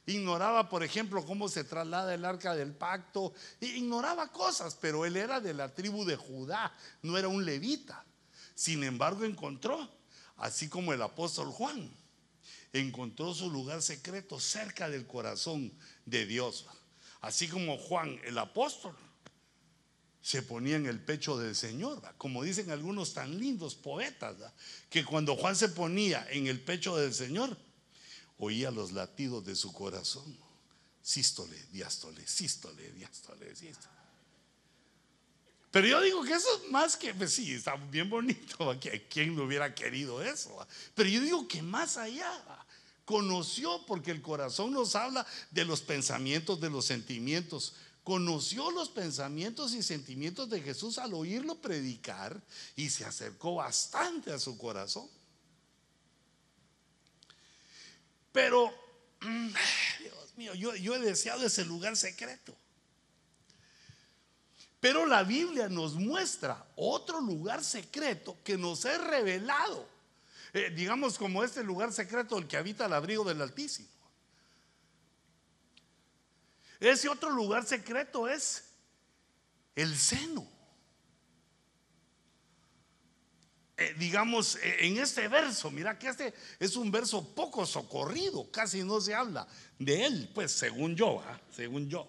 Ignoraba, 0.06 0.68
por 0.68 0.82
ejemplo, 0.82 1.24
cómo 1.24 1.48
se 1.48 1.64
traslada 1.64 2.14
el 2.14 2.24
arca 2.24 2.54
del 2.54 2.74
pacto. 2.74 3.32
Ignoraba 3.60 4.30
cosas, 4.30 4.76
pero 4.80 5.04
él 5.04 5.16
era 5.16 5.40
de 5.40 5.54
la 5.54 5.74
tribu 5.74 6.04
de 6.04 6.16
Judá, 6.16 6.72
no 7.02 7.16
era 7.18 7.28
un 7.28 7.44
levita. 7.44 8.04
Sin 8.54 8.84
embargo, 8.84 9.24
encontró, 9.24 9.88
así 10.36 10.68
como 10.68 10.92
el 10.92 11.02
apóstol 11.02 11.48
Juan, 11.50 11.90
encontró 12.72 13.34
su 13.34 13.50
lugar 13.50 13.82
secreto 13.82 14.40
cerca 14.40 14.88
del 14.88 15.06
corazón 15.06 15.72
de 16.06 16.26
Dios. 16.26 16.66
Así 17.20 17.48
como 17.48 17.78
Juan, 17.78 18.18
el 18.24 18.38
apóstol, 18.38 18.96
se 20.22 20.42
ponía 20.42 20.76
en 20.76 20.86
el 20.86 21.00
pecho 21.00 21.36
del 21.36 21.56
Señor, 21.56 22.00
como 22.16 22.44
dicen 22.44 22.70
algunos 22.70 23.12
tan 23.12 23.38
lindos 23.38 23.74
poetas, 23.74 24.36
que 24.88 25.04
cuando 25.04 25.36
Juan 25.36 25.56
se 25.56 25.68
ponía 25.68 26.26
en 26.30 26.46
el 26.46 26.60
pecho 26.60 26.96
del 26.96 27.12
Señor, 27.12 27.56
oía 28.38 28.70
los 28.70 28.92
latidos 28.92 29.44
de 29.44 29.56
su 29.56 29.72
corazón. 29.72 30.38
Sístole, 31.02 31.60
diástole, 31.72 32.24
sístole, 32.26 32.92
diástole, 32.92 33.54
sístole. 33.56 34.01
Pero 35.72 35.86
yo 35.86 36.00
digo 36.02 36.22
que 36.22 36.34
eso 36.34 36.48
es 36.62 36.70
más 36.70 36.96
que, 36.96 37.14
pues 37.14 37.32
sí, 37.32 37.54
está 37.54 37.76
bien 37.76 38.08
bonito, 38.08 38.78
¿quién 39.08 39.34
no 39.34 39.44
hubiera 39.44 39.74
querido 39.74 40.22
eso? 40.22 40.64
Pero 40.94 41.08
yo 41.08 41.22
digo 41.22 41.48
que 41.48 41.62
más 41.62 41.96
allá, 41.96 42.30
conoció, 43.06 43.84
porque 43.86 44.10
el 44.10 44.20
corazón 44.20 44.72
nos 44.72 44.94
habla 44.94 45.26
de 45.50 45.64
los 45.64 45.80
pensamientos, 45.80 46.60
de 46.60 46.68
los 46.68 46.84
sentimientos. 46.84 47.74
Conoció 48.04 48.70
los 48.70 48.90
pensamientos 48.90 49.72
y 49.72 49.82
sentimientos 49.82 50.50
de 50.50 50.60
Jesús 50.60 50.98
al 50.98 51.14
oírlo 51.14 51.54
predicar 51.54 52.38
y 52.76 52.90
se 52.90 53.06
acercó 53.06 53.54
bastante 53.54 54.30
a 54.30 54.38
su 54.38 54.58
corazón. 54.58 55.08
Pero, 58.30 58.70
mm, 59.20 59.48
Dios 60.00 60.36
mío, 60.36 60.54
yo 60.54 60.94
he 60.94 60.98
deseado 60.98 61.46
ese 61.46 61.64
lugar 61.64 61.96
secreto. 61.96 62.54
Pero 64.82 65.06
la 65.06 65.22
Biblia 65.22 65.68
nos 65.68 65.94
muestra 65.94 66.66
otro 66.74 67.20
lugar 67.20 67.62
secreto 67.62 68.36
que 68.42 68.58
nos 68.58 68.84
es 68.84 69.00
revelado. 69.00 69.88
Eh, 70.52 70.72
digamos 70.74 71.16
como 71.18 71.44
este 71.44 71.62
lugar 71.62 71.92
secreto 71.92 72.36
el 72.36 72.48
que 72.48 72.56
habita 72.56 72.86
el 72.86 72.92
abrigo 72.92 73.22
del 73.22 73.40
Altísimo. 73.40 73.86
Ese 76.80 77.08
otro 77.08 77.30
lugar 77.30 77.64
secreto 77.64 78.28
es 78.28 78.64
el 79.76 79.96
seno. 79.96 80.44
Eh, 83.76 83.94
digamos, 84.00 84.56
eh, 84.56 84.78
en 84.80 84.98
este 84.98 85.28
verso, 85.28 85.70
mira 85.70 85.96
que 85.96 86.08
este 86.08 86.34
es 86.58 86.74
un 86.74 86.90
verso 86.90 87.24
poco 87.36 87.64
socorrido, 87.66 88.50
casi 88.50 88.82
no 88.82 89.00
se 89.00 89.14
habla 89.14 89.46
de 89.78 90.06
él, 90.06 90.30
pues 90.34 90.50
según 90.50 90.96
yo, 90.96 91.20
¿ah? 91.20 91.40
según 91.54 91.88
yo 91.88 92.08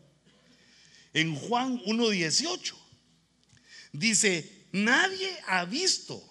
en 1.13 1.35
Juan 1.35 1.79
1.18. 1.79 2.75
Dice, 3.91 4.67
nadie 4.71 5.39
ha 5.47 5.65
visto 5.65 6.21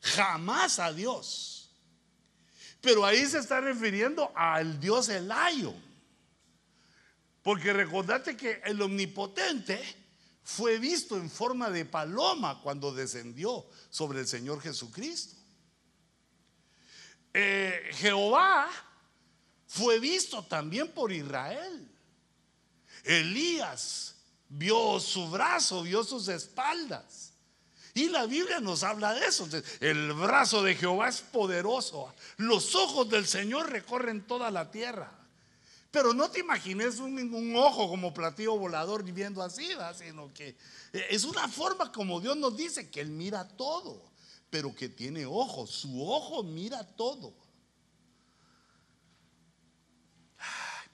jamás 0.00 0.78
a 0.78 0.92
Dios. 0.92 1.70
Pero 2.80 3.04
ahí 3.04 3.26
se 3.26 3.38
está 3.38 3.60
refiriendo 3.60 4.32
al 4.36 4.78
Dios 4.78 5.08
Elayo. 5.08 5.74
Porque 7.42 7.72
recordate 7.72 8.36
que 8.36 8.60
el 8.64 8.80
omnipotente 8.80 9.80
fue 10.42 10.78
visto 10.78 11.16
en 11.16 11.30
forma 11.30 11.70
de 11.70 11.84
paloma 11.84 12.60
cuando 12.62 12.94
descendió 12.94 13.66
sobre 13.90 14.20
el 14.20 14.26
Señor 14.28 14.60
Jesucristo. 14.60 15.36
Eh, 17.34 17.90
Jehová 17.92 18.68
fue 19.66 19.98
visto 19.98 20.44
también 20.44 20.88
por 20.88 21.12
Israel. 21.12 21.97
Elías 23.04 24.14
vio 24.48 25.00
su 25.00 25.28
brazo, 25.28 25.82
vio 25.82 26.04
sus 26.04 26.28
espaldas. 26.28 27.32
Y 27.94 28.08
la 28.08 28.26
Biblia 28.26 28.60
nos 28.60 28.84
habla 28.84 29.12
de 29.12 29.26
eso. 29.26 29.48
El 29.80 30.12
brazo 30.12 30.62
de 30.62 30.76
Jehová 30.76 31.08
es 31.08 31.20
poderoso. 31.20 32.14
Los 32.36 32.74
ojos 32.74 33.08
del 33.08 33.26
Señor 33.26 33.70
recorren 33.70 34.26
toda 34.26 34.50
la 34.50 34.70
tierra. 34.70 35.18
Pero 35.90 36.12
no 36.12 36.30
te 36.30 36.40
imagines 36.40 36.98
un, 36.98 37.56
ojo 37.56 37.88
como 37.88 38.12
platillo 38.12 38.56
volador 38.56 39.02
viviendo 39.02 39.42
así, 39.42 39.68
sino 39.98 40.32
que 40.34 40.56
es 40.92 41.24
una 41.24 41.48
forma 41.48 41.90
como 41.90 42.20
Dios 42.20 42.36
nos 42.36 42.56
dice 42.56 42.90
que 42.90 43.00
Él 43.00 43.08
mira 43.08 43.48
todo, 43.48 44.02
pero 44.50 44.74
que 44.74 44.90
tiene 44.90 45.24
ojos. 45.24 45.70
Su 45.70 46.08
ojo 46.08 46.42
mira 46.42 46.84
todo. 46.84 47.32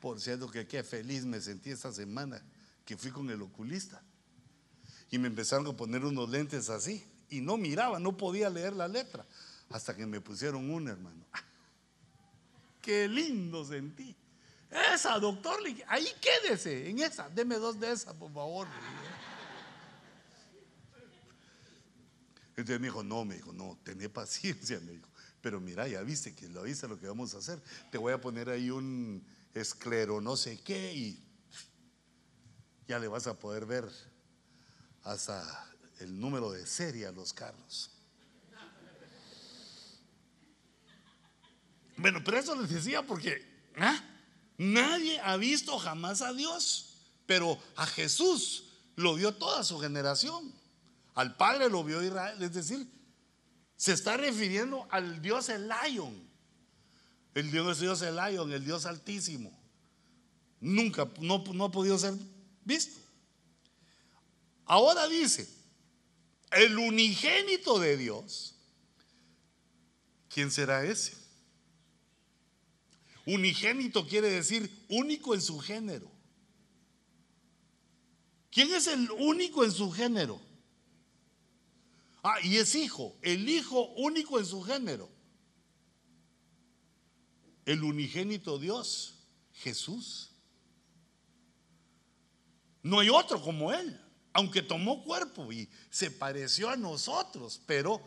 Por 0.05 0.21
cierto 0.21 0.51
que 0.51 0.67
qué 0.67 0.85
feliz 0.85 1.25
me 1.25 1.41
sentí 1.41 1.71
esta 1.71 1.91
semana 1.91 2.39
que 2.85 2.95
fui 2.95 3.11
con 3.11 3.31
el 3.31 3.41
oculista. 3.41 4.03
Y 5.11 5.17
me 5.17 5.29
empezaron 5.29 5.67
a 5.67 5.73
poner 5.75 6.05
unos 6.05 6.29
lentes 6.29 6.69
así. 6.69 7.03
Y 7.31 7.41
no 7.41 7.57
miraba, 7.57 7.99
no 7.99 8.15
podía 8.15 8.51
leer 8.51 8.75
la 8.75 8.87
letra. 8.87 9.25
Hasta 9.71 9.97
que 9.97 10.05
me 10.05 10.21
pusieron 10.21 10.69
una, 10.69 10.91
hermano. 10.91 11.25
Qué 12.83 13.09
lindo 13.09 13.65
sentí. 13.65 14.15
Esa, 14.93 15.19
doctor, 15.19 15.59
ahí 15.89 16.07
quédese, 16.21 16.91
en 16.91 16.99
esa. 16.99 17.31
Deme 17.31 17.55
dos 17.55 17.81
de 17.81 17.91
esas, 17.91 18.13
por 18.13 18.31
favor. 18.31 18.69
Entonces 22.51 22.79
me 22.79 22.89
dijo, 22.89 23.03
no, 23.03 23.25
me 23.25 23.37
dijo, 23.37 23.55
no, 23.55 23.79
tené 23.83 24.11
paciencia, 24.11 24.79
me 24.81 24.93
dijo. 24.93 25.09
Pero 25.41 25.63
mira, 25.63 25.89
ya 25.89 26.03
viste 26.03 26.35
que 26.35 26.47
lo 26.51 26.65
viste 26.65 26.87
lo 26.89 27.01
que 27.01 27.09
vamos 27.09 27.35
a 27.35 27.39
hacer. 27.39 27.59
Te 27.91 27.97
voy 27.97 28.13
a 28.13 28.21
poner 28.21 28.51
ahí 28.51 28.69
un, 28.69 29.25
esclero 29.55 30.21
no 30.21 30.37
sé 30.37 30.61
qué 30.61 30.93
y 30.93 31.25
ya 32.87 32.99
le 32.99 33.09
vas 33.09 33.27
a 33.27 33.39
poder 33.39 33.67
ver 33.67 33.89
hasta 35.03 35.71
el 36.01 36.19
número 36.19 36.51
de 36.51 36.67
serie 36.67 37.07
a 37.07 37.13
los 37.13 37.33
carros. 37.33 37.91
Bueno, 41.97 42.23
pero 42.25 42.39
eso 42.39 42.61
les 42.61 42.71
decía 42.71 43.03
porque 43.03 43.47
¿ah? 43.77 44.03
nadie 44.59 45.21
ha 45.21 45.37
visto 45.37 45.79
jamás 45.79 46.23
a 46.23 46.33
Dios, 46.33 46.97
pero 47.27 47.59
a 47.77 47.87
Jesús 47.87 48.73
lo 48.97 49.15
vio 49.15 49.35
toda 49.35 49.63
su 49.63 49.79
generación. 49.79 50.53
Al 51.15 51.37
Padre 51.37 51.71
lo 51.71 51.85
vio 51.85 52.03
Israel, 52.03 52.43
es 52.43 52.53
decir, 52.53 52.89
se 53.77 53.93
está 53.93 54.17
refiriendo 54.17 54.87
al 54.91 55.23
Dios 55.23 55.49
Elion, 55.49 56.29
el 57.35 57.51
Dios, 57.51 57.81
Dios 57.81 58.03
Elion, 58.03 58.53
el 58.53 58.65
Dios 58.65 58.87
Altísimo. 58.87 59.53
Nunca, 60.61 61.11
no, 61.21 61.45
no 61.53 61.65
ha 61.65 61.71
podido 61.71 61.99
ser 61.99 62.15
visto. 62.65 63.01
Ahora 64.65 65.09
dice, 65.09 65.49
el 66.53 66.79
unigénito 66.79 67.79
de 67.79 67.97
Dios, 67.97 68.55
¿quién 70.29 70.51
será 70.51 70.85
ese? 70.85 71.17
Unigénito 73.27 74.07
quiere 74.07 74.31
decir 74.31 74.71
único 74.89 75.35
en 75.35 75.43
su 75.43 75.59
género. 75.59 76.11
¿Quién 78.51 78.73
es 78.73 78.87
el 78.87 79.11
único 79.11 79.65
en 79.65 79.73
su 79.73 79.91
género? 79.91 80.41
Ah, 82.23 82.37
y 82.43 82.57
es 82.57 82.75
hijo, 82.75 83.17
el 83.21 83.49
hijo 83.49 83.87
único 83.97 84.39
en 84.39 84.47
su 84.47 84.63
género 84.63 85.14
el 87.65 87.83
unigénito 87.83 88.59
Dios, 88.59 89.15
Jesús. 89.53 90.31
No 92.83 93.01
hay 93.01 93.09
otro 93.09 93.41
como 93.41 93.73
Él, 93.73 93.99
aunque 94.33 94.63
tomó 94.63 95.03
cuerpo 95.05 95.53
y 95.53 95.69
se 95.91 96.11
pareció 96.11 96.69
a 96.69 96.77
nosotros, 96.77 97.61
pero 97.67 98.03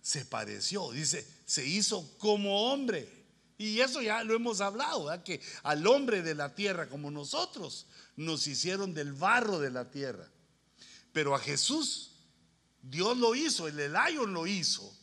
se 0.00 0.24
pareció, 0.24 0.90
dice, 0.90 1.26
se 1.44 1.66
hizo 1.66 2.16
como 2.18 2.72
hombre. 2.72 3.14
Y 3.58 3.80
eso 3.80 4.02
ya 4.02 4.22
lo 4.22 4.34
hemos 4.34 4.60
hablado, 4.60 5.08
que 5.24 5.40
al 5.62 5.86
hombre 5.86 6.22
de 6.22 6.34
la 6.34 6.54
tierra 6.54 6.88
como 6.88 7.10
nosotros 7.10 7.86
nos 8.16 8.46
hicieron 8.46 8.92
del 8.92 9.12
barro 9.12 9.58
de 9.58 9.70
la 9.70 9.90
tierra. 9.90 10.28
Pero 11.12 11.34
a 11.34 11.38
Jesús 11.38 12.12
Dios 12.82 13.16
lo 13.16 13.34
hizo, 13.34 13.66
el 13.66 13.80
Elayo 13.80 14.26
lo 14.26 14.46
hizo 14.46 14.95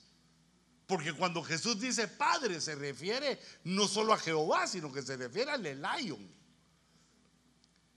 porque 0.88 1.13
cuando 1.13 1.41
Jesús 1.43 1.80
dice 1.80 2.08
Padre 2.08 2.60
se 2.60 2.76
refiere 2.76 3.39
no 3.63 3.88
solo 3.88 4.13
a 4.13 4.17
Jehová, 4.17 4.67
sino 4.67 4.91
que 4.91 5.02
se 5.02 5.15
refiere 5.15 5.52
al 5.52 5.65
Elion. 5.65 6.30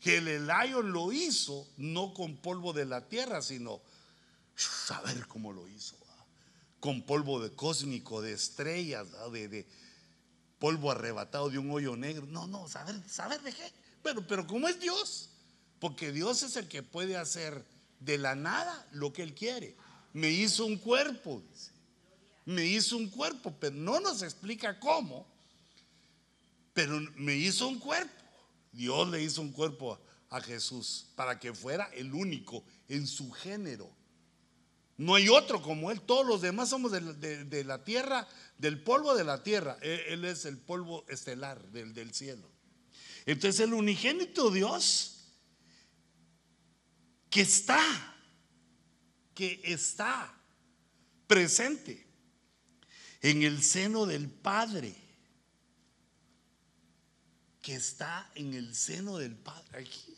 Que 0.01 0.19
el 0.19 0.29
Elion 0.29 0.93
lo 0.93 1.13
hizo 1.13 1.67
no 1.79 2.15
con 2.15 2.37
polvo 2.37 2.73
de 2.73 2.85
la 2.85 3.09
tierra, 3.09 3.43
sino 3.43 3.81
saber 4.57 5.27
cómo 5.27 5.53
lo 5.53 5.67
hizo. 5.69 5.97
Con 6.79 7.03
polvo 7.03 7.41
de 7.41 7.51
cósmico, 7.55 8.23
de 8.23 8.33
estrellas, 8.33 9.09
de, 9.33 9.67
polvo 10.61 10.93
arrebatado 10.93 11.51
de 11.51 11.59
un 11.59 11.71
hoyo 11.71 11.97
negro. 11.97 12.27
No, 12.27 12.47
no, 12.47 12.69
saber, 12.69 12.97
saber 13.09 13.41
de 13.43 13.53
qué. 13.53 13.73
Pero, 14.03 14.25
pero 14.27 14.47
¿cómo 14.47 14.69
es 14.69 14.79
Dios? 14.79 15.31
Porque 15.81 16.13
Dios 16.13 16.45
es 16.45 16.55
el 16.57 16.69
que 16.69 16.85
puede 16.85 17.17
hacer 17.17 17.65
de 17.99 18.19
la 18.19 18.37
nada 18.37 18.87
lo 18.93 19.13
que 19.13 19.23
Él 19.23 19.35
quiere. 19.35 19.77
Me 20.13 20.31
hizo 20.31 20.65
un 20.65 20.77
cuerpo, 20.77 21.43
dice 21.51 21.76
me 22.47 22.65
hizo 22.65 22.97
un 22.97 23.11
cuerpo, 23.11 23.55
pero 23.59 23.75
no 23.75 24.01
nos 24.01 24.23
explica 24.23 24.79
cómo, 24.79 25.27
pero 26.73 27.01
me 27.17 27.35
hizo 27.35 27.69
un 27.69 27.79
cuerpo. 27.79 28.25
Dios 28.73 29.09
le 29.09 29.23
hizo 29.23 29.43
un 29.43 29.53
cuerpo 29.53 29.99
a 30.31 30.41
Jesús 30.41 31.07
para 31.17 31.39
que 31.41 31.53
fuera 31.53 31.91
el 31.93 32.15
único 32.15 32.65
en 32.89 33.07
su 33.07 33.31
género. 33.33 33.91
No 34.97 35.15
hay 35.15 35.29
otro 35.29 35.61
como 35.61 35.91
Él. 35.91 36.01
Todos 36.01 36.25
los 36.27 36.41
demás 36.41 36.69
somos 36.69 36.93
de, 36.93 37.65
la 37.65 37.85
tierra, 37.85 38.27
del 38.59 38.81
polvo 38.81 39.15
de 39.15 39.25
la 39.25 39.43
tierra. 39.43 39.77
Él, 39.83 40.25
es 40.25 40.45
el 40.45 40.57
polvo 40.57 41.05
estelar 41.09 41.61
del, 41.71 41.95
del 41.95 42.15
cielo. 42.15 42.49
Entonces 43.27 43.61
el 43.61 43.75
unigénito 43.75 44.51
Dios 44.51 45.33
que 47.29 47.41
está, 47.41 47.81
que 49.35 49.61
está 49.65 50.33
presente 51.27 52.06
en 53.31 53.43
el 53.43 53.61
seno 53.63 54.07
del 54.07 54.31
Padre. 54.31 54.95
Que 57.61 57.75
está 57.75 58.31
en 58.37 58.55
el 58.55 58.75
seno 58.75 59.19
del 59.19 59.35
Padre. 59.35 59.81
Aquí. 59.81 60.17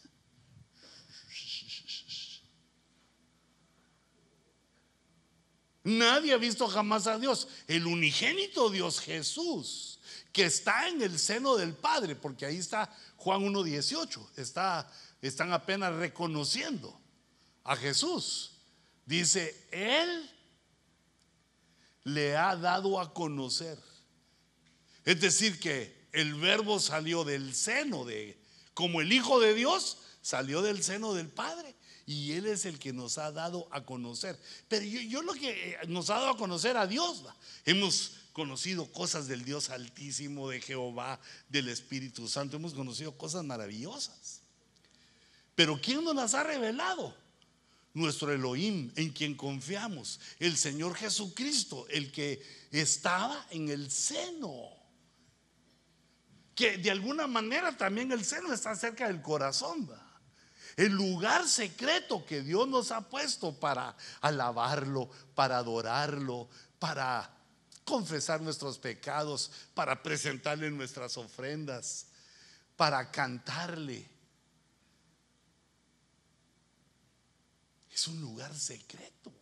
Nadie 5.85 6.35
ha 6.35 6.37
visto 6.37 6.69
jamás 6.69 7.07
a 7.07 7.19
Dios. 7.19 7.49
El 7.67 7.87
unigénito 7.87 8.69
Dios 8.69 9.01
Jesús, 9.01 10.01
que 10.31 10.45
está 10.45 10.87
en 10.89 11.01
el 11.01 11.19
seno 11.19 11.57
del 11.57 11.73
Padre, 11.73 12.15
porque 12.15 12.45
ahí 12.45 12.59
está 12.59 12.95
Juan 13.17 13.41
1.18. 13.41 14.33
Está, 14.37 14.93
están 15.23 15.55
apenas 15.55 15.95
reconociendo 15.95 17.01
a 17.65 17.75
Jesús. 17.75 18.51
Dice, 19.07 19.67
Él 19.71 20.31
le 22.09 22.37
ha 22.37 22.57
dado 22.57 23.01
a 23.01 23.13
conocer. 23.13 23.79
Es 25.05 25.21
decir, 25.21 25.59
que 25.61 26.09
el 26.13 26.35
verbo 26.35 26.81
salió 26.81 27.25
del 27.25 27.55
seno 27.55 28.05
de, 28.05 28.39
como 28.75 29.01
el 29.01 29.13
Hijo 29.13 29.41
de 29.41 29.55
Dios, 29.55 29.99
salió 30.23 30.63
del 30.63 30.83
seno 30.83 31.15
del 31.15 31.29
Padre. 31.29 31.75
Y 32.07 32.33
Él 32.33 32.47
es 32.47 32.65
el 32.65 32.79
que 32.79 32.95
nos 32.95 33.19
ha 33.19 33.33
dado 33.33 33.69
a 33.71 33.85
conocer. 33.85 34.39
Pero 34.69 34.85
yo, 34.85 35.21
lo 35.23 35.35
que 35.35 35.73
eh, 35.73 35.79
nos 35.89 36.09
ha 36.09 36.15
dado 36.15 36.31
a 36.31 36.37
conocer 36.39 36.77
a 36.79 36.87
Dios, 36.87 37.23
hemos 37.67 38.13
conocido 38.33 38.91
cosas 38.91 39.29
del 39.29 39.45
Dios 39.45 39.69
Altísimo, 39.69 40.49
de 40.49 40.63
Jehová, 40.63 41.21
del 41.51 41.69
Espíritu 41.69 42.27
Santo, 42.27 42.57
hemos 42.57 42.73
conocido 42.73 43.13
cosas 43.19 43.45
maravillosas. 43.45 44.41
Pero 45.55 45.79
¿quién 45.81 46.03
nos 46.03 46.15
las 46.15 46.33
ha 46.35 46.45
revelado? 46.45 47.15
Nuestro 47.95 48.33
Elohim, 48.33 48.93
en 48.97 49.11
quien 49.11 49.35
confiamos, 49.35 50.21
el 50.39 50.57
Señor 50.57 50.95
Jesucristo, 50.95 51.87
el 51.89 52.13
que 52.13 52.43
estaba 52.71 53.47
en 53.51 53.69
el 53.69 53.91
seno 53.91 54.79
que 56.59 56.77
de 56.77 56.91
alguna 56.91 57.29
manera 57.29 57.77
también 57.77 58.11
el 58.11 58.25
seno 58.25 58.53
está 58.53 58.75
cerca 58.75 59.07
del 59.07 59.23
corazón. 59.23 59.89
El 60.77 60.91
lugar 60.93 61.47
secreto 61.47 62.27
que 62.27 62.43
Dios 62.43 62.67
nos 62.67 62.91
ha 62.91 63.09
puesto 63.09 63.55
para 63.61 63.97
alabarlo, 64.21 65.09
para 65.37 65.59
adorarlo, 65.59 66.49
para 66.81 67.31
confesar 67.85 68.41
nuestros 68.41 68.77
pecados, 68.77 69.53
para 69.73 70.03
presentarle 70.03 70.69
nuestras 70.73 71.17
ofrendas, 71.17 72.07
para 72.77 73.09
cantarle. 73.13 74.11
Es 77.99 78.07
un 78.07 78.21
lugar 78.21 78.57
secreto 78.57 79.33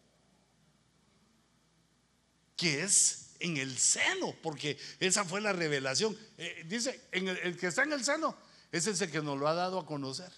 que 2.56 2.82
es 2.82 3.32
en 3.38 3.58
el 3.58 3.76
seno, 3.76 4.34
porque 4.42 4.78
esa 4.98 5.26
fue 5.26 5.42
la 5.42 5.52
revelación. 5.52 6.16
Eh, 6.38 6.64
dice, 6.66 7.06
en 7.12 7.28
el, 7.28 7.58
que 7.58 7.66
está 7.66 7.82
en 7.82 7.92
el 7.92 8.02
seno, 8.02 8.34
es 8.72 8.86
el 8.86 9.10
que 9.10 9.20
nos 9.20 9.38
lo 9.38 9.46
ha 9.46 9.52
dado 9.52 9.78
a 9.78 9.84
conocer. 9.84 10.32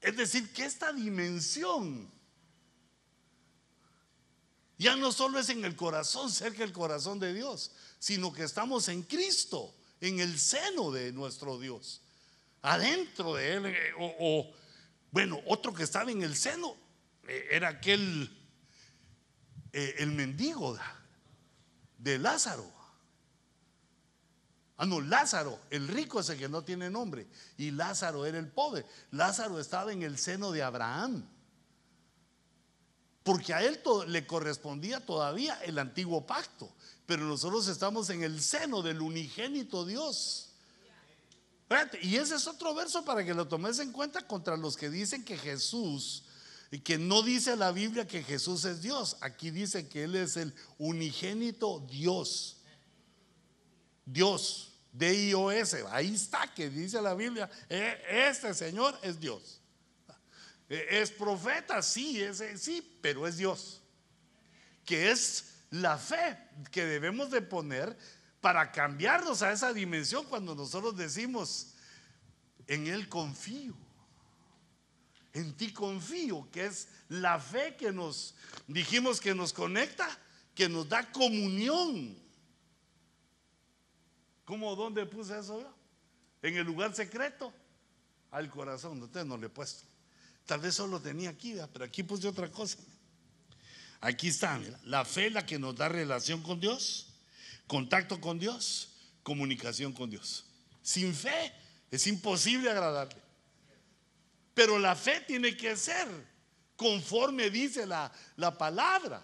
Es 0.00 0.16
decir, 0.16 0.52
que 0.52 0.64
esta 0.64 0.92
dimensión 0.92 2.10
ya 4.76 4.96
no 4.96 5.12
solo 5.12 5.38
es 5.38 5.50
en 5.50 5.64
el 5.64 5.76
corazón, 5.76 6.32
cerca 6.32 6.64
del 6.64 6.72
corazón 6.72 7.20
de 7.20 7.32
Dios, 7.32 7.70
sino 8.00 8.32
que 8.32 8.42
estamos 8.42 8.88
en 8.88 9.04
Cristo, 9.04 9.72
en 10.00 10.18
el 10.18 10.40
seno 10.40 10.90
de 10.90 11.12
nuestro 11.12 11.60
Dios, 11.60 12.00
adentro 12.60 13.36
de 13.36 13.52
Él. 13.52 13.66
Eh, 13.66 13.92
o, 14.00 14.52
bueno, 15.14 15.40
otro 15.46 15.72
que 15.72 15.84
estaba 15.84 16.10
en 16.10 16.22
el 16.22 16.34
seno 16.34 16.74
eh, 17.28 17.46
era 17.52 17.68
aquel, 17.68 18.36
el 19.72 20.10
mendigo 20.10 20.76
de 21.98 22.18
Lázaro. 22.18 22.68
Ah, 24.76 24.86
no, 24.86 25.00
Lázaro, 25.00 25.60
el 25.70 25.86
rico 25.86 26.18
es 26.18 26.30
el 26.30 26.38
que 26.38 26.48
no 26.48 26.64
tiene 26.64 26.90
nombre. 26.90 27.28
Y 27.56 27.70
Lázaro 27.70 28.26
era 28.26 28.40
el 28.40 28.48
pobre. 28.48 28.84
Lázaro 29.12 29.60
estaba 29.60 29.92
en 29.92 30.02
el 30.02 30.18
seno 30.18 30.50
de 30.50 30.64
Abraham. 30.64 31.24
Porque 33.22 33.54
a 33.54 33.62
él 33.62 33.80
le 34.08 34.26
correspondía 34.26 34.98
todavía 35.06 35.62
el 35.62 35.78
antiguo 35.78 36.26
pacto. 36.26 36.74
Pero 37.06 37.22
nosotros 37.22 37.68
estamos 37.68 38.10
en 38.10 38.24
el 38.24 38.42
seno 38.42 38.82
del 38.82 39.00
unigénito 39.00 39.86
Dios. 39.86 40.53
Y 42.02 42.16
ese 42.16 42.36
es 42.36 42.46
otro 42.46 42.74
verso 42.74 43.04
para 43.04 43.24
que 43.24 43.34
lo 43.34 43.48
tomes 43.48 43.78
en 43.78 43.92
cuenta 43.92 44.26
contra 44.26 44.56
los 44.56 44.76
que 44.76 44.90
dicen 44.90 45.24
que 45.24 45.36
Jesús 45.36 46.24
y 46.70 46.80
que 46.80 46.98
no 46.98 47.22
dice 47.22 47.56
la 47.56 47.72
Biblia 47.72 48.06
que 48.06 48.22
Jesús 48.22 48.64
es 48.64 48.82
Dios. 48.82 49.16
Aquí 49.20 49.50
dice 49.50 49.88
que 49.88 50.04
Él 50.04 50.16
es 50.16 50.36
el 50.36 50.54
unigénito 50.78 51.86
Dios. 51.88 52.56
Dios, 54.04 54.72
D-I-O-S. 54.92 55.84
Ahí 55.90 56.14
está 56.14 56.52
que 56.52 56.68
dice 56.70 57.00
la 57.00 57.14
Biblia. 57.14 57.50
E, 57.68 58.28
este 58.28 58.54
Señor 58.54 58.98
es 59.02 59.18
Dios. 59.18 59.60
E, 60.68 61.00
es 61.00 61.10
profeta, 61.10 61.80
sí, 61.82 62.20
es, 62.22 62.42
sí, 62.60 62.98
pero 63.00 63.26
es 63.26 63.36
Dios. 63.36 63.80
Que 64.84 65.10
es 65.10 65.44
la 65.70 65.98
fe 65.98 66.38
que 66.70 66.84
debemos 66.84 67.30
de 67.30 67.40
poner 67.40 67.96
para 68.44 68.70
cambiarnos 68.70 69.40
a 69.40 69.52
esa 69.52 69.72
dimensión 69.72 70.26
cuando 70.26 70.54
nosotros 70.54 70.94
decimos, 70.94 71.68
en 72.66 72.86
Él 72.88 73.08
confío. 73.08 73.74
En 75.32 75.54
ti 75.54 75.72
confío, 75.72 76.46
que 76.52 76.66
es 76.66 76.88
la 77.08 77.40
fe 77.40 77.74
que 77.74 77.90
nos 77.90 78.34
dijimos 78.66 79.18
que 79.18 79.34
nos 79.34 79.54
conecta, 79.54 80.06
que 80.54 80.68
nos 80.68 80.86
da 80.86 81.10
comunión. 81.10 82.14
¿Cómo 84.44 84.76
dónde 84.76 85.06
puse 85.06 85.38
eso 85.38 85.62
yo? 85.62 85.74
En 86.42 86.58
el 86.58 86.66
lugar 86.66 86.94
secreto, 86.94 87.50
al 88.30 88.50
corazón. 88.50 89.02
Usted 89.02 89.24
no 89.24 89.38
le 89.38 89.46
he 89.46 89.48
puesto. 89.48 89.84
Tal 90.44 90.60
vez 90.60 90.74
solo 90.74 91.00
tenía 91.00 91.30
aquí, 91.30 91.56
pero 91.72 91.86
aquí 91.86 92.02
puse 92.02 92.28
otra 92.28 92.50
cosa. 92.50 92.76
Aquí 94.02 94.28
está, 94.28 94.60
la 94.82 95.06
fe 95.06 95.30
la 95.30 95.46
que 95.46 95.58
nos 95.58 95.74
da 95.74 95.88
relación 95.88 96.42
con 96.42 96.60
Dios, 96.60 97.13
contacto 97.66 98.20
con 98.20 98.38
Dios, 98.38 98.90
comunicación 99.22 99.92
con 99.92 100.10
Dios. 100.10 100.44
Sin 100.82 101.14
fe 101.14 101.52
es 101.90 102.06
imposible 102.06 102.70
agradarle. 102.70 103.22
Pero 104.54 104.78
la 104.78 104.94
fe 104.94 105.20
tiene 105.26 105.56
que 105.56 105.76
ser 105.76 106.08
conforme 106.76 107.50
dice 107.50 107.86
la, 107.86 108.12
la 108.36 108.56
palabra. 108.56 109.22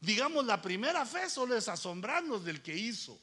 Digamos, 0.00 0.44
la 0.44 0.60
primera 0.62 1.04
fe 1.06 1.28
solo 1.28 1.56
es 1.56 1.68
asombrarnos 1.68 2.44
del 2.44 2.62
que 2.62 2.76
hizo 2.76 3.18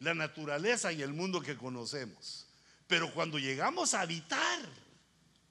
la 0.00 0.14
naturaleza 0.14 0.92
y 0.92 1.02
el 1.02 1.12
mundo 1.12 1.40
que 1.40 1.56
conocemos. 1.56 2.46
Pero 2.86 3.12
cuando 3.12 3.38
llegamos 3.38 3.94
a 3.94 4.00
habitar, 4.00 4.60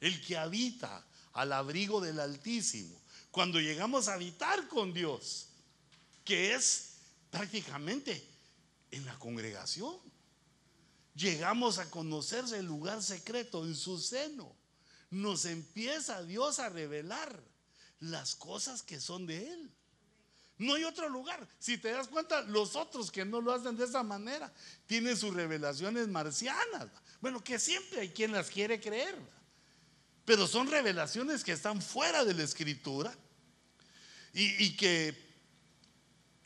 el 0.02 0.22
que 0.26 0.38
habita 0.38 1.06
al 1.34 1.54
abrigo 1.54 2.02
del 2.02 2.20
Altísimo, 2.20 2.96
cuando 3.32 3.60
llegamos 3.60 4.08
a 4.08 4.16
habitar 4.16 4.68
con 4.68 4.94
Dios, 4.94 5.48
que 6.26 6.54
es 6.56 6.89
prácticamente 7.30 8.26
en 8.92 9.06
la 9.06 9.18
congregación, 9.20 9.96
llegamos 11.16 11.78
a 11.78 11.90
conocerse 11.90 12.60
el 12.60 12.66
lugar 12.66 13.02
secreto 13.04 13.66
en 13.66 13.76
su 13.76 14.00
seno 14.00 14.60
nos 15.12 15.46
empieza 15.46 16.24
Dios 16.24 16.60
a 16.60 16.70
revelar 16.70 17.44
las 18.00 18.36
cosas 18.36 18.84
que 18.84 19.00
son 19.00 19.26
de 19.26 19.52
Él. 19.52 19.72
No 20.58 20.76
hay 20.76 20.84
otro 20.84 21.10
lugar. 21.10 21.48
Si 21.58 21.78
te 21.78 21.92
das 21.92 22.08
cuenta, 22.08 22.42
los 22.42 22.76
otros 22.76 23.12
que 23.12 23.26
no 23.26 23.42
lo 23.42 23.54
hacen 23.54 23.78
de 23.78 23.86
esa 23.86 24.04
manera 24.04 24.54
tienen 24.88 25.16
sus 25.16 25.34
revelaciones 25.34 26.08
marcianas. 26.08 26.90
Bueno, 27.22 27.44
que 27.44 27.58
siempre 27.58 28.02
hay 28.02 28.10
quien 28.10 28.32
las 28.32 28.50
quiere 28.50 28.80
creer. 28.80 29.18
Pero 30.26 30.48
son 30.48 30.70
revelaciones 30.70 31.44
que 31.44 31.54
están 31.54 31.82
fuera 31.82 32.24
de 32.24 32.34
la 32.34 32.44
escritura 32.44 33.16
y, 34.34 34.76
que 34.76 35.29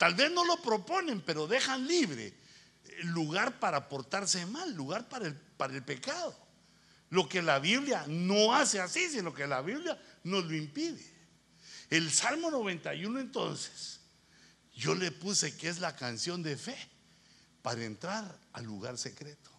tal 0.04 0.16
vez 0.16 0.30
no 0.34 0.44
lo 0.44 0.62
proponen, 0.62 1.22
pero 1.22 1.48
dejan 1.48 1.88
libre 1.88 2.34
lugar 3.04 3.58
para 3.58 3.88
portarse 3.88 4.46
mal, 4.46 4.74
lugar 4.74 5.08
para 5.08 5.28
el, 5.28 5.34
para 5.34 5.74
el 5.74 5.82
pecado. 5.82 6.38
Lo 7.10 7.30
que 7.30 7.42
la 7.42 7.58
Biblia 7.60 8.04
no 8.10 8.54
hace 8.54 8.82
así, 8.82 9.10
sino 9.10 9.34
que 9.34 9.48
la 9.48 9.62
Biblia 9.62 9.98
nos 10.26 10.44
lo 10.44 10.54
impide. 10.58 11.02
El 11.90 12.12
Salmo 12.12 12.52
91 12.52 13.18
entonces, 13.22 14.02
yo 14.76 14.94
le 14.94 15.10
puse 15.10 15.56
que 15.56 15.70
es 15.70 15.80
la 15.80 15.96
canción 15.96 16.44
de 16.44 16.58
fe 16.58 16.76
para 17.62 17.86
entrar 17.86 18.38
al 18.52 18.66
lugar 18.66 18.98
secreto. 18.98 19.52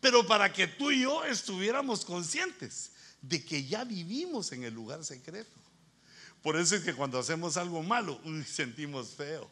Pero 0.00 0.24
para 0.24 0.52
que 0.52 0.68
tú 0.68 0.92
y 0.92 1.02
yo 1.02 1.24
estuviéramos 1.24 2.04
conscientes 2.04 2.92
de 3.22 3.44
que 3.44 3.64
ya 3.64 3.82
vivimos 3.82 4.52
en 4.52 4.62
el 4.62 4.72
lugar 4.72 5.04
secreto. 5.04 5.65
Por 6.46 6.56
eso 6.56 6.76
es 6.76 6.84
que 6.84 6.94
cuando 6.94 7.18
hacemos 7.18 7.56
algo 7.56 7.82
malo, 7.82 8.20
sentimos 8.46 9.08
feo. 9.08 9.50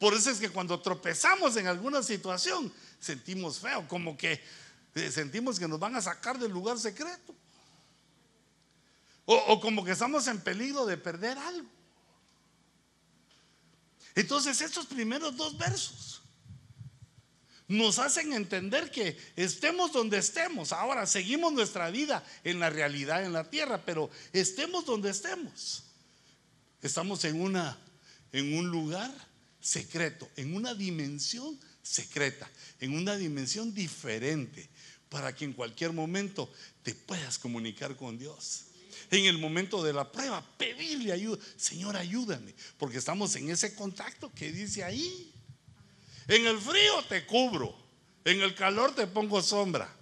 Por 0.00 0.14
eso 0.14 0.30
es 0.30 0.40
que 0.40 0.48
cuando 0.48 0.80
tropezamos 0.80 1.56
en 1.56 1.68
alguna 1.68 2.02
situación, 2.02 2.72
sentimos 2.98 3.60
feo, 3.60 3.86
como 3.86 4.16
que 4.16 4.42
eh, 4.96 5.10
sentimos 5.12 5.60
que 5.60 5.68
nos 5.68 5.78
van 5.78 5.94
a 5.94 6.02
sacar 6.02 6.40
del 6.40 6.50
lugar 6.50 6.76
secreto. 6.76 7.32
O, 9.26 9.60
como 9.60 9.84
que 9.84 9.92
estamos 9.92 10.26
en 10.26 10.40
peligro 10.40 10.86
de 10.86 10.96
perder 10.96 11.38
algo. 11.38 11.68
Entonces, 14.16 14.60
estos 14.60 14.86
primeros 14.86 15.36
dos 15.36 15.56
versos 15.56 16.20
nos 17.68 18.00
hacen 18.00 18.32
entender 18.32 18.90
que 18.90 19.16
estemos 19.36 19.92
donde 19.92 20.18
estemos. 20.18 20.72
Ahora 20.72 21.06
seguimos 21.06 21.52
nuestra 21.52 21.90
vida 21.90 22.26
en 22.42 22.58
la 22.58 22.70
realidad 22.70 23.24
en 23.24 23.32
la 23.32 23.48
tierra, 23.48 23.80
pero 23.86 24.10
estemos 24.32 24.84
donde 24.84 25.08
estemos. 25.08 25.84
Estamos 26.82 27.24
en 27.24 27.40
una 27.40 27.78
en 28.32 28.54
un 28.54 28.68
lugar 28.68 29.12
secreto, 29.60 30.28
en 30.36 30.54
una 30.56 30.74
dimensión 30.74 31.58
secreta, 31.82 32.50
en 32.80 32.94
una 32.94 33.16
dimensión 33.16 33.74
diferente, 33.74 34.68
para 35.08 35.34
que 35.34 35.44
en 35.44 35.52
cualquier 35.52 35.92
momento 35.92 36.50
te 36.82 36.94
puedas 36.94 37.38
comunicar 37.38 37.94
con 37.96 38.18
Dios. 38.18 38.64
En 39.10 39.26
el 39.26 39.38
momento 39.38 39.82
de 39.84 39.92
la 39.92 40.10
prueba, 40.10 40.44
pedirle 40.56 41.12
ayuda. 41.12 41.42
Señor, 41.56 41.96
ayúdame, 41.96 42.54
porque 42.78 42.98
estamos 42.98 43.36
en 43.36 43.50
ese 43.50 43.74
contacto 43.74 44.32
que 44.34 44.50
dice 44.50 44.82
ahí. 44.82 45.32
En 46.28 46.46
el 46.46 46.58
frío 46.58 47.02
te 47.08 47.26
cubro, 47.26 47.76
en 48.24 48.40
el 48.40 48.54
calor 48.54 48.94
te 48.94 49.06
pongo 49.06 49.42
sombra. 49.42 49.94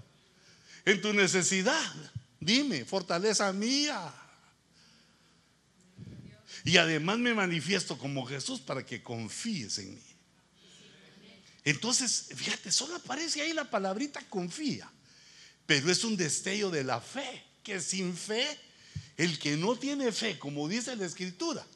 En 0.84 1.00
tu 1.00 1.12
necesidad, 1.12 1.94
dime, 2.38 2.84
fortaleza 2.84 3.52
mía. 3.52 4.14
Y 6.64 6.76
además 6.76 7.18
me 7.18 7.34
manifiesto 7.34 7.96
como 7.98 8.26
Jesús 8.26 8.60
para 8.60 8.84
que 8.84 9.02
confíes 9.02 9.78
en 9.78 9.94
mí. 9.94 10.02
Entonces, 11.64 12.28
fíjate, 12.34 12.72
solo 12.72 12.96
aparece 12.96 13.42
ahí 13.42 13.52
la 13.52 13.68
palabrita 13.70 14.20
confía, 14.28 14.90
pero 15.66 15.90
es 15.90 16.04
un 16.04 16.16
destello 16.16 16.70
de 16.70 16.84
la 16.84 17.00
fe, 17.00 17.44
que 17.62 17.80
sin 17.80 18.16
fe, 18.16 18.46
el 19.16 19.38
que 19.38 19.56
no 19.56 19.76
tiene 19.76 20.10
fe, 20.12 20.38
como 20.38 20.68
dice 20.68 20.96
la 20.96 21.04
escritura, 21.04 21.66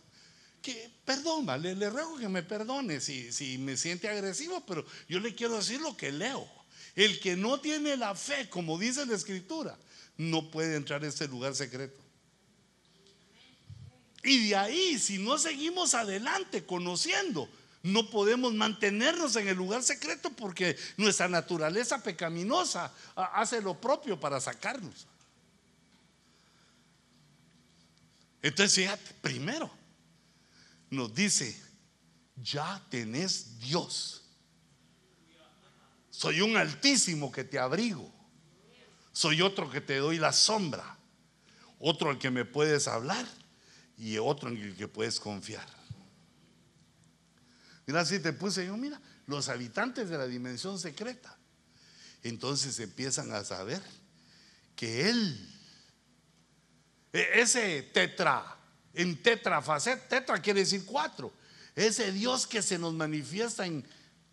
que 0.63 0.91
perdón, 1.05 1.47
le, 1.61 1.75
le 1.75 1.91
ruego 1.91 2.17
que 2.17 2.29
me 2.29 2.43
perdone 2.43 3.01
si, 3.01 3.31
si 3.31 3.59
me 3.59 3.77
siente 3.77 4.09
agresivo, 4.09 4.65
pero 4.65 4.87
yo 5.09 5.21
le 5.21 5.35
quiero 5.35 5.57
decir 5.57 5.81
lo 5.81 5.97
que 5.97 6.11
leo. 6.11 6.49
El 6.97 7.21
que 7.21 7.37
no 7.37 7.61
tiene 7.61 7.97
la 7.97 8.15
fe, 8.15 8.49
como 8.49 8.79
dice 8.79 9.05
la 9.05 9.15
escritura, 9.15 9.77
no 10.17 10.51
puede 10.51 10.77
entrar 10.77 11.05
a 11.05 11.09
este 11.09 11.29
lugar 11.29 11.55
secreto. 11.55 12.04
Y 14.25 14.49
de 14.49 14.57
ahí, 14.57 14.99
si 14.99 15.19
no 15.19 15.37
seguimos 15.37 15.93
adelante 15.93 16.65
conociendo, 16.65 17.47
no 17.83 18.09
podemos 18.09 18.55
mantenernos 18.55 19.37
en 19.37 19.49
el 19.49 19.57
lugar 19.57 19.83
secreto 19.83 20.31
porque 20.31 20.79
nuestra 20.97 21.29
naturaleza 21.29 22.03
pecaminosa 22.03 22.91
hace 23.15 23.61
lo 23.61 23.79
propio 23.79 24.19
para 24.19 24.41
sacarnos. 24.41 25.07
Entonces, 28.41 28.75
fíjate, 28.75 29.15
primero 29.21 29.71
nos 30.89 31.15
dice, 31.15 31.61
ya 32.37 32.83
tenés 32.89 33.59
Dios. 33.59 34.23
Soy 36.09 36.41
un 36.41 36.57
altísimo 36.57 37.31
que 37.31 37.45
te 37.45 37.59
abrigo. 37.59 38.11
Soy 39.13 39.43
otro 39.43 39.71
que 39.71 39.83
te 39.83 39.99
doy 39.99 40.17
la 40.17 40.33
sombra. 40.33 40.97
Otro 41.79 42.09
al 42.09 42.19
que 42.19 42.31
me 42.31 42.47
puedes 42.47 42.89
hablar 42.89 43.27
y 43.97 44.19
otro 44.19 44.49
en 44.49 44.57
el 44.57 44.77
que 44.77 44.89
puedes 44.89 45.21
confiar. 45.21 45.67
Mira, 47.87 48.01
así 48.01 48.19
te 48.19 48.33
puse 48.33 48.67
yo, 48.67 48.77
mira, 48.77 49.01
los 49.27 49.49
habitantes 49.49 50.09
de 50.09 50.19
la 50.19 50.27
dimensión 50.27 50.79
secreta. 50.79 51.37
Entonces 52.23 52.79
empiezan 52.81 53.33
a 53.33 53.45
saber 53.45 53.83
que 54.75 55.09
Él, 55.11 55.55
e, 57.13 57.29
ese 57.35 57.83
tetra, 57.83 58.57
en 58.95 59.23
tetrafacet, 59.23 60.09
tetra 60.09 60.41
quiere 60.41 60.61
decir 60.61 60.85
cuatro, 60.87 61.33
ese 61.75 62.13
Dios 62.13 62.47
que 62.47 62.63
se 62.63 62.79
nos 62.79 62.95
manifiesta 62.95 63.67
en 63.67 63.87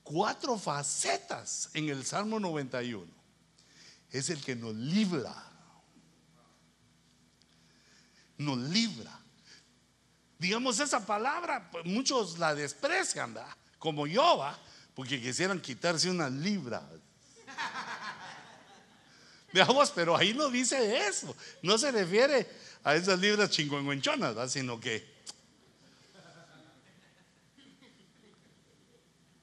cuatro 0.04 0.58
facetas 0.58 1.70
en 1.74 1.90
el 1.90 2.06
Salmo 2.06 2.40
91, 2.40 3.06
es 4.12 4.30
el 4.30 4.42
que 4.42 4.56
nos 4.56 4.74
libra, 4.76 5.36
nos 8.38 8.58
libra 8.58 9.21
digamos, 10.42 10.80
esa 10.80 11.06
palabra, 11.06 11.70
pues, 11.72 11.86
muchos 11.86 12.40
la 12.40 12.56
desprecian, 12.56 13.36
¿verdad? 13.36 13.56
Como 13.78 14.08
yo, 14.08 14.40
¿va? 14.40 14.58
Porque 14.96 15.22
quisieran 15.22 15.62
quitarse 15.62 16.10
unas 16.10 16.32
libras. 16.32 16.82
Veamos, 19.54 19.92
pero 19.92 20.18
ahí 20.18 20.34
no 20.34 20.50
dice 20.50 21.08
eso. 21.08 21.36
No 21.62 21.78
se 21.78 21.92
refiere 21.92 22.50
a 22.84 22.96
esas 22.96 23.20
libras 23.20 23.52
chingüengüenchonas, 23.52 24.34
¿verdad? 24.34 24.50
Sino 24.50 24.80
que. 24.80 25.22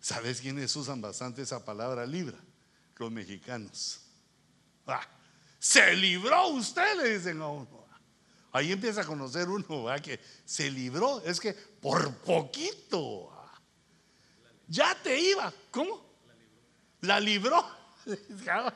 ¿Sabes 0.00 0.40
quiénes 0.40 0.74
usan 0.74 1.00
bastante 1.00 1.42
esa 1.42 1.64
palabra 1.64 2.06
libra? 2.06 2.38
Los 2.96 3.12
mexicanos. 3.12 4.00
Se 5.60 5.94
libró 5.94 6.48
usted, 6.48 6.96
le 6.96 7.18
dicen 7.18 7.40
a 7.40 7.46
uno. 7.48 7.77
Ahí 8.52 8.72
empieza 8.72 9.02
a 9.02 9.04
conocer 9.04 9.48
uno 9.48 9.86
que 10.02 10.20
se 10.44 10.70
libró. 10.70 11.20
Es 11.22 11.38
que 11.40 11.52
por 11.52 12.14
poquito. 12.16 13.30
Ya 14.66 14.94
te 15.02 15.18
iba. 15.18 15.52
¿Cómo? 15.70 16.08
La 17.02 17.20
libró. 17.20 17.64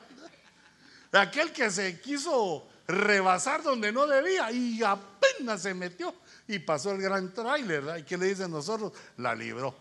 Aquel 1.11 1.51
que 1.51 1.69
se 1.69 1.99
quiso 2.01 2.67
rebasar 2.87 3.63
donde 3.63 3.91
no 3.91 4.05
debía 4.07 4.51
y 4.51 4.81
apenas 4.83 5.61
se 5.61 5.73
metió 5.73 6.13
y 6.47 6.59
pasó 6.59 6.91
el 6.91 7.01
gran 7.01 7.33
tráiler. 7.33 7.99
¿Y 7.99 8.03
qué 8.03 8.17
le 8.17 8.27
dicen 8.27 8.51
nosotros? 8.51 8.93
La 9.17 9.35
libró. 9.35 9.75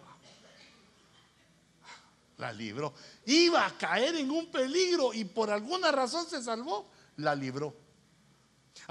La 2.38 2.52
libró. 2.52 2.92
Iba 3.26 3.66
a 3.66 3.78
caer 3.78 4.16
en 4.16 4.30
un 4.30 4.50
peligro 4.50 5.14
y 5.14 5.24
por 5.24 5.50
alguna 5.50 5.90
razón 5.92 6.26
se 6.28 6.42
salvó. 6.42 6.90
La 7.16 7.34
libró. 7.34 7.81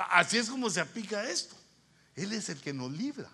Así 0.09 0.37
es 0.37 0.49
como 0.49 0.69
se 0.69 0.79
aplica 0.79 1.29
esto. 1.29 1.55
Él 2.15 2.33
es 2.33 2.49
el 2.49 2.59
que 2.59 2.73
nos 2.73 2.91
libra. 2.91 3.29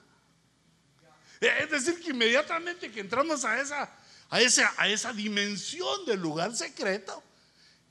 Es 1.39 1.69
decir, 1.69 1.99
que 2.01 2.11
inmediatamente 2.11 2.91
que 2.91 2.99
entramos 2.99 3.45
a 3.45 3.59
esa, 3.61 3.89
a 4.29 4.41
esa, 4.41 4.73
a 4.77 4.87
esa 4.87 5.13
dimensión 5.13 6.05
del 6.05 6.19
lugar 6.19 6.55
secreto, 6.55 7.23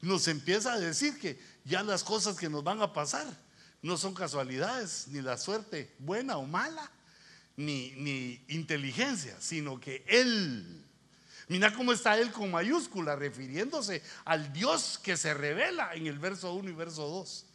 nos 0.01 0.27
empieza 0.29 0.73
a 0.73 0.79
decir 0.79 1.19
que 1.19 1.39
ya 1.65 1.83
las 1.83 2.03
cosas 2.03 2.37
que 2.37 2.49
nos 2.49 2.65
van 2.65 2.83
a 2.83 2.93
pasar 2.93 3.27
no 3.83 3.97
son 3.97 4.15
casualidades, 4.15 5.07
ni 5.09 5.21
la 5.21 5.39
suerte 5.39 5.95
buena 5.99 6.39
o 6.39 6.47
mala, 6.47 6.91
ni, 7.57 7.93
ni 7.93 8.45
inteligencia, 8.49 9.37
sino 9.41 9.81
que 9.81 10.05
Él, 10.09 10.85
mira 11.49 11.73
cómo 11.73 11.93
está 11.93 12.19
Él 12.19 12.33
con 12.33 12.51
mayúscula, 12.51 13.15
refiriéndose 13.17 14.03
al 14.25 14.53
Dios 14.53 14.99
que 15.03 15.17
se 15.17 15.35
revela 15.35 15.95
en 15.95 16.07
el 16.07 16.19
verso 16.19 16.53
1 16.55 16.69
y 16.69 16.73
verso 16.73 17.07
2. 17.09 17.47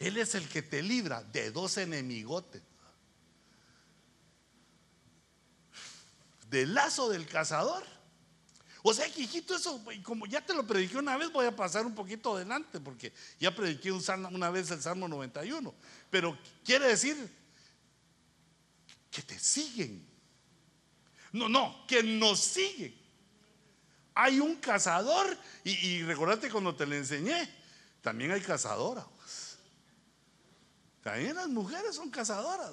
Él 0.00 0.16
es 0.16 0.34
el 0.34 0.48
que 0.48 0.62
te 0.62 0.82
libra 0.82 1.22
de 1.22 1.50
dos 1.50 1.76
enemigotes. 1.76 2.62
Del 6.48 6.74
lazo 6.74 7.10
del 7.10 7.26
cazador. 7.26 7.84
O 8.82 8.94
sea, 8.94 9.12
que 9.12 9.20
hijito, 9.20 9.54
eso, 9.54 9.84
como 10.02 10.24
ya 10.24 10.40
te 10.40 10.54
lo 10.54 10.66
prediqué 10.66 10.96
una 10.96 11.18
vez, 11.18 11.30
voy 11.30 11.44
a 11.44 11.54
pasar 11.54 11.84
un 11.84 11.94
poquito 11.94 12.34
adelante, 12.34 12.80
porque 12.80 13.12
ya 13.38 13.54
prediqué 13.54 13.92
una 13.92 14.50
vez 14.50 14.70
el 14.70 14.80
Salmo 14.80 15.06
91. 15.06 15.74
Pero 16.08 16.36
quiere 16.64 16.88
decir 16.88 17.30
que 19.10 19.20
te 19.20 19.38
siguen. 19.38 20.08
No, 21.32 21.46
no, 21.50 21.86
que 21.86 22.02
nos 22.02 22.40
siguen. 22.40 22.98
Hay 24.14 24.40
un 24.40 24.56
cazador, 24.56 25.36
y, 25.62 25.72
y 25.72 26.02
recordate 26.04 26.50
cuando 26.50 26.74
te 26.74 26.86
lo 26.86 26.94
enseñé, 26.94 27.54
también 28.00 28.32
hay 28.32 28.40
cazadora. 28.40 29.06
También 31.02 31.36
las 31.36 31.48
mujeres 31.48 31.96
son 31.96 32.10
cazadoras. 32.10 32.70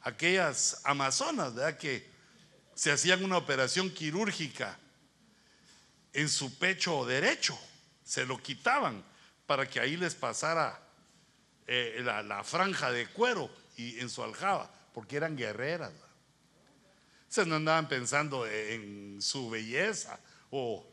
Aquellas 0.00 0.80
amazonas, 0.84 1.54
¿verdad? 1.54 1.78
Que 1.78 2.08
se 2.74 2.92
hacían 2.92 3.24
una 3.24 3.38
operación 3.38 3.90
quirúrgica 3.90 4.78
en 6.12 6.28
su 6.28 6.58
pecho 6.58 7.04
derecho, 7.04 7.58
se 8.02 8.24
lo 8.24 8.38
quitaban 8.38 9.04
para 9.46 9.68
que 9.68 9.80
ahí 9.80 9.96
les 9.96 10.14
pasara 10.14 10.80
eh, 11.66 12.00
la, 12.02 12.42
franja 12.42 12.90
de 12.90 13.06
cuero 13.08 13.50
y 13.76 14.00
en 14.00 14.08
su 14.08 14.22
aljaba, 14.22 14.70
porque 14.94 15.16
eran 15.16 15.36
guerreras. 15.36 15.92
Se 17.28 17.44
no 17.44 17.56
andaban 17.56 17.88
pensando 17.88 18.46
en 18.46 19.20
su 19.20 19.50
belleza 19.50 20.18
o, 20.50 20.86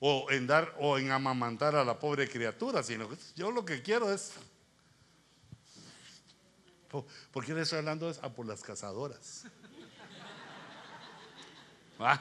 o, 0.00 0.30
en 0.30 0.46
dar 0.46 0.74
o 0.78 0.98
en 0.98 1.10
amamantar 1.10 1.74
a 1.74 1.84
la 1.84 1.98
pobre 1.98 2.28
criatura, 2.28 2.82
sino 2.82 3.08
que 3.08 3.16
yo 3.36 3.50
lo 3.50 3.64
que 3.64 3.82
quiero 3.82 4.12
es 4.12 4.32
¿Por 6.90 7.44
qué 7.44 7.54
le 7.54 7.62
estoy 7.62 7.78
hablando? 7.78 8.12
Ah, 8.22 8.28
por 8.30 8.46
las 8.46 8.62
cazadoras. 8.62 9.44
Ah. 11.98 12.20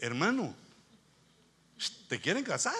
Hermano, 0.00 0.54
te 2.08 2.20
quieren 2.20 2.42
casar. 2.42 2.74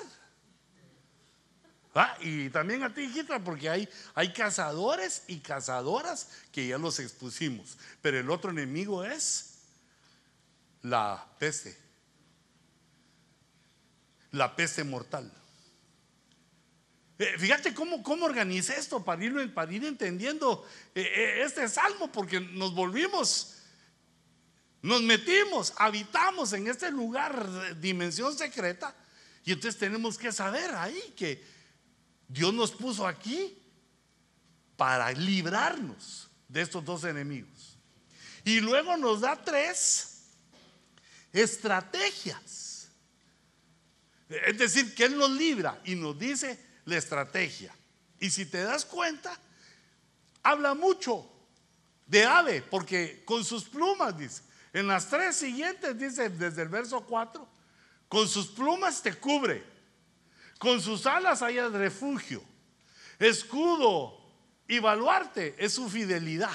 Ah, 1.94 2.16
y 2.20 2.50
también 2.50 2.82
a 2.82 2.92
ti, 2.92 3.02
hijita, 3.02 3.38
porque 3.38 3.70
hay, 3.70 3.88
hay 4.14 4.32
cazadores 4.32 5.22
y 5.28 5.38
cazadoras 5.38 6.28
que 6.52 6.66
ya 6.66 6.76
los 6.76 6.98
expusimos. 6.98 7.78
Pero 8.02 8.18
el 8.18 8.30
otro 8.30 8.50
enemigo 8.50 9.02
es 9.04 9.60
la 10.82 11.26
peste, 11.38 11.76
la 14.32 14.54
peste 14.54 14.84
mortal. 14.84 15.32
Eh, 17.18 17.38
fíjate 17.38 17.72
cómo, 17.72 18.02
cómo 18.02 18.26
organicé 18.26 18.78
esto 18.78 19.02
para 19.02 19.24
ir, 19.24 19.54
para 19.54 19.72
entendiendo 19.72 20.66
eh, 20.94 21.00
eh, 21.00 21.42
este 21.44 21.66
salmo, 21.68 22.12
porque 22.12 22.40
nos 22.40 22.74
volvimos, 22.74 23.54
nos 24.82 25.02
metimos, 25.02 25.72
habitamos 25.78 26.52
en 26.52 26.66
este 26.66 26.90
lugar, 26.90 27.80
dimensión 27.80 28.36
secreta, 28.36 28.94
y 29.44 29.52
entonces 29.52 29.78
tenemos 29.78 30.18
que 30.18 30.30
saber 30.30 30.74
ahí 30.74 31.14
que 31.16 31.42
Dios 32.28 32.52
nos 32.52 32.72
puso 32.72 33.06
aquí 33.06 33.56
para 34.76 35.10
librarnos 35.12 36.28
de 36.48 36.60
estos 36.60 36.84
dos 36.84 37.04
enemigos. 37.04 37.78
Y 38.44 38.60
luego 38.60 38.96
nos 38.96 39.22
da 39.22 39.42
tres 39.42 40.24
estrategias. 41.32 42.88
Es 44.28 44.58
decir, 44.58 44.94
que 44.94 45.04
Él 45.04 45.16
nos 45.16 45.30
libra 45.30 45.80
y 45.84 45.94
nos 45.94 46.18
dice 46.18 46.65
la 46.86 46.96
estrategia. 46.96 47.74
Y 48.18 48.30
si 48.30 48.46
te 48.46 48.62
das 48.62 48.84
cuenta, 48.86 49.38
habla 50.42 50.74
mucho 50.74 51.30
de 52.06 52.24
ave, 52.24 52.62
porque 52.62 53.22
con 53.24 53.44
sus 53.44 53.64
plumas, 53.64 54.16
dice. 54.16 54.42
En 54.72 54.86
las 54.86 55.08
tres 55.08 55.36
siguientes, 55.36 55.98
dice 55.98 56.28
desde 56.30 56.62
el 56.62 56.68
verso 56.68 57.00
4, 57.02 57.46
con 58.08 58.28
sus 58.28 58.48
plumas 58.48 59.02
te 59.02 59.14
cubre, 59.14 59.64
con 60.58 60.80
sus 60.80 61.06
alas 61.06 61.42
hay 61.42 61.58
refugio, 61.60 62.42
escudo 63.18 64.20
y 64.68 64.78
baluarte 64.78 65.54
es 65.58 65.74
su 65.74 65.88
fidelidad. 65.88 66.52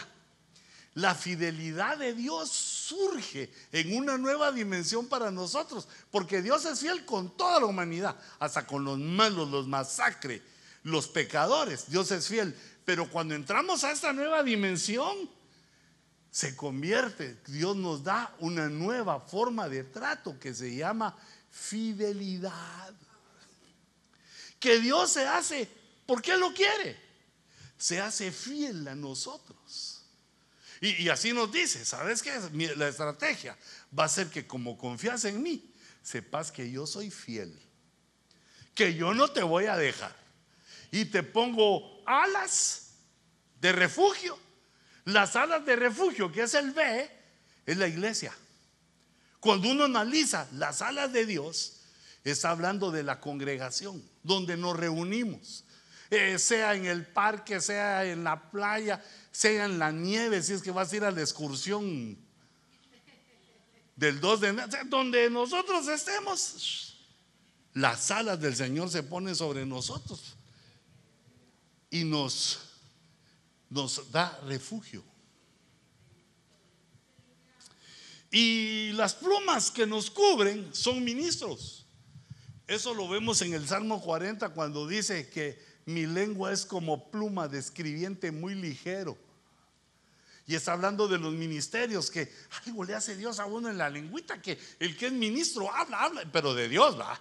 La 0.93 1.15
fidelidad 1.15 1.97
de 1.97 2.13
Dios 2.13 2.51
surge 2.51 3.49
en 3.71 3.95
una 3.95 4.17
nueva 4.17 4.51
dimensión 4.51 5.07
para 5.07 5.31
nosotros, 5.31 5.87
porque 6.11 6.41
Dios 6.41 6.65
es 6.65 6.79
fiel 6.79 7.05
con 7.05 7.37
toda 7.37 7.61
la 7.61 7.65
humanidad, 7.65 8.17
hasta 8.39 8.67
con 8.67 8.83
los 8.83 8.99
malos, 8.99 9.49
los 9.49 9.67
masacres, 9.67 10.41
los 10.83 11.07
pecadores. 11.07 11.89
Dios 11.89 12.11
es 12.11 12.27
fiel. 12.27 12.55
Pero 12.83 13.09
cuando 13.09 13.35
entramos 13.35 13.83
a 13.83 13.91
esta 13.91 14.11
nueva 14.11 14.43
dimensión, 14.43 15.29
se 16.29 16.55
convierte, 16.55 17.37
Dios 17.47 17.75
nos 17.75 18.03
da 18.03 18.33
una 18.39 18.67
nueva 18.69 19.19
forma 19.19 19.69
de 19.69 19.83
trato 19.83 20.39
que 20.39 20.53
se 20.53 20.75
llama 20.75 21.15
fidelidad. 21.49 22.93
Que 24.59 24.79
Dios 24.79 25.11
se 25.11 25.25
hace 25.25 25.69
porque 26.05 26.37
lo 26.37 26.53
quiere. 26.53 26.97
Se 27.77 27.99
hace 27.99 28.31
fiel 28.31 28.87
a 28.87 28.95
nosotros. 28.95 29.90
Y, 30.81 31.09
así 31.09 31.31
nos 31.31 31.51
dice, 31.51 31.85
¿sabes 31.85 32.23
qué? 32.23 32.31
La 32.75 32.87
estrategia 32.87 33.55
va 33.97 34.05
a 34.05 34.09
ser 34.09 34.31
que 34.31 34.47
como 34.47 34.79
confías 34.79 35.23
en 35.25 35.43
mí, 35.43 35.71
sepas 36.01 36.51
que 36.51 36.71
yo 36.71 36.87
soy 36.87 37.11
fiel, 37.11 37.55
que 38.73 38.95
yo 38.95 39.13
no 39.13 39.27
te 39.27 39.43
voy 39.43 39.65
a 39.65 39.77
dejar. 39.77 40.15
Y 40.91 41.05
te 41.05 41.21
pongo 41.21 42.01
alas 42.07 42.95
de 43.61 43.71
refugio. 43.71 44.37
Las 45.05 45.35
alas 45.35 45.63
de 45.65 45.75
refugio, 45.75 46.31
que 46.31 46.41
es 46.41 46.53
el 46.55 46.71
B, 46.71 47.09
es 47.67 47.77
la 47.77 47.87
iglesia. 47.87 48.35
Cuando 49.39 49.69
uno 49.69 49.83
analiza 49.85 50.47
las 50.53 50.81
alas 50.81 51.13
de 51.13 51.27
Dios, 51.27 51.81
está 52.23 52.49
hablando 52.49 52.89
de 52.89 53.03
la 53.03 53.19
congregación, 53.19 54.03
donde 54.23 54.57
nos 54.57 54.75
reunimos, 54.75 55.63
eh, 56.11 56.37
sea 56.37 56.75
en 56.75 56.85
el 56.85 57.07
parque, 57.07 57.61
sea 57.61 58.03
en 58.03 58.25
la 58.25 58.51
playa, 58.51 59.01
sea 59.31 59.63
en 59.63 59.79
la 59.79 59.93
nieve, 59.93 60.43
si 60.43 60.51
es 60.51 60.61
que 60.61 60.69
vas 60.69 60.91
a 60.91 60.95
ir 60.97 61.05
a 61.05 61.11
la 61.11 61.21
excursión 61.21 62.17
del 63.95 64.19
2 64.19 64.41
de 64.41 64.47
enero, 64.49 64.67
donde 64.87 65.29
nosotros 65.29 65.87
estemos, 65.87 66.97
las 67.73 68.11
alas 68.11 68.41
del 68.41 68.57
Señor 68.57 68.89
se 68.89 69.03
ponen 69.03 69.37
sobre 69.37 69.65
nosotros 69.65 70.35
y 71.89 72.03
nos, 72.03 72.59
nos 73.69 74.11
da 74.11 74.37
refugio. 74.45 75.01
Y 78.29 78.91
las 78.93 79.13
plumas 79.13 79.71
que 79.71 79.87
nos 79.87 80.11
cubren 80.11 80.75
son 80.75 81.01
ministros. 81.05 81.85
Eso 82.67 82.93
lo 82.93 83.07
vemos 83.07 83.41
en 83.41 83.53
el 83.53 83.65
Salmo 83.65 84.01
40 84.01 84.49
cuando 84.49 84.85
dice 84.85 85.29
que 85.29 85.70
mi 85.85 86.05
lengua 86.05 86.51
es 86.51 86.65
como 86.65 87.09
pluma 87.09 87.47
de 87.47 87.59
escribiente 87.59 88.31
muy 88.31 88.55
ligero. 88.55 89.17
Y 90.47 90.55
está 90.55 90.73
hablando 90.73 91.07
de 91.07 91.17
los 91.17 91.33
ministerios 91.33 92.11
que 92.11 92.31
algo 92.65 92.83
le 92.83 92.95
hace 92.95 93.15
Dios 93.15 93.39
a 93.39 93.45
uno 93.45 93.69
en 93.69 93.77
la 93.77 93.89
lengüita, 93.89 94.41
que 94.41 94.59
el 94.79 94.97
que 94.97 95.07
es 95.07 95.11
ministro 95.13 95.73
habla, 95.73 96.01
habla, 96.01 96.23
pero 96.31 96.53
de 96.53 96.67
Dios 96.67 96.99
va. 96.99 97.19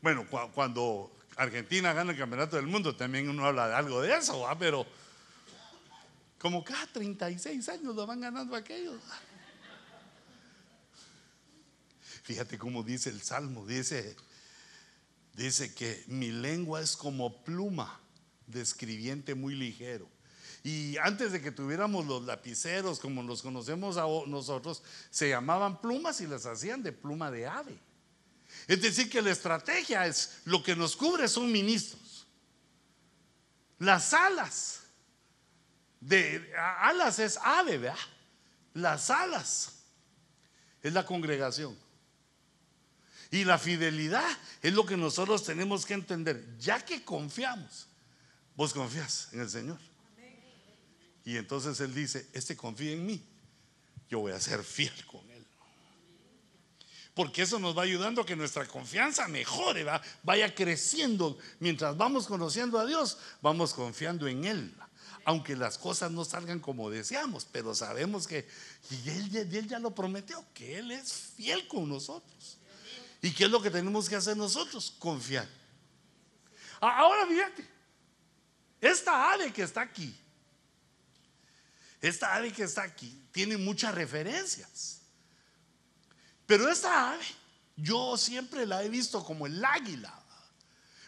Bueno, 0.00 0.26
cuando 0.54 1.16
Argentina 1.36 1.92
gana 1.92 2.12
el 2.12 2.18
campeonato 2.18 2.56
del 2.56 2.66
mundo, 2.66 2.96
también 2.96 3.28
uno 3.28 3.44
habla 3.44 3.68
de 3.68 3.74
algo 3.74 4.00
de 4.00 4.16
eso, 4.16 4.40
¿va? 4.40 4.58
pero 4.58 4.86
como 6.38 6.64
cada 6.64 6.86
36 6.86 7.68
años 7.68 7.94
lo 7.94 8.06
van 8.06 8.20
ganando 8.20 8.54
aquellos. 8.54 9.00
Fíjate 12.22 12.58
cómo 12.58 12.82
dice 12.82 13.10
el 13.10 13.22
Salmo, 13.22 13.66
dice, 13.66 14.16
dice 15.36 15.74
que 15.74 16.02
mi 16.08 16.32
lengua 16.32 16.80
es 16.80 16.96
como 16.96 17.44
pluma 17.44 18.00
de 18.46 18.62
escribiente 18.62 19.34
muy 19.34 19.54
ligero. 19.54 20.08
Y 20.64 20.96
antes 20.96 21.30
de 21.30 21.40
que 21.40 21.52
tuviéramos 21.52 22.06
los 22.06 22.24
lapiceros 22.24 22.98
como 22.98 23.22
los 23.22 23.42
conocemos 23.42 23.96
nosotros, 24.26 24.82
se 25.10 25.28
llamaban 25.28 25.80
plumas 25.80 26.20
y 26.20 26.26
las 26.26 26.46
hacían 26.46 26.82
de 26.82 26.90
pluma 26.90 27.30
de 27.30 27.46
ave. 27.46 27.78
Es 28.66 28.80
decir, 28.80 29.08
que 29.08 29.22
la 29.22 29.30
estrategia 29.30 30.06
es 30.06 30.40
lo 30.44 30.62
que 30.62 30.74
nos 30.74 30.96
cubre 30.96 31.28
son 31.28 31.52
ministros. 31.52 32.26
Las 33.78 34.12
alas 34.14 34.80
de 36.00 36.52
alas 36.80 37.18
es 37.18 37.38
ave, 37.42 37.78
¿verdad? 37.78 37.98
Las 38.74 39.10
alas 39.10 39.84
es 40.82 40.92
la 40.92 41.04
congregación. 41.04 41.76
Y 43.30 43.44
la 43.44 43.58
fidelidad 43.58 44.28
es 44.62 44.72
lo 44.72 44.86
que 44.86 44.96
nosotros 44.96 45.42
tenemos 45.44 45.84
que 45.84 45.94
entender. 45.94 46.56
Ya 46.58 46.84
que 46.84 47.02
confiamos, 47.04 47.86
vos 48.54 48.72
confías 48.72 49.28
en 49.32 49.40
el 49.40 49.50
Señor. 49.50 49.78
Y 51.24 51.36
entonces 51.36 51.80
Él 51.80 51.92
dice, 51.92 52.28
este 52.32 52.56
confía 52.56 52.92
en 52.92 53.04
mí, 53.04 53.20
yo 54.08 54.20
voy 54.20 54.32
a 54.32 54.40
ser 54.40 54.62
fiel 54.62 54.94
con 55.06 55.28
Él. 55.30 55.44
Porque 57.14 57.42
eso 57.42 57.58
nos 57.58 57.76
va 57.76 57.82
ayudando 57.82 58.20
a 58.20 58.26
que 58.26 58.36
nuestra 58.36 58.66
confianza 58.66 59.26
mejore, 59.26 59.84
vaya 60.22 60.54
creciendo. 60.54 61.38
Mientras 61.58 61.96
vamos 61.96 62.26
conociendo 62.26 62.78
a 62.78 62.86
Dios, 62.86 63.18
vamos 63.40 63.74
confiando 63.74 64.28
en 64.28 64.44
Él. 64.44 64.74
Aunque 65.24 65.56
las 65.56 65.78
cosas 65.78 66.12
no 66.12 66.24
salgan 66.24 66.60
como 66.60 66.88
deseamos, 66.88 67.44
pero 67.50 67.74
sabemos 67.74 68.28
que 68.28 68.46
él, 69.06 69.34
él 69.34 69.66
ya 69.66 69.80
lo 69.80 69.92
prometió, 69.92 70.44
que 70.54 70.78
Él 70.78 70.92
es 70.92 71.12
fiel 71.36 71.66
con 71.66 71.88
nosotros. 71.88 72.58
¿Y 73.22 73.32
qué 73.32 73.44
es 73.44 73.50
lo 73.50 73.60
que 73.60 73.70
tenemos 73.70 74.08
que 74.08 74.16
hacer 74.16 74.36
nosotros? 74.36 74.94
Confiar. 74.98 75.48
Ahora 76.80 77.26
fíjate, 77.26 77.68
esta 78.80 79.32
ave 79.32 79.52
que 79.52 79.62
está 79.62 79.80
aquí, 79.80 80.14
esta 82.00 82.34
ave 82.34 82.52
que 82.52 82.62
está 82.62 82.82
aquí 82.82 83.26
tiene 83.32 83.56
muchas 83.56 83.94
referencias. 83.94 85.00
Pero 86.46 86.68
esta 86.68 87.12
ave 87.12 87.24
yo 87.76 88.16
siempre 88.16 88.66
la 88.66 88.82
he 88.82 88.88
visto 88.88 89.24
como 89.24 89.46
el 89.46 89.64
águila. 89.64 90.25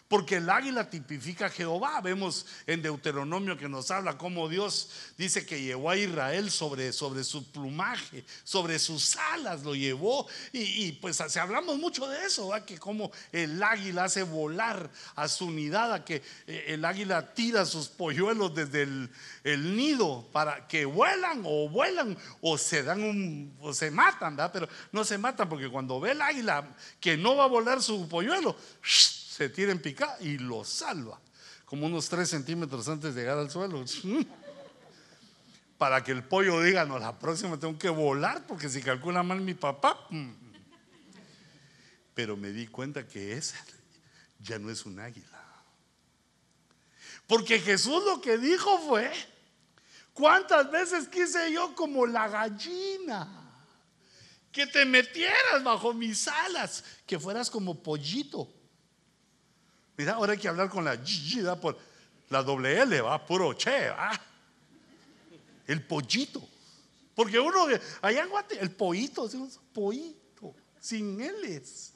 Porque 0.08 0.36
el 0.36 0.48
águila 0.48 0.88
tipifica 0.88 1.46
a 1.46 1.50
Jehová. 1.50 2.00
Vemos 2.00 2.46
en 2.66 2.80
Deuteronomio 2.80 3.58
que 3.58 3.68
nos 3.68 3.90
habla 3.90 4.16
cómo 4.16 4.48
Dios 4.48 4.88
dice 5.18 5.44
que 5.44 5.60
llevó 5.60 5.90
a 5.90 5.96
Israel 5.96 6.50
sobre, 6.50 6.94
sobre 6.94 7.22
su 7.24 7.44
plumaje, 7.44 8.24
sobre 8.42 8.78
sus 8.78 9.16
alas 9.16 9.62
lo 9.62 9.74
llevó. 9.74 10.26
Y, 10.52 10.92
pues 10.92 11.16
se 11.16 11.38
hablamos 11.38 11.78
mucho 11.78 12.08
de 12.08 12.24
eso, 12.24 12.50
que 12.64 12.78
como 12.78 13.12
el 13.32 13.62
águila 13.62 14.04
hace 14.04 14.22
volar 14.22 14.90
a 15.14 15.28
su 15.28 15.46
unidad, 15.46 16.04
que 16.04 16.22
eh, 16.46 16.64
el 16.68 16.86
águila 16.86 17.34
tira 17.34 17.66
sus 17.66 17.88
polluelos 17.88 18.54
desde 18.54 18.82
el, 18.82 19.10
el, 19.44 19.76
nido 19.76 20.26
para 20.32 20.66
que 20.66 20.86
vuelan 20.86 21.42
o 21.44 21.68
vuelan 21.68 22.16
o 22.40 22.56
se 22.56 22.82
dan 22.82 23.02
un, 23.02 23.54
o 23.60 23.74
se 23.74 23.90
matan, 23.90 24.36
¿verdad? 24.36 24.52
pero 24.52 24.68
no 24.90 25.04
se 25.04 25.18
matan 25.18 25.50
porque 25.50 25.68
cuando 25.68 26.00
ve 26.00 26.12
el 26.12 26.22
águila 26.22 26.74
que 26.98 27.18
no 27.18 27.36
va 27.36 27.44
a 27.44 27.48
volar 27.48 27.82
su 27.82 28.08
polluelo, 28.08 28.56
se 29.38 29.48
tira 29.48 29.70
en 29.70 29.80
pica 29.80 30.16
y 30.18 30.36
lo 30.36 30.64
salva, 30.64 31.20
como 31.64 31.86
unos 31.86 32.08
3 32.08 32.28
centímetros 32.28 32.88
antes 32.88 33.14
de 33.14 33.20
llegar 33.20 33.38
al 33.38 33.48
suelo. 33.48 33.84
Para 35.78 36.02
que 36.02 36.10
el 36.10 36.24
pollo 36.24 36.60
diga, 36.60 36.84
no, 36.84 36.98
la 36.98 37.16
próxima 37.16 37.56
tengo 37.56 37.78
que 37.78 37.88
volar 37.88 38.44
porque 38.48 38.68
si 38.68 38.82
calcula 38.82 39.22
mal 39.22 39.40
mi 39.40 39.54
papá. 39.54 40.08
Mm". 40.10 40.30
Pero 42.14 42.36
me 42.36 42.50
di 42.50 42.66
cuenta 42.66 43.06
que 43.06 43.34
ese 43.34 43.54
ya 44.40 44.58
no 44.58 44.70
es 44.70 44.84
un 44.84 44.98
águila. 44.98 45.40
Porque 47.28 47.60
Jesús 47.60 48.02
lo 48.04 48.20
que 48.20 48.38
dijo 48.38 48.76
fue, 48.88 49.12
¿cuántas 50.14 50.68
veces 50.72 51.06
quise 51.06 51.52
yo 51.52 51.76
como 51.76 52.06
la 52.06 52.26
gallina? 52.26 53.44
que 54.50 54.66
te 54.66 54.84
metieras 54.84 55.62
bajo 55.62 55.94
mis 55.94 56.26
alas, 56.26 56.82
que 57.06 57.20
fueras 57.20 57.48
como 57.48 57.80
pollito. 57.80 58.57
Mira, 59.98 60.14
ahora 60.14 60.32
hay 60.32 60.38
que 60.38 60.46
hablar 60.46 60.70
con 60.70 60.84
la 60.84 60.94
G, 60.94 61.58
por 61.60 61.76
la 62.30 62.42
doble 62.44 62.80
L, 62.80 63.00
va, 63.00 63.26
puro 63.26 63.52
che, 63.56 63.90
va. 63.90 64.18
El 65.66 65.84
pollito. 65.84 66.48
Porque 67.16 67.40
uno, 67.40 67.66
allá 68.00 68.22
en 68.22 68.28
Guate, 68.30 68.60
el 68.60 68.70
pollito, 68.70 69.28
pollito, 69.74 70.54
sin 70.80 71.20
L's. 71.20 71.92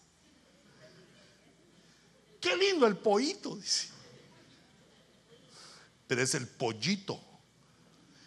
Qué 2.41 2.57
lindo 2.57 2.89
el 2.89 2.97
pollito, 2.97 3.55
dice. 3.55 3.89
Pero 6.09 6.23
es 6.23 6.35
el 6.35 6.49
pollito. 6.49 7.21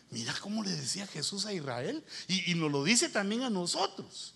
Mira 0.09 0.33
cómo 0.39 0.63
le 0.63 0.71
decía 0.71 1.05
Jesús 1.05 1.45
a 1.45 1.51
Israel 1.51 2.01
y, 2.29 2.55
nos 2.55 2.71
lo 2.71 2.85
dice 2.85 3.09
también 3.09 3.43
a 3.43 3.49
nosotros. 3.49 4.34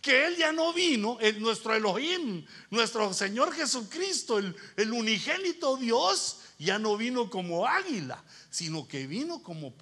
Que 0.00 0.26
Él 0.26 0.36
ya 0.36 0.52
no 0.52 0.72
vino, 0.72 1.18
el, 1.20 1.40
nuestro 1.40 1.74
Elohim, 1.74 2.46
nuestro 2.70 3.12
Señor 3.12 3.52
Jesucristo, 3.52 4.38
el, 4.38 4.92
unigénito 4.92 5.76
Dios, 5.76 6.38
ya 6.58 6.78
no 6.78 6.96
vino 6.96 7.28
como 7.28 7.66
águila, 7.66 8.22
sino 8.50 8.86
que 8.86 9.06
vino 9.06 9.42
como, 9.42 9.74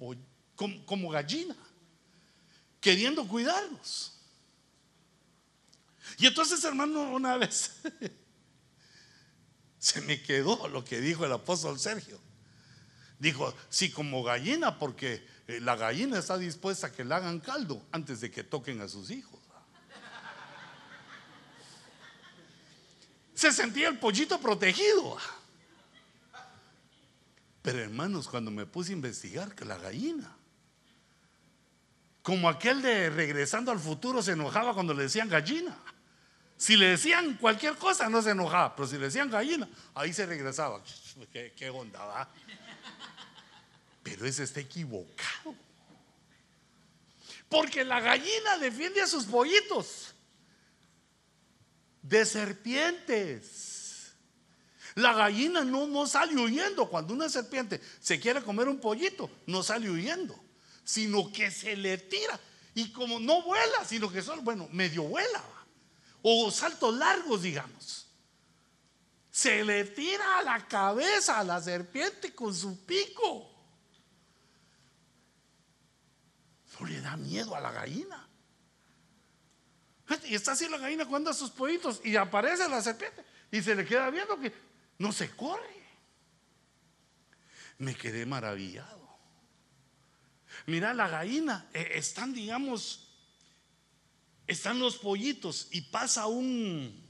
como, 0.55 0.85
como 0.85 1.09
gallina, 1.09 1.55
queriendo 2.81 3.27
cuidarnos. 3.27 4.13
Y 6.17 6.25
entonces, 6.25 6.63
hermano, 6.63 7.11
una 7.11 7.37
vez 7.37 7.73
se 9.79 10.01
me 10.01 10.21
quedó 10.21 10.67
lo 10.67 10.83
que 10.83 10.99
dijo 10.99 11.25
el 11.25 11.31
apóstol 11.31 11.79
Sergio. 11.79 12.19
Dijo, 13.19 13.53
sí, 13.69 13.91
como 13.91 14.23
gallina, 14.23 14.77
porque 14.77 15.25
eh, 15.47 15.59
la 15.59 15.75
gallina 15.75 16.19
está 16.19 16.37
dispuesta 16.37 16.87
a 16.87 16.91
que 16.91 17.03
le 17.03 17.13
hagan 17.13 17.39
caldo 17.39 17.85
antes 17.91 18.21
de 18.21 18.29
que 18.29 18.43
toquen 18.43 18.81
a 18.81 18.87
sus 18.87 19.09
hijos. 19.09 19.39
Se 23.37 23.51
sentía 23.51 23.87
el 23.89 23.99
pollito 23.99 24.41
protegido. 24.41 25.15
Pero 27.61 27.83
hermanos, 27.83 28.27
cuando 28.27 28.49
me 28.49 28.65
puse 28.65 28.91
a 28.91 28.95
investigar 28.95 29.53
que 29.53 29.63
la 29.63 29.77
gallina, 29.77 30.35
como 32.23 32.49
aquel 32.49 32.81
de 32.81 33.11
regresando 33.11 33.71
al 33.71 33.79
futuro 33.79 34.23
se 34.23 34.31
enojaba 34.31 34.73
cuando 34.73 34.91
le 34.95 35.03
decían 35.03 35.29
gallina. 35.29 35.77
Si 36.57 36.75
le 36.75 36.87
decían 36.87 37.35
cualquier 37.35 37.75
cosa 37.75 38.09
no 38.09 38.23
se 38.23 38.31
enojaba, 38.31 38.75
pero 38.75 38.87
si 38.87 38.97
le 38.97 39.05
decían 39.05 39.29
gallina, 39.29 39.69
ahí 39.93 40.11
se 40.13 40.25
regresaba. 40.25 40.81
¿Qué, 41.31 41.53
qué 41.55 41.69
onda 41.69 42.03
va? 42.05 42.27
Pero 44.01 44.25
ese 44.25 44.45
está 44.45 44.61
equivocado. 44.61 45.53
Porque 47.47 47.83
la 47.83 47.99
gallina 47.99 48.57
defiende 48.57 48.99
a 48.99 49.05
sus 49.05 49.25
pollitos 49.25 50.15
de 52.07 52.25
serpientes. 52.25 54.13
La 54.95 55.13
gallina 55.13 55.63
no, 55.63 55.85
no 55.87 56.07
sale 56.07 56.35
huyendo. 56.35 56.89
Cuando 56.89 57.13
una 57.13 57.29
serpiente 57.29 57.81
se 57.99 58.19
quiere 58.19 58.41
comer 58.41 58.67
un 58.67 58.79
pollito, 58.79 59.29
no 59.45 59.61
sale 59.61 59.89
huyendo, 59.89 60.37
sino 60.83 61.31
que 61.31 61.51
se 61.51 61.75
le 61.75 61.97
tira. 61.97 62.39
Y 62.73 62.91
como 62.91 63.19
no 63.19 63.41
vuela, 63.43 63.85
sino 63.85 64.11
que 64.11 64.21
solo, 64.21 64.41
bueno, 64.41 64.67
medio 64.71 65.03
vuela. 65.03 65.43
O 66.21 66.49
saltos 66.51 66.95
largos, 66.95 67.41
digamos. 67.41 68.07
Se 69.31 69.63
le 69.63 69.83
tira 69.85 70.39
a 70.39 70.43
la 70.43 70.67
cabeza 70.67 71.39
a 71.39 71.43
la 71.43 71.61
serpiente 71.61 72.33
con 72.33 72.55
su 72.55 72.85
pico. 72.85 73.51
No 76.79 76.87
le 76.87 77.01
da 77.01 77.17
miedo 77.17 77.55
a 77.55 77.59
la 77.59 77.71
gallina. 77.71 78.26
Y 80.25 80.35
está 80.35 80.53
así 80.53 80.69
la 80.69 80.77
gallina 80.77 81.05
cuando 81.05 81.29
a 81.29 81.33
sus 81.33 81.49
pollitos 81.49 82.01
y 82.03 82.15
aparece 82.15 82.67
la 82.69 82.81
serpiente 82.81 83.23
y 83.51 83.61
se 83.61 83.75
le 83.75 83.85
queda 83.85 84.09
viendo 84.09 84.39
que 84.39 84.53
no 84.99 85.11
se 85.11 85.29
corre. 85.31 85.85
Me 87.77 87.95
quedé 87.95 88.25
maravillado. 88.25 88.97
Mira, 90.65 90.93
la 90.93 91.07
gallina, 91.07 91.69
eh, 91.73 91.91
están, 91.93 92.33
digamos, 92.33 93.07
están 94.47 94.79
los 94.79 94.97
pollitos 94.97 95.67
y 95.71 95.81
pasa 95.81 96.25
un, 96.27 97.05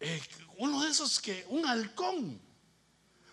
eh, 0.00 0.22
uno 0.56 0.82
de 0.82 0.90
esos 0.90 1.20
que, 1.20 1.44
un 1.48 1.66
halcón, 1.66 2.40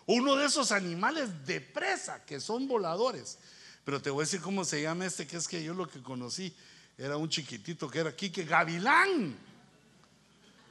uno 0.08 0.36
de 0.36 0.46
esos 0.46 0.72
animales 0.72 1.46
de 1.46 1.62
presa 1.62 2.26
que 2.26 2.40
son 2.40 2.68
voladores. 2.68 3.38
Pero 3.84 4.02
te 4.02 4.10
voy 4.10 4.24
a 4.24 4.26
decir 4.26 4.42
cómo 4.42 4.66
se 4.66 4.82
llama 4.82 5.06
este, 5.06 5.28
que 5.28 5.38
es 5.38 5.48
que 5.48 5.64
yo 5.64 5.74
lo 5.74 5.88
que 5.88 6.02
conocí 6.02 6.56
era 6.98 7.18
un 7.18 7.30
chiquitito 7.30 7.90
que 7.90 8.00
era 8.00 8.16
Quique 8.16 8.44
Gavilán. 8.44 9.36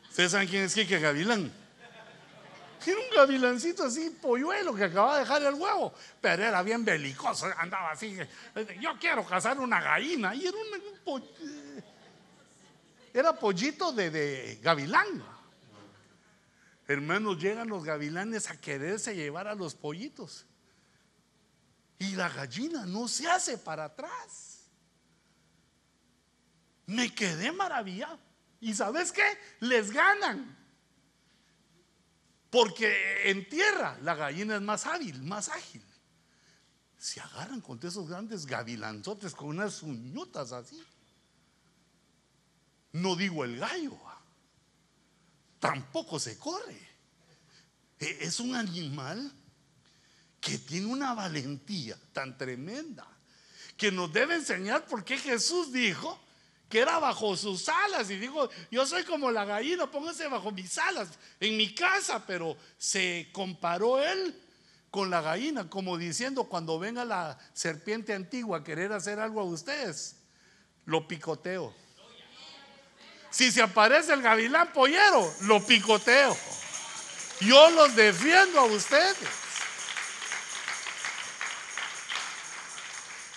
¿Ustedes 0.09 0.33
saben 0.33 0.49
quién 0.49 0.65
es 0.65 0.75
Quique 0.75 0.99
Gavilán? 0.99 1.53
Era 2.87 2.99
un 2.99 3.17
gavilancito 3.17 3.85
así, 3.85 4.11
polluelo, 4.11 4.75
que 4.75 4.85
acababa 4.85 5.15
de 5.15 5.21
dejar 5.21 5.43
el 5.43 5.55
huevo, 5.55 5.95
pero 6.21 6.45
era 6.45 6.63
bien 6.63 6.85
belicoso, 6.85 7.47
andaba 7.57 7.93
así. 7.93 8.15
Yo 8.79 8.99
quiero 9.01 9.25
cazar 9.25 9.59
una 9.59 9.81
gallina, 9.81 10.35
y 10.35 10.47
era 10.47 10.57
un, 11.07 11.25
era 13.15 13.33
pollito 13.39 13.93
de, 13.93 14.11
de 14.11 14.59
gavilán. 14.63 15.25
Hermanos, 16.87 17.39
llegan 17.39 17.69
los 17.69 17.85
gavilanes 17.85 18.51
a 18.51 18.61
quererse 18.61 19.15
llevar 19.15 19.49
a 19.49 19.55
los 19.55 19.75
pollitos. 19.75 20.45
Y 21.99 22.17
la 22.17 22.29
gallina 22.29 22.85
no 22.85 23.09
se 23.09 23.27
hace 23.27 23.57
para 23.57 23.85
atrás. 23.85 24.54
Me 26.87 27.15
quedé 27.15 27.53
maravillado. 27.53 28.19
¿Y 28.61 28.75
sabes 28.75 29.13
qué? 29.13 29.25
Les 29.61 29.91
ganan. 29.91 30.57
Porque 32.51 33.31
en 33.31 33.49
tierra 33.49 33.99
la 34.03 34.15
gallina 34.15 34.57
es 34.57 34.63
más 34.63 34.87
hábil, 34.87 35.23
más 35.23 35.49
ágil. 35.49 35.83
Se 36.97 37.21
agarran 37.21 37.61
con 37.61 37.79
esos 37.83 38.09
grandes 38.09 38.47
gavilanzotes 38.47 39.35
con 39.35 39.49
unas 39.49 39.83
uñotas 39.83 40.53
así. 40.53 40.83
No 42.93 43.17
digo 43.17 43.45
el 43.45 43.59
gallo, 43.59 43.99
tampoco 45.59 46.21
se 46.21 46.39
corre. 46.39 46.79
E, 47.99 48.19
es 48.21 48.39
un 48.39 48.55
animal 48.55 49.33
que 50.41 50.59
tiene 50.59 50.87
una 50.87 51.13
valentía 51.13 51.99
tan 52.13 52.39
tremenda 52.39 53.07
que 53.77 53.91
nos 53.91 54.13
debe 54.13 54.37
enseñar 54.37 54.87
por 54.87 55.05
qué 55.05 55.19
Jesús 55.19 55.73
dijo 55.73 56.24
que 56.75 56.81
era 56.81 56.99
bajo 56.99 57.37
sus 57.37 57.69
alas 57.69 58.11
y 58.11 58.17
dijo, 58.17 58.51
yo 58.69 58.85
soy 58.85 59.05
como 59.05 59.31
la 59.31 59.45
gallina, 59.45 59.89
póngase 59.89 60.27
bajo 60.27 60.51
mis 60.51 60.77
alas 60.77 61.07
en 61.39 61.57
mi 61.57 61.73
casa, 61.73 62.27
pero 62.27 62.57
se 62.77 63.29
comparó 63.33 64.03
él 64.03 64.37
con 64.91 65.09
la 65.09 65.21
gallina, 65.21 65.71
como 65.71 65.97
diciendo, 65.97 66.43
cuando 66.49 66.81
venga 66.81 67.05
la 67.05 67.39
serpiente 67.53 68.13
antigua 68.13 68.59
a 68.59 68.65
querer 68.65 68.93
hacer 68.93 69.21
algo 69.21 69.41
a 69.41 69.45
ustedes, 69.45 70.17
lo 70.85 71.07
picoteo. 71.07 71.73
Si 73.31 73.53
se 73.53 73.63
aparece 73.63 74.13
el 74.13 74.23
gavilán 74.23 74.73
pollero, 74.73 75.33
lo 75.43 75.65
picoteo. 75.65 76.37
Yo 77.39 77.71
los 77.71 77.95
defiendo 77.95 78.59
a 78.59 78.65
ustedes. 78.65 79.17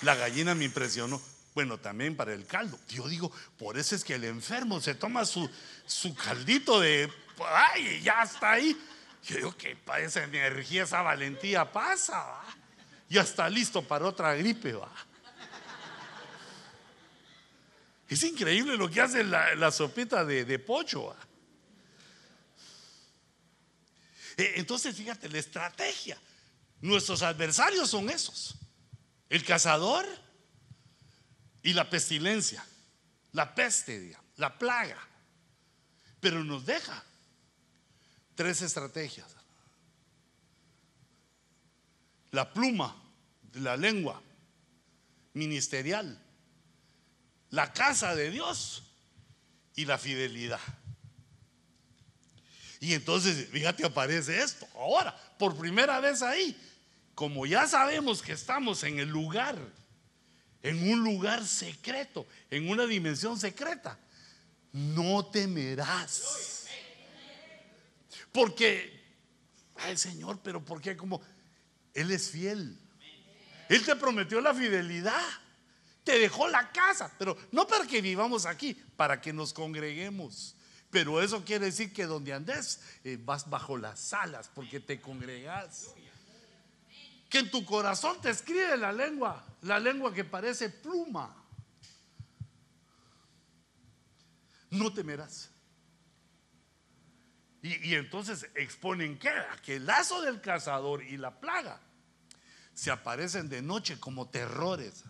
La 0.02 0.16
gallina 0.16 0.56
me 0.56 0.66
impresionó. 0.66 1.22
Bueno, 1.58 1.80
también 1.80 2.16
para 2.16 2.36
el 2.36 2.46
caldo. 2.46 2.78
Yo 2.88 3.08
digo, 3.08 3.32
por 3.58 3.80
eso 3.80 3.96
es 3.96 4.04
que 4.04 4.14
el 4.14 4.26
enfermo 4.26 4.80
se 4.80 4.94
toma 4.94 5.26
su, 5.26 5.50
su 5.88 6.14
caldito 6.14 6.80
de, 6.80 7.12
ay, 7.44 8.00
ya 8.04 8.22
está 8.22 8.52
ahí. 8.52 8.80
Yo 9.24 9.38
digo 9.38 9.58
que 9.58 9.76
para 9.76 10.04
esa 10.04 10.24
energía, 10.24 10.84
esa 10.84 11.02
valentía 11.02 11.72
pasa, 11.72 12.20
¿va? 12.20 12.46
Ya 13.10 13.24
está 13.24 13.50
listo 13.50 13.82
para 13.82 14.06
otra 14.06 14.36
gripe, 14.36 14.74
va. 14.74 14.92
Es 18.08 18.22
increíble 18.22 18.78
lo 18.78 18.88
que 18.88 19.02
hace 19.02 19.24
la, 19.24 19.72
sopita 19.72 20.24
de, 20.24 20.46
de 20.46 20.60
pollo. 20.60 21.16
E, 24.38 24.54
entonces, 24.58 24.96
fíjate, 24.96 25.28
la 25.28 25.40
estrategia. 25.40 26.20
Nuestros 26.82 27.24
adversarios 27.24 27.90
son 27.90 28.12
esos. 28.12 28.60
El 29.28 29.44
cazador 29.44 30.06
y 31.68 31.74
la 31.74 31.90
pestilencia, 31.90 32.66
la 33.34 33.54
peste, 33.54 34.18
la 34.38 34.58
plaga. 34.58 34.98
Pero 36.22 36.42
nos 36.42 36.66
deja 36.66 37.04
tres 38.36 38.62
estrategias. 38.62 39.28
La 42.32 42.54
pluma 42.54 42.96
la 43.56 43.76
lengua 43.76 44.22
ministerial, 45.34 46.18
la 47.50 47.74
casa 47.74 48.16
de 48.16 48.32
Dios 48.32 48.84
y 49.76 49.84
la 49.84 49.98
fidelidad. 49.98 50.62
Y 52.80 52.94
entonces, 52.94 53.50
fíjate, 53.50 53.86
aparece 53.86 54.42
esto. 54.42 54.66
Ahora, 54.74 55.14
por 55.38 55.58
primera 55.58 56.00
vez 56.00 56.22
ahí, 56.22 56.58
como 57.14 57.46
ya 57.46 57.68
sabemos 57.68 58.22
que 58.22 58.32
estamos 58.32 58.84
en 58.84 59.00
el 59.00 59.10
lugar 59.10 59.58
en 60.64 60.92
un 60.92 61.04
lugar 61.04 61.46
secreto, 61.46 62.28
en 62.50 62.70
una 62.70 62.86
dimensión 62.86 63.40
secreta, 63.40 63.98
no 64.72 65.26
temerás. 65.26 66.68
Porque, 68.32 69.04
ay 69.76 69.98
Señor, 69.98 70.40
pero 70.44 70.64
¿por 70.64 70.82
qué? 70.82 70.96
Como 70.96 71.22
Él 71.94 72.12
es 72.12 72.30
fiel. 72.30 72.78
Él 73.70 73.86
te 73.86 73.96
prometió 73.96 74.42
la 74.42 74.54
fidelidad. 74.54 75.24
Te 76.04 76.20
dejó 76.20 76.48
la 76.48 76.72
casa, 76.72 77.14
pero 77.20 77.38
no 77.52 77.68
para 77.68 77.86
que 77.86 78.02
vivamos 78.02 78.46
aquí, 78.46 78.74
para 78.96 79.20
que 79.20 79.34
nos 79.34 79.52
congreguemos. 79.52 80.56
Pero 80.90 81.22
eso 81.22 81.44
quiere 81.44 81.66
decir 81.66 81.92
que 81.92 82.06
donde 82.06 82.32
andes 82.32 82.80
eh, 83.04 83.18
vas 83.20 83.50
bajo 83.50 83.78
las 83.78 84.14
alas 84.14 84.50
porque 84.54 84.80
te 84.80 85.02
congregas. 85.02 85.88
Que 87.30 87.40
en 87.40 87.52
tu 87.52 87.66
corazón 87.66 88.22
te 88.22 88.30
escribe 88.30 88.78
la 88.78 88.92
lengua, 88.92 89.46
la 89.62 89.80
lengua 89.80 90.14
que 90.14 90.24
parece 90.24 90.70
pluma. 90.70 91.36
No 94.70 94.94
temerás. 94.94 95.50
Y, 97.62 97.90
y 97.90 97.96
entonces 97.96 98.48
exponen 98.56 99.18
que, 99.18 99.32
que 99.64 99.78
el 99.78 99.86
lazo 99.86 100.22
del 100.22 100.42
cazador 100.42 101.04
y 101.04 101.18
la 101.18 101.40
plaga 101.40 101.82
se 102.74 102.92
aparecen 102.92 103.50
de 103.50 103.62
noche 103.62 104.00
como 104.00 104.30
terrores 104.30 105.04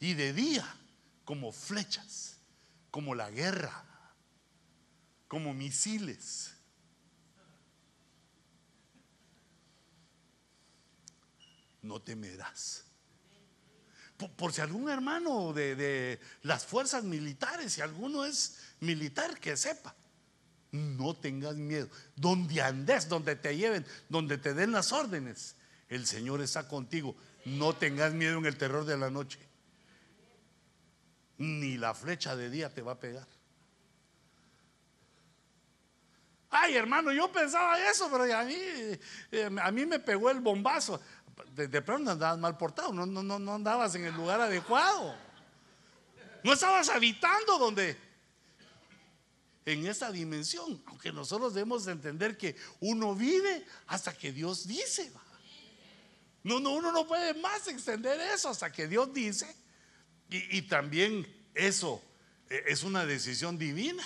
y 0.00 0.14
de 0.14 0.32
día 0.32 0.66
como 1.24 1.52
flechas, 1.52 2.38
como 2.90 3.14
la 3.14 3.30
guerra 3.30 3.84
como 5.28 5.52
misiles. 5.52 6.54
No 11.82 12.00
temerás. 12.00 12.84
Por, 14.36 14.52
si 14.52 14.60
algún 14.60 14.90
hermano 14.90 15.52
de, 15.52 15.76
de 15.76 16.20
las 16.42 16.66
fuerzas 16.66 17.04
militares, 17.04 17.74
si 17.74 17.80
alguno 17.80 18.24
es 18.24 18.58
militar, 18.80 19.38
que 19.38 19.56
sepa. 19.56 19.94
No 20.72 21.14
tengas 21.14 21.54
miedo. 21.54 21.88
Donde 22.16 22.60
andes, 22.60 23.08
donde 23.08 23.36
te 23.36 23.56
lleven, 23.56 23.86
donde 24.08 24.36
te 24.36 24.54
den 24.54 24.72
las 24.72 24.92
órdenes, 24.92 25.54
el 25.88 26.06
Señor 26.06 26.40
está 26.40 26.68
contigo. 26.68 27.16
No 27.44 27.74
tengas 27.74 28.12
miedo 28.12 28.38
en 28.38 28.46
el 28.46 28.58
terror 28.58 28.84
de 28.84 28.98
la 28.98 29.10
noche. 29.10 29.38
Ni 31.38 31.76
la 31.78 31.94
flecha 31.94 32.36
de 32.36 32.50
día 32.50 32.74
te 32.74 32.82
va 32.82 32.92
a 32.92 33.00
pegar. 33.00 33.26
Ay, 36.50 36.76
hermano, 36.76 37.12
yo 37.12 37.30
pensaba 37.30 37.78
eso, 37.90 38.10
pero 38.10 38.24
a 38.36 38.42
mí, 38.42 38.54
eh, 39.32 39.50
a 39.62 39.70
mí 39.70 39.86
me 39.86 39.98
pegó 39.98 40.30
el 40.30 40.40
bombazo. 40.40 41.00
De, 41.54 41.82
pronto 41.82 42.10
andabas 42.10 42.38
mal 42.38 42.56
portado, 42.56 42.92
no, 42.92 43.06
no, 43.06 43.38
no 43.38 43.54
andabas 43.54 43.94
en 43.94 44.04
el 44.04 44.14
lugar 44.14 44.40
adecuado. 44.40 45.14
No 46.44 46.52
estabas 46.52 46.88
habitando 46.88 47.58
donde, 47.58 47.96
en 49.64 49.86
esa 49.86 50.10
dimensión. 50.10 50.82
Aunque 50.86 51.12
nosotros 51.12 51.54
debemos 51.54 51.86
entender 51.86 52.36
que 52.36 52.56
uno 52.80 53.14
vive 53.14 53.66
hasta 53.86 54.16
que 54.16 54.32
Dios 54.32 54.66
dice. 54.66 55.12
No, 56.44 56.60
no, 56.60 56.72
uno 56.72 56.92
no 56.92 57.06
puede 57.06 57.34
más 57.34 57.66
extender 57.68 58.20
eso 58.20 58.48
hasta 58.48 58.72
que 58.72 58.86
Dios 58.86 59.12
dice. 59.12 59.54
y 60.30 60.62
también 60.62 61.26
eso 61.54 62.02
eh, 62.50 62.64
es 62.68 62.82
una 62.82 63.04
decisión 63.04 63.58
divina. 63.58 64.02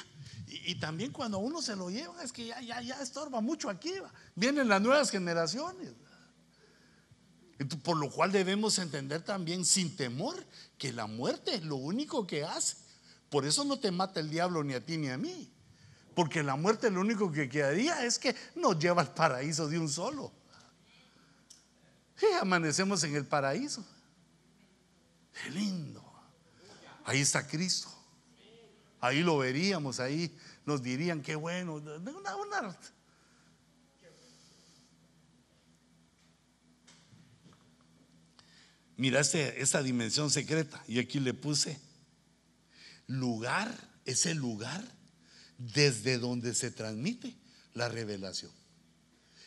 Y, 0.46 0.74
también 0.74 1.12
cuando 1.12 1.38
uno 1.38 1.62
se 1.62 1.74
lo 1.74 1.88
lleva, 1.88 2.22
es 2.22 2.30
que 2.30 2.46
ya, 2.46 2.60
ya, 2.60 2.82
ya 2.82 3.00
estorba 3.00 3.40
mucho 3.40 3.70
aquí. 3.70 3.94
Vienen 4.34 4.68
las 4.68 4.82
nuevas 4.82 5.10
generaciones. 5.10 5.92
Por 7.82 7.96
lo 7.96 8.10
cual 8.10 8.32
debemos 8.32 8.78
entender 8.78 9.22
también 9.22 9.64
sin 9.64 9.96
temor 9.96 10.36
que 10.78 10.92
la 10.92 11.06
muerte 11.06 11.54
es 11.54 11.62
lo 11.62 11.76
único 11.76 12.26
que 12.26 12.44
hace. 12.44 12.76
Por 13.30 13.46
eso 13.46 13.64
no 13.64 13.78
te 13.78 13.90
mata 13.90 14.20
el 14.20 14.30
diablo 14.30 14.64
ni 14.64 14.74
a 14.74 14.84
ti 14.84 14.96
ni 14.96 15.08
a 15.08 15.16
mí. 15.16 15.50
Porque 16.14 16.42
la 16.42 16.56
muerte 16.56 16.90
lo 16.90 17.00
único 17.00 17.32
que 17.32 17.48
quedaría 17.48 18.04
es 18.04 18.18
que 18.18 18.34
nos 18.54 18.78
lleva 18.78 19.02
al 19.02 19.14
paraíso 19.14 19.68
de 19.68 19.78
un 19.78 19.88
solo. 19.88 20.32
Y 22.20 22.34
amanecemos 22.34 23.02
en 23.04 23.16
el 23.16 23.26
paraíso. 23.26 23.84
Qué 25.32 25.50
lindo. 25.50 26.04
Ahí 27.04 27.20
está 27.20 27.46
Cristo. 27.46 27.88
Ahí 29.00 29.22
lo 29.22 29.38
veríamos, 29.38 29.98
ahí 29.98 30.36
nos 30.64 30.82
dirían, 30.82 31.22
qué 31.22 31.34
bueno. 31.34 31.74
Una, 31.74 32.76
Mira 38.96 39.20
este, 39.20 39.60
esta 39.62 39.82
dimensión 39.82 40.30
secreta. 40.30 40.82
Y 40.86 40.98
aquí 40.98 41.20
le 41.20 41.34
puse 41.34 41.78
lugar, 43.06 43.72
ese 44.04 44.34
lugar 44.34 44.84
desde 45.58 46.18
donde 46.18 46.54
se 46.54 46.70
transmite 46.70 47.34
la 47.74 47.88
revelación. 47.88 48.50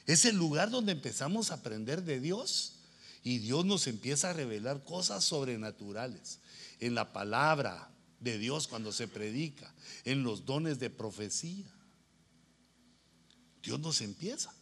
Es 0.05 0.25
el 0.25 0.35
lugar 0.35 0.69
donde 0.69 0.91
empezamos 0.91 1.51
a 1.51 1.55
aprender 1.55 2.03
de 2.03 2.19
Dios 2.19 2.75
y 3.23 3.39
Dios 3.39 3.65
nos 3.65 3.87
empieza 3.87 4.29
a 4.29 4.33
revelar 4.33 4.83
cosas 4.83 5.23
sobrenaturales 5.23 6.39
en 6.79 6.93
la 6.93 7.11
palabra, 7.11 7.91
de 8.19 8.37
Dios 8.37 8.67
cuando 8.67 8.91
se 8.91 9.07
predica, 9.07 9.73
en 10.03 10.23
los 10.23 10.45
dones 10.45 10.79
de 10.79 10.89
profecía. 10.89 11.71
Dios 13.61 13.79
nos 13.79 14.01
empieza 14.01 14.53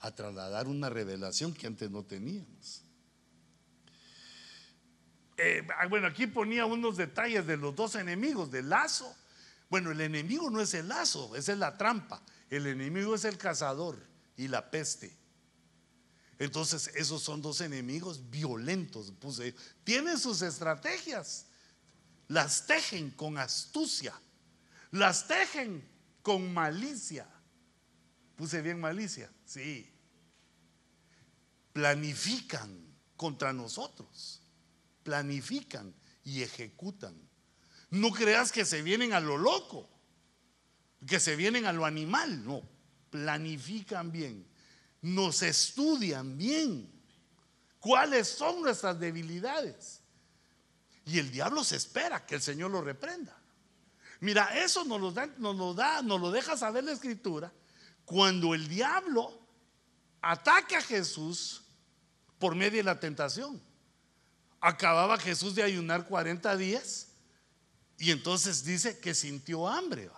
a 0.00 0.14
trasladar 0.14 0.68
una 0.68 0.88
revelación 0.88 1.52
que 1.52 1.66
antes 1.66 1.90
no 1.90 2.04
teníamos. 2.04 2.82
Eh, 5.38 5.66
ah, 5.78 5.86
bueno, 5.86 6.08
aquí 6.08 6.26
ponía 6.26 6.66
unos 6.66 6.96
detalles 6.96 7.46
de 7.46 7.56
los 7.56 7.74
dos 7.74 7.94
enemigos, 7.94 8.50
del 8.50 8.68
lazo. 8.68 9.16
Bueno, 9.70 9.90
el 9.90 10.00
enemigo 10.00 10.50
no 10.50 10.60
es 10.60 10.74
el 10.74 10.88
lazo, 10.88 11.34
esa 11.36 11.52
es 11.52 11.58
la 11.58 11.78
trampa. 11.78 12.20
El 12.50 12.66
enemigo 12.66 13.14
es 13.14 13.24
el 13.24 13.38
cazador 13.38 13.98
y 14.36 14.48
la 14.48 14.70
peste. 14.70 15.16
Entonces, 16.38 16.88
esos 16.94 17.22
son 17.22 17.40
dos 17.40 17.60
enemigos 17.60 18.30
violentos. 18.30 19.10
Puse, 19.12 19.54
tienen 19.84 20.18
sus 20.18 20.42
estrategias 20.42 21.46
las 22.28 22.66
tejen 22.66 23.10
con 23.10 23.38
astucia, 23.38 24.14
las 24.90 25.26
tejen 25.26 25.86
con 26.22 26.52
malicia. 26.52 27.26
Puse 28.36 28.62
bien 28.62 28.80
malicia, 28.80 29.32
sí. 29.44 29.90
Planifican 31.72 32.86
contra 33.16 33.52
nosotros, 33.52 34.42
planifican 35.08 35.94
y 36.22 36.42
ejecutan. 36.42 37.18
No 37.88 38.10
creas 38.10 38.52
que 38.52 38.66
se 38.66 38.82
vienen 38.82 39.14
a 39.14 39.20
lo 39.20 39.38
loco, 39.38 39.88
que 41.06 41.18
se 41.18 41.34
vienen 41.34 41.64
a 41.64 41.72
lo 41.72 41.86
animal, 41.86 42.44
no, 42.44 42.60
planifican 43.08 44.12
bien, 44.12 44.46
nos 45.00 45.40
estudian 45.42 46.36
bien 46.36 46.92
cuáles 47.78 48.28
son 48.28 48.60
nuestras 48.60 49.00
debilidades 49.00 50.02
y 51.06 51.18
el 51.18 51.30
diablo 51.30 51.64
se 51.64 51.76
espera 51.76 52.26
que 52.26 52.34
el 52.34 52.42
Señor 52.42 52.70
lo 52.70 52.82
reprenda. 52.82 53.34
Mira, 54.20 54.62
eso 54.62 54.84
nos 54.84 55.00
lo 55.00 55.10
da, 55.10 55.26
nos 55.38 55.56
lo, 55.56 55.72
da, 55.72 56.02
nos 56.02 56.20
lo 56.20 56.30
deja 56.30 56.54
saber 56.54 56.84
la 56.84 56.92
escritura 56.92 57.50
cuando 58.04 58.54
el 58.54 58.68
diablo 58.68 59.40
ataca 60.20 60.76
a 60.76 60.82
Jesús 60.82 61.62
por 62.38 62.54
medio 62.54 62.76
de 62.76 62.82
la 62.82 63.00
tentación. 63.00 63.67
Acababa 64.60 65.18
Jesús 65.18 65.54
de 65.54 65.62
ayunar 65.62 66.06
40 66.06 66.56
días 66.56 67.08
y 67.98 68.10
entonces 68.10 68.64
dice 68.64 68.98
que 68.98 69.14
sintió 69.14 69.68
hambre. 69.68 70.10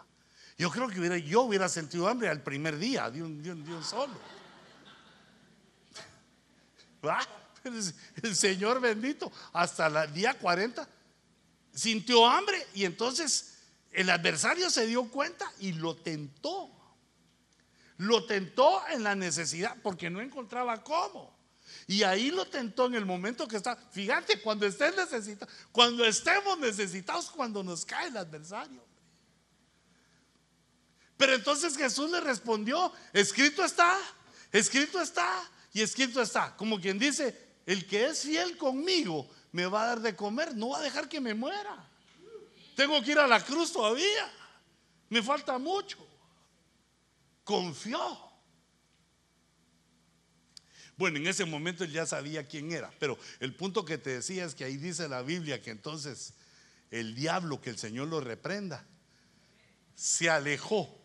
Yo 0.59 0.71
creo 0.71 0.89
que 0.89 1.01
hubiera, 1.01 1.17
yo 1.19 1.43
hubiera 1.43 1.69
sentido 1.69 2.09
hambre 2.09 2.29
al 2.29 2.43
primer 2.43 2.79
día 2.79 3.11
de 3.11 3.23
un, 3.23 3.85
solo. 3.85 4.15
¿Va? 7.05 7.21
El 8.23 8.37
Señor 8.37 8.81
bendito, 8.81 9.31
hasta 9.53 10.05
el 10.05 10.13
día 10.13 10.39
40 10.39 10.89
sintió 11.75 12.27
hambre 12.27 12.67
y 12.75 12.85
entonces 12.85 13.59
el 13.93 14.11
adversario 14.11 14.71
se 14.71 14.87
dio 14.87 15.09
cuenta 15.11 15.51
y 15.61 15.73
lo 15.73 15.97
tentó. 15.97 16.71
Lo 17.97 18.25
tentó 18.25 18.87
en 18.89 19.03
la 19.03 19.15
necesidad 19.15 19.77
porque 19.83 20.09
no 20.11 20.21
encontraba 20.21 20.83
cómo. 20.83 21.37
Y 21.91 22.05
ahí 22.05 22.31
lo 22.31 22.47
tentó 22.47 22.87
en 22.87 22.95
el 22.95 23.05
momento 23.05 23.49
que 23.49 23.57
está. 23.57 23.75
Fíjate, 23.75 24.41
cuando 24.41 24.65
estés 24.65 24.97
necesitado, 24.97 25.51
cuando 25.73 26.05
estemos 26.05 26.57
necesitados, 26.57 27.29
cuando 27.29 27.65
nos 27.65 27.85
cae 27.85 28.07
el 28.07 28.17
adversario. 28.17 28.81
Pero 31.17 31.35
entonces 31.35 31.77
Jesús 31.77 32.09
le 32.09 32.21
respondió, 32.21 32.93
escrito 33.13 33.65
está, 33.65 33.99
escrito 34.53 35.01
está 35.01 35.43
y 35.73 35.81
escrito 35.83 36.23
está. 36.23 36.55
Como 36.57 36.81
quien 36.81 36.97
dice, 36.97 37.37
el 37.67 37.85
que 37.89 38.07
es 38.07 38.21
fiel 38.21 38.57
conmigo 38.57 39.29
me 39.51 39.67
va 39.67 39.83
a 39.83 39.87
dar 39.87 40.01
de 40.01 40.15
comer, 40.15 40.55
no 40.55 40.69
va 40.69 40.79
a 40.79 40.83
dejar 40.83 41.09
que 41.09 41.21
me 41.21 41.35
muera. 41.35 41.91
Tengo 42.77 43.03
que 43.03 43.11
ir 43.11 43.19
a 43.19 43.27
la 43.27 43.45
cruz 43.45 43.73
todavía. 43.73 44.33
Me 45.09 45.25
falta 45.25 45.59
mucho. 45.59 45.99
Confió. 47.43 48.30
Bueno, 51.01 51.17
en 51.17 51.27
ese 51.29 51.47
momento 51.47 51.83
él 51.83 51.93
ya 51.93 52.05
sabía 52.05 52.47
quién 52.47 52.73
era, 52.73 52.93
pero 52.99 53.19
el 53.39 53.55
punto 53.55 53.87
que 53.87 53.97
te 53.97 54.11
decía 54.11 54.45
es 54.45 54.55
que 54.55 54.65
ahí 54.65 54.77
dice 54.77 55.09
la 55.09 55.23
Biblia 55.23 55.63
que 55.63 55.71
entonces 55.71 56.35
el 56.91 57.15
diablo, 57.15 57.59
que 57.63 57.71
el 57.71 57.79
Señor 57.79 58.09
lo 58.09 58.21
reprenda, 58.21 58.87
se 59.95 60.29
alejó, 60.29 61.01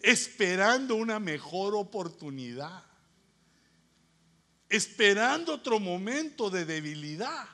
esperando 0.00 0.94
una 0.94 1.18
mejor 1.20 1.74
oportunidad, 1.74 2.84
esperando 4.68 5.54
otro 5.54 5.80
momento 5.80 6.50
de 6.50 6.66
debilidad 6.66 7.48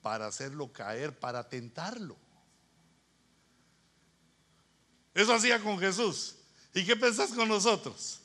para 0.00 0.26
hacerlo 0.26 0.72
caer, 0.72 1.18
para 1.18 1.50
tentarlo. 1.50 2.16
Eso 5.12 5.34
hacía 5.34 5.62
con 5.62 5.78
Jesús. 5.78 6.36
¿Y 6.72 6.82
qué 6.86 6.96
pensás 6.96 7.32
con 7.32 7.46
nosotros? 7.46 8.22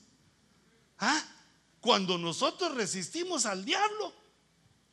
¿Ah? 0.97 1.33
Cuando 1.87 2.17
nosotros 2.17 2.75
resistimos 2.75 3.45
al 3.45 3.63
diablo, 3.63 4.13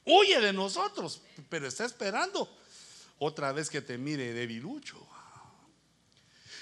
huye 0.05 0.41
de 0.41 0.53
nosotros, 0.53 1.23
pero 1.49 1.67
está 1.67 1.85
esperando 1.85 2.49
otra 3.19 3.51
vez 3.51 3.69
que 3.69 3.83
te 3.83 3.99
mire 3.99 4.33
debilucho. 4.33 5.05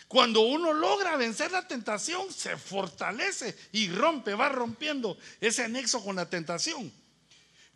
Cuando 0.09 0.41
uno 0.41 0.73
logra 0.73 1.19
vencer 1.19 1.53
la 1.53 1.69
tentación, 1.69 2.33
se 2.33 2.57
fortalece 2.57 3.55
y 3.73 3.91
rompe, 3.91 4.33
va 4.33 4.49
rompiendo 4.49 5.19
ese 5.39 5.65
anexo 5.65 6.03
con 6.03 6.17
la 6.17 6.31
tentación. 6.31 6.91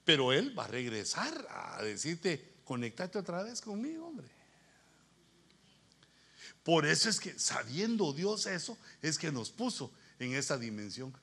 Pero 0.07 0.33
él 0.33 0.59
va 0.59 0.65
a 0.65 0.69
regresar 0.69 1.47
a 1.51 1.83
decirte, 1.83 2.55
conectate 2.65 3.19
otra 3.19 3.43
vez 3.43 3.61
conmigo, 3.61 4.07
hombre. 4.07 4.29
Por 6.65 6.87
eso 6.87 7.11
es 7.11 7.21
que, 7.21 7.39
sabiendo 7.39 8.15
Dios 8.15 8.47
eso, 8.47 8.79
es 9.03 9.19
que 9.19 9.31
nos 9.31 9.51
puso 9.51 9.93
en 10.19 10.35
esa 10.35 10.57
dimensión. 10.57 11.15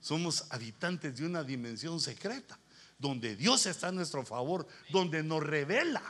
Somos 0.00 0.44
habitantes 0.50 1.16
de 1.16 1.26
una 1.26 1.42
dimensión 1.42 2.00
secreta, 2.00 2.58
donde 2.98 3.36
Dios 3.36 3.66
está 3.66 3.88
a 3.88 3.92
nuestro 3.92 4.24
favor, 4.24 4.66
donde 4.90 5.22
nos 5.22 5.42
revela 5.42 6.02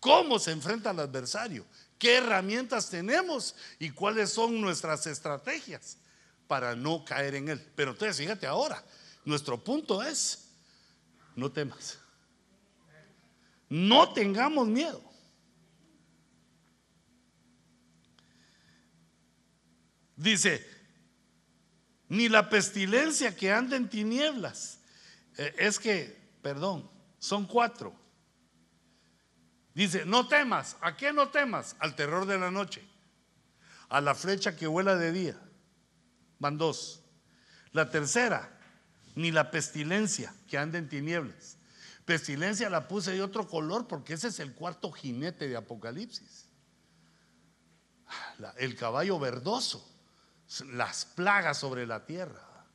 cómo 0.00 0.38
se 0.38 0.52
enfrenta 0.52 0.90
al 0.90 1.00
adversario, 1.00 1.66
qué 1.98 2.16
herramientas 2.16 2.90
tenemos 2.90 3.54
y 3.78 3.90
cuáles 3.90 4.30
son 4.30 4.60
nuestras 4.60 5.06
estrategias 5.06 5.98
para 6.46 6.76
no 6.76 7.04
caer 7.04 7.34
en 7.34 7.48
él. 7.48 7.72
Pero 7.74 7.90
entonces, 7.92 8.16
fíjate 8.16 8.46
ahora, 8.46 8.82
nuestro 9.24 9.62
punto 9.62 10.02
es, 10.02 10.48
no 11.34 11.50
temas. 11.50 11.98
No 13.68 14.12
tengamos 14.12 14.68
miedo. 14.68 15.02
Dice, 20.16 20.66
ni 22.08 22.28
la 22.28 22.48
pestilencia 22.48 23.34
que 23.34 23.52
anda 23.52 23.76
en 23.76 23.88
tinieblas. 23.88 24.78
Eh, 25.36 25.54
es 25.58 25.78
que, 25.78 26.16
perdón, 26.42 26.88
son 27.18 27.46
cuatro. 27.46 27.94
Dice, 29.74 30.06
no 30.06 30.28
temas. 30.28 30.76
¿A 30.80 30.96
qué 30.96 31.12
no 31.12 31.28
temas? 31.28 31.76
Al 31.78 31.94
terror 31.94 32.26
de 32.26 32.38
la 32.38 32.50
noche. 32.50 32.82
A 33.88 34.00
la 34.00 34.14
flecha 34.14 34.56
que 34.56 34.66
vuela 34.66 34.96
de 34.96 35.12
día. 35.12 35.40
Van 36.38 36.56
dos. 36.56 37.02
La 37.72 37.90
tercera, 37.90 38.58
ni 39.14 39.30
la 39.30 39.50
pestilencia 39.50 40.34
que 40.48 40.58
anda 40.58 40.78
en 40.78 40.88
tinieblas. 40.88 41.58
Pestilencia 42.04 42.70
la 42.70 42.86
puse 42.86 43.12
de 43.12 43.22
otro 43.22 43.48
color 43.48 43.88
porque 43.88 44.14
ese 44.14 44.28
es 44.28 44.38
el 44.38 44.54
cuarto 44.54 44.92
jinete 44.92 45.48
de 45.48 45.56
Apocalipsis. 45.56 46.46
el 48.58 48.76
caballo 48.76 49.18
verdoso 49.18 49.95
las 50.72 51.04
plagas 51.04 51.58
sobre 51.58 51.86
la 51.86 52.06
tierra, 52.06 52.66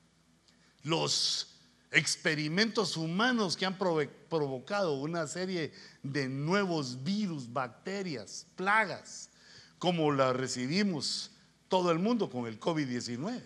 los 0.83 1.59
experimentos 1.91 2.95
humanos 2.95 3.57
que 3.57 3.65
han 3.65 3.77
provocado 3.77 4.93
una 4.93 5.27
serie 5.27 5.73
de 6.03 6.29
nuevos 6.29 7.03
virus, 7.03 7.51
bacterias, 7.51 8.47
plagas, 8.55 9.29
como 9.77 10.11
la 10.11 10.31
recibimos 10.31 11.31
todo 11.67 11.91
el 11.91 11.99
mundo 11.99 12.29
con 12.29 12.47
el 12.47 12.59
COVID-19. 12.59 13.43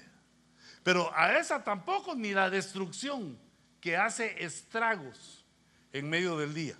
Pero 0.83 1.11
a 1.15 1.37
esa 1.37 1.63
tampoco 1.63 2.13
ni 2.13 2.31
la 2.31 2.49
destrucción 2.49 3.39
que 3.79 3.97
hace 3.97 4.43
estragos 4.43 5.45
en 5.91 6.09
medio 6.09 6.37
del 6.37 6.53
día. 6.53 6.77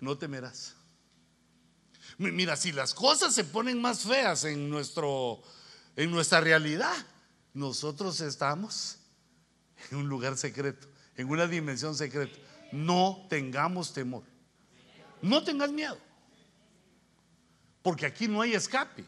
No 0.00 0.18
temerás. 0.18 0.74
Mira, 2.18 2.56
si 2.56 2.72
las 2.72 2.94
cosas 2.94 3.34
se 3.34 3.44
ponen 3.44 3.80
más 3.80 4.02
feas 4.02 4.44
en 4.44 4.68
nuestro 4.68 5.42
en 5.96 6.10
nuestra 6.10 6.40
realidad, 6.40 6.94
nosotros 7.54 8.20
estamos 8.20 8.98
en 9.90 9.98
un 9.98 10.08
lugar 10.08 10.36
secreto, 10.36 10.88
en 11.16 11.28
una 11.28 11.46
dimensión 11.46 11.94
secreta. 11.94 12.38
No 12.72 13.26
tengamos 13.28 13.92
temor. 13.92 14.24
No 15.20 15.44
tengas 15.44 15.70
miedo. 15.70 15.98
Porque 17.82 18.06
aquí 18.06 18.28
no 18.28 18.40
hay 18.40 18.54
escape. 18.54 19.04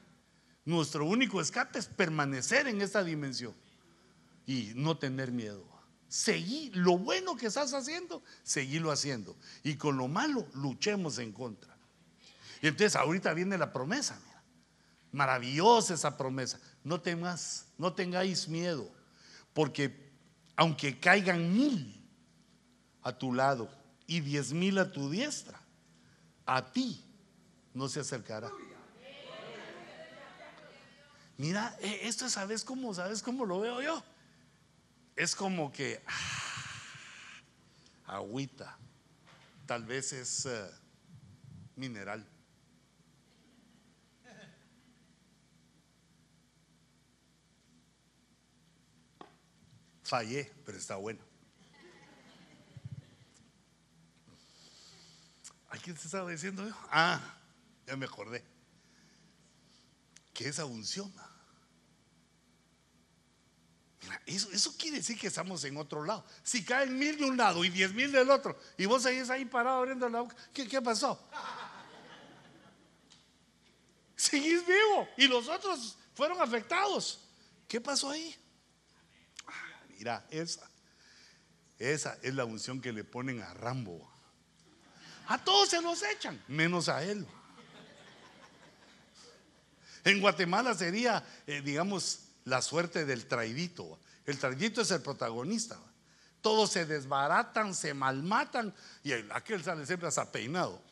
Nuestro 0.64 1.05
único 1.07 1.41
escape 1.41 1.78
es 1.78 1.87
permanecer 1.87 2.66
en 2.68 2.80
esta 2.80 3.03
dimensión 3.03 3.55
y 4.47 4.72
no 4.74 4.97
tener 4.97 5.30
miedo. 5.30 5.64
Seguí 6.09 6.70
lo 6.74 6.97
bueno 6.97 7.37
que 7.37 7.47
estás 7.47 7.74
haciendo, 7.74 8.22
seguílo 8.43 8.91
haciendo. 8.91 9.37
Y 9.62 9.76
con 9.76 9.97
lo 9.97 10.09
malo, 10.09 10.47
luchemos 10.55 11.18
en 11.18 11.32
contra. 11.32 11.76
Y 12.62 12.68
entonces 12.68 12.97
ahorita 12.97 13.35
viene 13.35 13.59
la 13.59 13.72
promesa. 13.72 14.18
Maravillosa 15.12 15.95
esa 15.95 16.16
promesa. 16.16 16.61
No 16.85 17.01
temas, 17.01 17.66
no 17.78 17.95
tengáis 17.95 18.47
miedo, 18.47 18.89
porque 19.55 20.12
aunque 20.55 21.01
caigan 21.01 21.53
mil 21.53 22.01
a 23.03 23.12
tu 23.12 23.32
lado 23.32 23.68
y 24.07 24.20
diez 24.20 24.53
mil 24.53 24.78
a 24.78 24.93
tu 24.93 25.11
diestra, 25.11 25.59
a 26.45 26.72
ti 26.72 27.03
no 27.72 27.89
se 27.89 28.01
acercará. 28.01 28.51
Mira, 31.37 31.76
eh, 31.80 32.01
esto 32.03 32.28
sabes 32.28 32.64
cómo, 32.64 32.95
sabes 32.95 33.22
cómo 33.22 33.45
lo 33.45 33.61
veo 33.61 33.82
yo. 33.82 34.03
Es 35.16 35.35
como 35.35 35.72
que 35.72 36.03
ah, 36.07 38.16
agüita, 38.16 38.76
tal 39.66 39.85
vez 39.85 40.12
es 40.12 40.47
eh, 40.47 40.70
mineral. 41.76 42.24
Fallé, 50.14 50.48
pero 50.64 50.78
está 50.78 50.94
bueno. 50.94 51.18
¿A 55.70 55.78
quién 55.78 55.98
se 55.98 56.06
estaba 56.06 56.30
diciendo 56.30 56.64
yo? 56.64 56.72
Ah, 56.88 57.20
ya 57.84 57.96
me 57.96 58.06
acordé. 58.06 58.44
Que 60.32 60.46
esa 60.46 60.66
unción. 60.66 61.12
Mira, 64.02 64.22
eso, 64.26 64.72
quiere 64.78 64.98
decir 64.98 65.18
que 65.18 65.26
estamos 65.26 65.64
en 65.64 65.76
otro 65.78 66.04
lado. 66.04 66.24
Si 66.44 66.64
caen 66.64 66.96
mil 66.96 67.18
de 67.18 67.24
un 67.24 67.36
lado 67.36 67.64
y 67.64 67.70
diez 67.70 67.92
mil 67.92 68.12
del 68.12 68.30
otro, 68.30 68.56
y 68.78 68.86
vos 68.86 69.02
seguís 69.02 69.30
ahí 69.30 69.44
parado 69.44 69.78
abriendo 69.78 70.08
la 70.08 70.20
boca, 70.20 70.36
¿qué, 70.52 70.68
qué 70.68 70.80
pasó? 70.80 71.28
Seguís 74.14 74.64
vivo 74.64 75.08
y 75.16 75.26
los 75.26 75.48
otros 75.48 75.96
fueron 76.14 76.40
afectados. 76.40 77.18
¿Qué 77.66 77.80
pasó 77.80 78.10
ahí? 78.10 78.43
Mira, 79.97 80.26
esa, 80.30 80.68
esa 81.78 82.18
es 82.22 82.34
la 82.34 82.45
unción 82.45 82.80
que 82.80 82.92
le 82.92 83.05
ponen 83.05 83.42
a 83.42 83.55
Rambo. 83.55 84.11
A 85.26 85.42
todos 85.42 85.70
se 85.70 85.80
los 85.80 86.03
echan, 86.03 86.42
menos 86.49 86.88
a 86.88 87.03
él. 87.03 87.26
En 90.05 90.20
Guatemala 90.20 90.74
sería, 90.74 91.24
eh, 91.47 91.62
digamos, 91.62 92.20
la 92.45 92.61
suerte 92.61 93.07
del 93.07 93.26
traidito. 93.26 93.99
El 94.26 94.38
traidito 94.38 94.82
es 94.82 94.90
el 94.90 95.01
protagonista. 95.01 95.78
Todos 96.42 96.72
se 96.72 96.84
desbaratan, 96.84 97.74
se 97.74 97.95
malmatan 97.95 98.74
y 99.03 99.12
aquel 99.12 99.64
sale 99.64 99.86
siempre 99.86 100.09
hasta 100.09 100.30
peinado. 100.30 100.82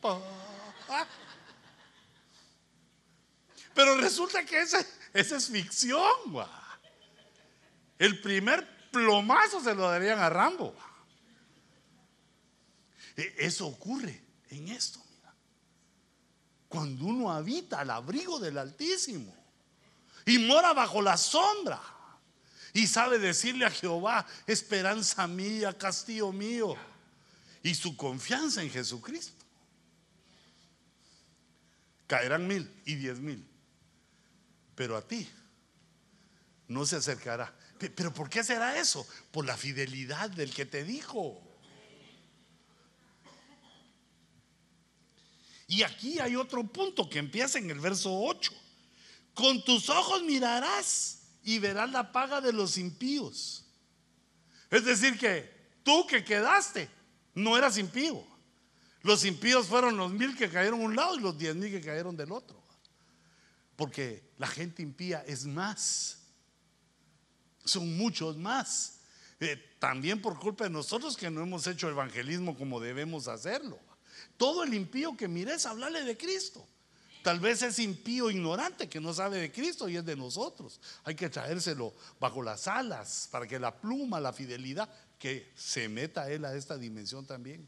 Pero 3.75 3.97
resulta 3.97 4.43
que 4.45 4.61
esa, 4.61 4.83
esa 5.13 5.37
es 5.37 5.47
ficción. 5.47 6.01
El 7.99 8.19
primer 8.19 8.67
plomazo 8.93 9.59
se 9.59 9.73
lo 9.73 9.89
darían 9.89 10.19
a 10.19 10.29
Rambo. 10.29 10.73
E, 13.17 13.35
eso 13.39 13.67
ocurre 13.67 14.23
en 14.49 14.69
esto. 14.69 15.01
Cuando 16.69 17.05
uno 17.05 17.31
habita 17.31 17.81
al 17.81 17.89
abrigo 17.89 18.39
del 18.39 18.57
Altísimo 18.57 19.35
y 20.25 20.37
mora 20.39 20.73
bajo 20.73 21.01
la 21.01 21.17
sombra 21.17 21.81
y 22.71 22.87
sabe 22.87 23.19
decirle 23.19 23.65
a 23.65 23.71
Jehová, 23.71 24.25
esperanza 24.47 25.27
mía, 25.27 25.77
castillo 25.77 26.31
mío, 26.31 26.75
y 27.61 27.75
su 27.75 27.95
confianza 27.95 28.61
en 28.63 28.71
Jesucristo. 28.71 29.43
Caerán 32.07 32.47
mil 32.47 32.69
y 32.85 32.95
diez 32.95 33.19
mil, 33.19 33.47
pero 34.75 34.97
a 34.97 35.01
ti 35.01 35.29
no 36.67 36.85
se 36.85 36.95
acercará 36.95 37.53
Pero 37.89 38.13
¿por 38.13 38.29
qué 38.29 38.43
será 38.43 38.79
eso? 38.79 39.07
Por 39.31 39.45
la 39.45 39.57
fidelidad 39.57 40.29
del 40.29 40.53
que 40.53 40.65
te 40.65 40.83
dijo. 40.83 41.41
Y 45.67 45.83
aquí 45.83 46.19
hay 46.19 46.35
otro 46.35 46.63
punto 46.63 47.09
que 47.09 47.19
empieza 47.19 47.57
en 47.57 47.69
el 47.69 47.79
verso 47.79 48.13
8. 48.13 48.51
Con 49.33 49.63
tus 49.63 49.89
ojos 49.89 50.23
mirarás 50.23 51.21
y 51.43 51.59
verás 51.59 51.89
la 51.91 52.11
paga 52.11 52.41
de 52.41 52.53
los 52.53 52.77
impíos. 52.77 53.65
Es 54.69 54.85
decir, 54.85 55.17
que 55.17 55.51
tú 55.83 56.05
que 56.07 56.23
quedaste 56.23 56.89
no 57.35 57.57
eras 57.57 57.77
impío. 57.77 58.23
Los 59.01 59.25
impíos 59.25 59.67
fueron 59.67 59.97
los 59.97 60.11
mil 60.11 60.37
que 60.37 60.49
cayeron 60.49 60.81
a 60.81 60.85
un 60.85 60.95
lado 60.95 61.15
y 61.15 61.21
los 61.21 61.37
diez 61.37 61.55
mil 61.55 61.71
que 61.71 61.81
cayeron 61.81 62.15
del 62.15 62.31
otro. 62.31 62.61
Porque 63.75 64.31
la 64.37 64.47
gente 64.47 64.81
impía 64.81 65.23
es 65.27 65.45
más. 65.45 66.22
Son 67.63 67.97
muchos 67.97 68.37
más. 68.37 68.99
Eh, 69.39 69.75
también 69.79 70.21
por 70.21 70.39
culpa 70.39 70.63
de 70.65 70.69
nosotros 70.69 71.17
que 71.17 71.29
no 71.29 71.41
hemos 71.41 71.67
hecho 71.67 71.89
evangelismo 71.89 72.57
como 72.57 72.79
debemos 72.79 73.27
hacerlo. 73.27 73.79
Todo 74.37 74.63
el 74.63 74.73
impío 74.73 75.17
que 75.17 75.27
mires, 75.27 75.65
hablarle 75.65 76.03
de 76.03 76.17
Cristo. 76.17 76.65
Tal 77.23 77.39
vez 77.39 77.61
es 77.61 77.79
impío 77.79 78.29
ignorante 78.29 78.89
que 78.89 78.99
no 78.99 79.13
sabe 79.13 79.37
de 79.37 79.51
Cristo 79.51 79.87
y 79.87 79.95
es 79.95 80.05
de 80.05 80.15
nosotros. 80.15 80.79
Hay 81.05 81.15
que 81.15 81.29
traérselo 81.29 81.93
bajo 82.19 82.43
las 82.43 82.67
alas 82.67 83.29
para 83.31 83.47
que 83.47 83.57
la 83.59 83.73
pluma, 83.73 84.19
la 84.19 84.33
fidelidad, 84.33 84.89
que 85.17 85.53
se 85.55 85.87
meta 85.87 86.29
él 86.29 86.43
a 86.43 86.53
esta 86.53 86.77
dimensión 86.77 87.25
también. 87.25 87.67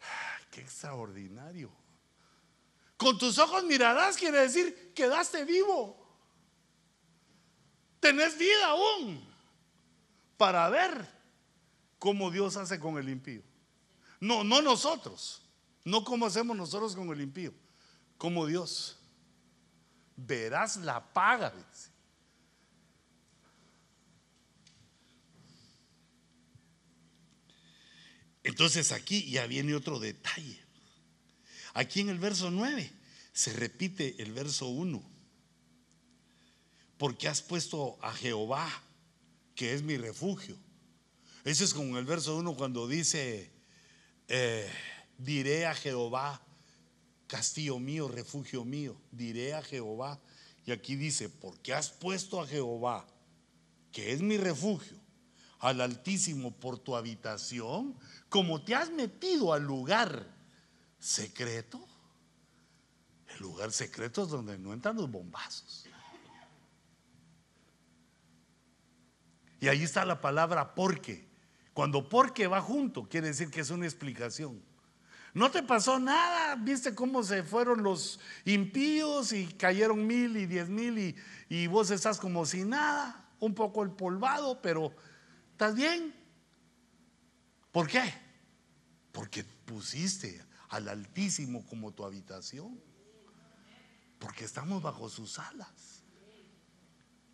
Qué 0.50 0.60
extraordinario. 0.60 1.72
Con 2.98 3.18
tus 3.18 3.38
ojos 3.38 3.64
mirarás 3.64 4.16
quiere 4.16 4.40
decir 4.40 4.92
quedaste 4.94 5.44
vivo. 5.44 6.03
Tenés 8.04 8.36
vida 8.36 8.66
aún 8.66 9.18
para 10.36 10.68
ver 10.68 11.08
cómo 11.98 12.30
Dios 12.30 12.54
hace 12.58 12.78
con 12.78 12.98
el 12.98 13.08
impío. 13.08 13.40
No, 14.20 14.44
no 14.44 14.60
nosotros. 14.60 15.40
No 15.84 16.04
como 16.04 16.26
hacemos 16.26 16.54
nosotros 16.54 16.94
con 16.94 17.08
el 17.08 17.22
impío, 17.22 17.54
como 18.18 18.46
Dios. 18.46 18.98
Verás 20.16 20.76
la 20.76 21.14
paga. 21.14 21.54
Entonces 28.42 28.92
aquí 28.92 29.30
ya 29.30 29.46
viene 29.46 29.74
otro 29.74 29.98
detalle. 29.98 30.62
Aquí 31.72 32.00
en 32.00 32.10
el 32.10 32.18
verso 32.18 32.50
9 32.50 32.92
se 33.32 33.54
repite 33.54 34.22
el 34.22 34.32
verso 34.32 34.66
1. 34.66 35.13
Porque 36.98 37.28
has 37.28 37.42
puesto 37.42 37.98
a 38.02 38.12
Jehová, 38.12 38.68
que 39.54 39.74
es 39.74 39.82
mi 39.82 39.96
refugio. 39.96 40.56
Ese 41.44 41.64
es 41.64 41.74
como 41.74 41.98
el 41.98 42.04
verso 42.04 42.36
1 42.36 42.54
cuando 42.54 42.88
dice, 42.88 43.50
eh, 44.28 44.70
diré 45.18 45.66
a 45.66 45.74
Jehová, 45.74 46.40
castillo 47.26 47.78
mío, 47.78 48.08
refugio 48.08 48.64
mío, 48.64 48.96
diré 49.10 49.54
a 49.54 49.62
Jehová. 49.62 50.20
Y 50.66 50.72
aquí 50.72 50.96
dice, 50.96 51.28
porque 51.28 51.74
has 51.74 51.90
puesto 51.90 52.40
a 52.40 52.46
Jehová, 52.46 53.06
que 53.92 54.12
es 54.12 54.22
mi 54.22 54.38
refugio, 54.38 54.98
al 55.58 55.80
Altísimo 55.80 56.52
por 56.52 56.78
tu 56.78 56.96
habitación, 56.96 57.98
como 58.28 58.62
te 58.62 58.74
has 58.74 58.90
metido 58.90 59.52
al 59.52 59.62
lugar 59.62 60.26
secreto. 60.98 61.86
El 63.28 63.40
lugar 63.40 63.72
secreto 63.72 64.24
es 64.24 64.28
donde 64.28 64.58
no 64.58 64.72
entran 64.72 64.96
los 64.96 65.10
bombazos. 65.10 65.86
Y 69.64 69.68
ahí 69.68 69.82
está 69.82 70.04
la 70.04 70.20
palabra 70.20 70.74
porque. 70.74 71.26
Cuando 71.72 72.06
porque 72.06 72.46
va 72.46 72.60
junto, 72.60 73.08
quiere 73.08 73.28
decir 73.28 73.50
que 73.50 73.62
es 73.62 73.70
una 73.70 73.86
explicación. 73.86 74.62
No 75.32 75.50
te 75.50 75.62
pasó 75.62 75.98
nada, 75.98 76.54
viste 76.56 76.94
cómo 76.94 77.22
se 77.22 77.42
fueron 77.42 77.82
los 77.82 78.20
impíos 78.44 79.32
y 79.32 79.46
cayeron 79.46 80.06
mil 80.06 80.36
y 80.36 80.44
diez 80.44 80.68
mil 80.68 80.98
y, 80.98 81.16
y 81.48 81.66
vos 81.66 81.90
estás 81.90 82.18
como 82.18 82.44
sin 82.44 82.68
nada, 82.68 83.26
un 83.40 83.54
poco 83.54 83.82
el 83.82 83.90
polvado, 83.92 84.60
pero 84.60 84.94
¿estás 85.52 85.74
bien? 85.74 86.14
¿Por 87.72 87.88
qué? 87.88 88.02
Porque 89.12 89.44
pusiste 89.44 90.44
al 90.68 90.90
Altísimo 90.90 91.64
como 91.64 91.90
tu 91.90 92.04
habitación. 92.04 92.78
Porque 94.18 94.44
estamos 94.44 94.82
bajo 94.82 95.08
sus 95.08 95.38
alas. 95.38 95.93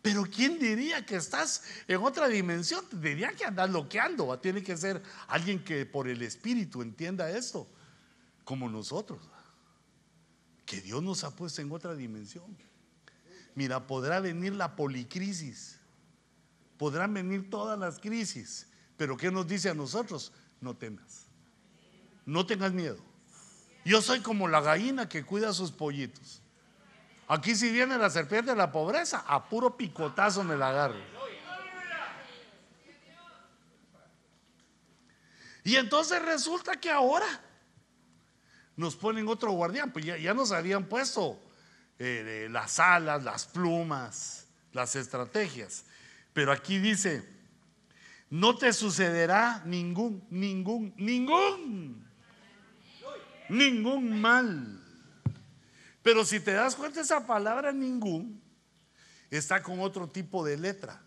Pero 0.01 0.23
¿quién 0.23 0.57
diría 0.57 1.05
que 1.05 1.15
estás 1.15 1.63
en 1.87 2.01
otra 2.01 2.27
dimensión? 2.27 2.83
Diría 2.91 3.33
que 3.33 3.45
andas 3.45 3.69
loqueando. 3.69 4.37
Tiene 4.39 4.63
que 4.63 4.75
ser 4.75 5.01
alguien 5.27 5.63
que 5.63 5.85
por 5.85 6.07
el 6.07 6.21
Espíritu 6.23 6.81
entienda 6.81 7.29
esto 7.29 7.67
como 8.43 8.67
nosotros, 8.69 9.21
que 10.65 10.81
Dios 10.81 11.03
nos 11.03 11.23
ha 11.23 11.35
puesto 11.35 11.61
en 11.61 11.71
otra 11.71 11.95
dimensión. 11.95 12.57
Mira, 13.53 13.85
podrá 13.85 14.19
venir 14.19 14.55
la 14.55 14.75
policrisis, 14.75 15.77
podrán 16.77 17.13
venir 17.13 17.49
todas 17.49 17.77
las 17.77 17.99
crisis, 17.99 18.67
pero 18.97 19.17
¿qué 19.17 19.29
nos 19.29 19.47
dice 19.47 19.69
a 19.69 19.73
nosotros? 19.73 20.31
No 20.61 20.75
temas, 20.75 21.27
no 22.25 22.45
tengas 22.45 22.73
miedo. 22.73 22.97
Yo 23.85 24.01
soy 24.01 24.21
como 24.21 24.47
la 24.47 24.61
gallina 24.61 25.07
que 25.09 25.23
cuida 25.23 25.49
a 25.49 25.53
sus 25.53 25.71
pollitos. 25.71 26.41
Aquí 27.31 27.55
si 27.55 27.71
viene 27.71 27.97
la 27.97 28.09
serpiente 28.09 28.51
de 28.51 28.57
la 28.57 28.73
pobreza, 28.73 29.23
a 29.25 29.47
puro 29.47 29.77
picotazo 29.77 30.43
me 30.43 30.57
la 30.57 30.67
agarro. 30.67 30.99
Y 35.63 35.77
entonces 35.77 36.21
resulta 36.21 36.75
que 36.75 36.89
ahora 36.89 37.25
nos 38.75 38.97
ponen 38.97 39.29
otro 39.29 39.53
guardián, 39.53 39.93
pues 39.93 40.03
ya, 40.03 40.33
nos 40.33 40.51
habían 40.51 40.89
puesto 40.89 41.39
eh, 41.99 42.49
las 42.51 42.79
alas, 42.79 43.23
las 43.23 43.45
plumas, 43.45 44.47
las 44.73 44.97
estrategias. 44.97 45.85
Pero 46.33 46.51
aquí 46.51 46.79
dice, 46.79 47.25
no 48.29 48.57
te 48.57 48.73
sucederá 48.73 49.61
ningún, 49.63 50.21
ningún, 50.29 50.93
ningún, 50.97 52.05
ningún 53.47 54.19
mal. 54.19 54.80
Pero 56.03 56.25
si 56.25 56.39
te 56.39 56.53
das 56.53 56.75
cuenta, 56.75 57.01
esa 57.01 57.25
palabra 57.25 57.71
ningún 57.71 58.41
está 59.29 59.61
con 59.61 59.79
otro 59.79 60.09
tipo 60.09 60.43
de 60.43 60.57
letra. 60.57 61.01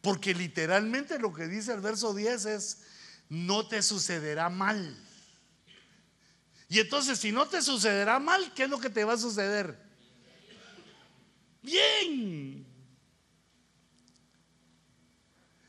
Porque 0.00 0.34
literalmente 0.34 1.18
lo 1.18 1.32
que 1.32 1.48
dice 1.48 1.72
el 1.72 1.80
verso 1.80 2.14
10 2.14 2.46
es, 2.46 2.82
no 3.28 3.66
te 3.66 3.82
sucederá 3.82 4.48
mal. 4.48 4.96
Y 6.68 6.80
entonces, 6.80 7.18
si 7.18 7.32
no 7.32 7.46
te 7.46 7.62
sucederá 7.62 8.18
mal, 8.18 8.52
¿qué 8.54 8.64
es 8.64 8.70
lo 8.70 8.78
que 8.78 8.90
te 8.90 9.04
va 9.04 9.14
a 9.14 9.18
suceder? 9.18 9.78
Bien. 11.62 12.66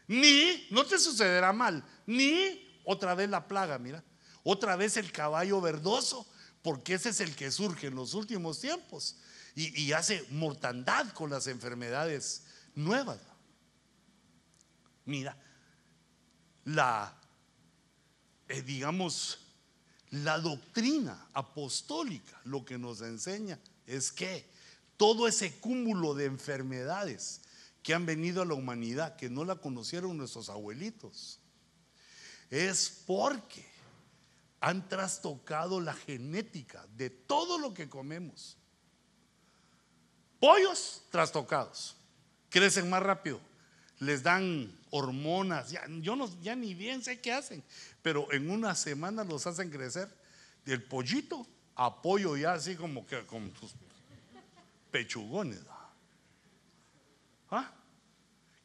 Ni, 0.08 0.68
no 0.70 0.86
te 0.86 1.00
sucederá 1.00 1.52
mal, 1.54 1.84
ni 2.06 2.80
otra 2.84 3.16
vez 3.16 3.30
la 3.30 3.48
plaga, 3.48 3.80
mira, 3.80 4.04
otra 4.44 4.76
vez 4.76 4.98
el 4.98 5.12
caballo 5.12 5.60
verdoso, 5.62 6.28
porque 6.66 6.95
ese 6.95 7.09
es 7.09 7.20
el 7.20 7.36
que 7.36 7.51
surge 7.51 7.86
en 7.86 7.95
los 7.95 8.16
últimos 8.16 8.59
tiempos 8.59 9.18
y, 9.55 9.91
hace 9.91 10.26
mortandad 10.32 11.13
con 11.13 11.30
las 11.30 11.45
enfermedades 11.45 12.41
nuevas. 12.74 13.20
Mira, 15.05 15.38
la, 16.63 17.16
eh, 18.47 18.63
digamos, 18.63 19.38
la 20.09 20.39
doctrina 20.39 21.28
apostólica 21.34 22.41
lo 22.45 22.66
que 22.66 22.80
nos 22.80 23.01
enseña 23.01 23.59
es 23.86 24.11
que 24.11 24.49
todo 24.97 25.28
ese 25.28 25.59
cúmulo 25.59 26.16
de 26.16 26.26
enfermedades 26.26 27.41
que 27.84 27.93
han 27.93 28.07
venido 28.07 28.41
a 28.41 28.45
la 28.45 28.55
humanidad, 28.55 29.18
que 29.18 29.30
no 29.30 29.45
la 29.45 29.57
conocieron 29.57 30.18
nuestros 30.18 30.49
abuelitos, 30.49 31.39
es 32.49 33.03
porque 33.05 33.75
han 34.66 34.89
trastocado 34.89 35.80
la 35.80 35.93
genética 35.93 36.84
de 36.97 37.11
todo 37.11 37.59
lo 37.59 37.72
que 37.72 37.88
comemos. 37.88 38.57
Pollos 40.39 41.03
trastocados, 41.11 41.95
crecen 42.49 42.89
más 42.89 43.03
rápido, 43.03 43.39
les 43.99 44.24
dan 44.24 44.76
hormonas, 44.89 45.70
ya, 45.70 45.86
yo 46.01 46.16
no, 46.16 46.28
ya 46.41 46.55
ni 46.55 46.74
bien 46.74 47.03
sé 47.03 47.22
qué 47.22 47.32
hacen, 47.32 47.63
pero 48.01 48.32
en 48.32 48.49
una 48.49 48.74
semana 48.74 49.24
los 49.24 49.45
hacen 49.45 49.70
crecer 49.70 50.09
del 50.66 50.82
pollito 50.82 51.45
a 51.76 52.01
pollo 52.01 52.36
ya 52.36 52.53
así 52.53 52.76
como 52.76 53.05
que 53.05 53.24
con 53.28 53.51
tus 53.51 53.76
pechugones. 54.89 55.59
¿Ah? 57.51 57.72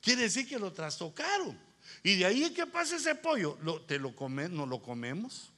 Quiere 0.00 0.22
decir 0.22 0.48
que 0.48 0.58
lo 0.58 0.72
trastocaron. 0.72 1.60
Y 2.02 2.16
de 2.16 2.24
ahí 2.24 2.54
que 2.54 2.64
pasa 2.64 2.96
ese 2.96 3.14
pollo, 3.16 3.58
lo, 3.60 3.82
te 3.82 3.98
lo 3.98 4.16
comes, 4.16 4.48
no 4.48 4.64
lo 4.64 4.80
comemos. 4.80 5.52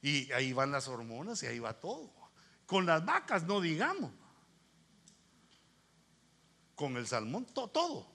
Y 0.00 0.30
ahí 0.32 0.52
van 0.52 0.70
las 0.70 0.88
hormonas 0.88 1.42
y 1.42 1.46
ahí 1.46 1.58
va 1.58 1.78
todo. 1.78 2.12
Con 2.66 2.86
las 2.86 3.04
vacas 3.04 3.44
no 3.44 3.60
digamos. 3.60 4.12
Con 6.74 6.96
el 6.96 7.06
salmón, 7.06 7.46
todo, 7.46 7.68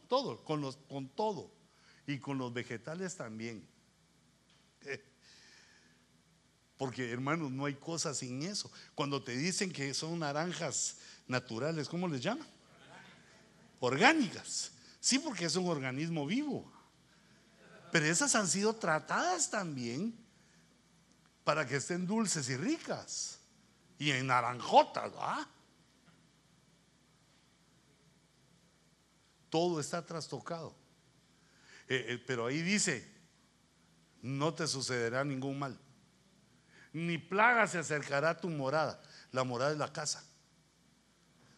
todo, 0.07 0.43
con, 0.43 0.61
los, 0.61 0.77
con 0.77 1.09
todo. 1.09 1.51
Y 2.07 2.19
con 2.19 2.37
los 2.37 2.53
vegetales 2.53 3.15
también. 3.15 3.67
Porque 6.77 7.11
hermanos, 7.11 7.51
no 7.51 7.65
hay 7.65 7.75
cosa 7.75 8.13
sin 8.13 8.43
eso. 8.43 8.71
Cuando 8.95 9.23
te 9.23 9.35
dicen 9.35 9.71
que 9.71 9.93
son 9.93 10.19
naranjas 10.19 10.97
naturales, 11.27 11.89
¿cómo 11.89 12.07
les 12.07 12.21
llaman? 12.21 12.47
Orgánicas. 13.79 14.71
Sí, 14.99 15.19
porque 15.19 15.45
es 15.45 15.55
un 15.57 15.67
organismo 15.67 16.25
vivo. 16.25 16.71
Pero 17.91 18.05
esas 18.05 18.33
han 18.35 18.47
sido 18.47 18.73
tratadas 18.73 19.49
también 19.49 20.22
para 21.43 21.65
que 21.67 21.77
estén 21.77 22.07
dulces 22.07 22.49
y 22.49 22.57
ricas. 22.57 23.39
Y 23.97 24.11
en 24.11 24.27
naranjotas, 24.27 25.11
¿ah? 25.17 25.47
Todo 29.49 29.79
está 29.79 30.05
trastocado. 30.05 30.75
Eh, 31.87 32.05
eh, 32.09 32.23
pero 32.25 32.47
ahí 32.47 32.61
dice, 32.61 33.07
no 34.21 34.53
te 34.53 34.67
sucederá 34.67 35.23
ningún 35.23 35.59
mal. 35.59 35.77
Ni 36.93 37.17
plaga 37.17 37.67
se 37.67 37.79
acercará 37.79 38.31
a 38.31 38.37
tu 38.37 38.49
morada. 38.49 39.01
La 39.31 39.43
morada 39.43 39.71
es 39.71 39.77
la 39.77 39.91
casa. 39.91 40.23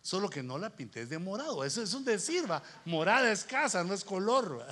Solo 0.01 0.29
que 0.29 0.43
no 0.43 0.57
la 0.57 0.69
pintes 0.69 1.09
de 1.09 1.17
morado. 1.17 1.63
Eso 1.63 1.81
es 1.81 1.93
un 1.93 2.05
decir, 2.05 2.49
va. 2.49 2.61
Morada 2.85 3.31
es 3.31 3.43
casa, 3.43 3.83
no 3.83 3.93
es 3.93 4.03
color. 4.03 4.65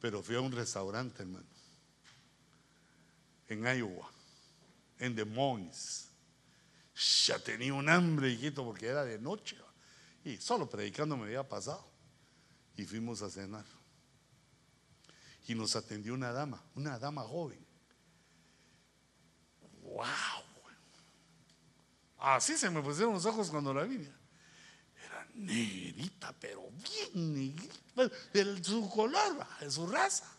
Pero 0.00 0.22
fui 0.22 0.34
a 0.34 0.40
un 0.40 0.52
restaurante, 0.52 1.22
hermano, 1.22 1.46
en 3.48 3.64
Iowa, 3.64 4.10
en 4.98 5.14
Des 5.14 5.26
Moines. 5.26 6.08
Ya 7.26 7.38
tenía 7.38 7.74
un 7.74 7.88
hambre, 7.88 8.30
hijito, 8.30 8.64
porque 8.64 8.86
era 8.86 9.04
de 9.04 9.18
noche. 9.18 9.56
Y 10.24 10.36
solo 10.36 10.68
predicando 10.68 11.16
me 11.16 11.24
había 11.24 11.46
pasado. 11.46 11.86
Y 12.76 12.84
fuimos 12.84 13.22
a 13.22 13.30
cenar. 13.30 13.64
Y 15.46 15.54
nos 15.54 15.74
atendió 15.76 16.14
una 16.14 16.32
dama, 16.32 16.62
una 16.74 16.98
dama 16.98 17.22
joven. 17.22 17.64
¡Wow! 19.82 20.44
Así 22.18 22.56
se 22.56 22.68
me 22.68 22.82
pusieron 22.82 23.14
los 23.14 23.24
ojos 23.24 23.50
cuando 23.50 23.72
la 23.72 23.84
vi. 23.84 24.06
Negrita, 25.40 26.32
pero 26.38 26.70
bien 26.70 27.34
negrita. 27.34 27.74
De 28.32 28.64
su 28.64 28.88
color, 28.88 29.46
de 29.60 29.70
su 29.70 29.86
raza. 29.86 30.30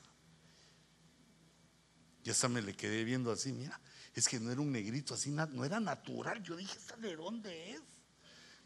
Y 2.24 2.30
hasta 2.30 2.48
me 2.48 2.62
le 2.62 2.76
quedé 2.76 3.04
viendo 3.04 3.32
así, 3.32 3.52
mira, 3.52 3.80
es 4.14 4.28
que 4.28 4.40
no 4.40 4.52
era 4.52 4.62
un 4.62 4.72
negrito 4.72 5.14
así, 5.14 5.32
no 5.32 5.66
era 5.66 5.80
natural. 5.80 6.44
Yo 6.44 6.56
dije, 6.56 6.78
¿esta 6.78 6.96
de 6.98 7.16
dónde 7.16 7.72
es? 7.72 7.82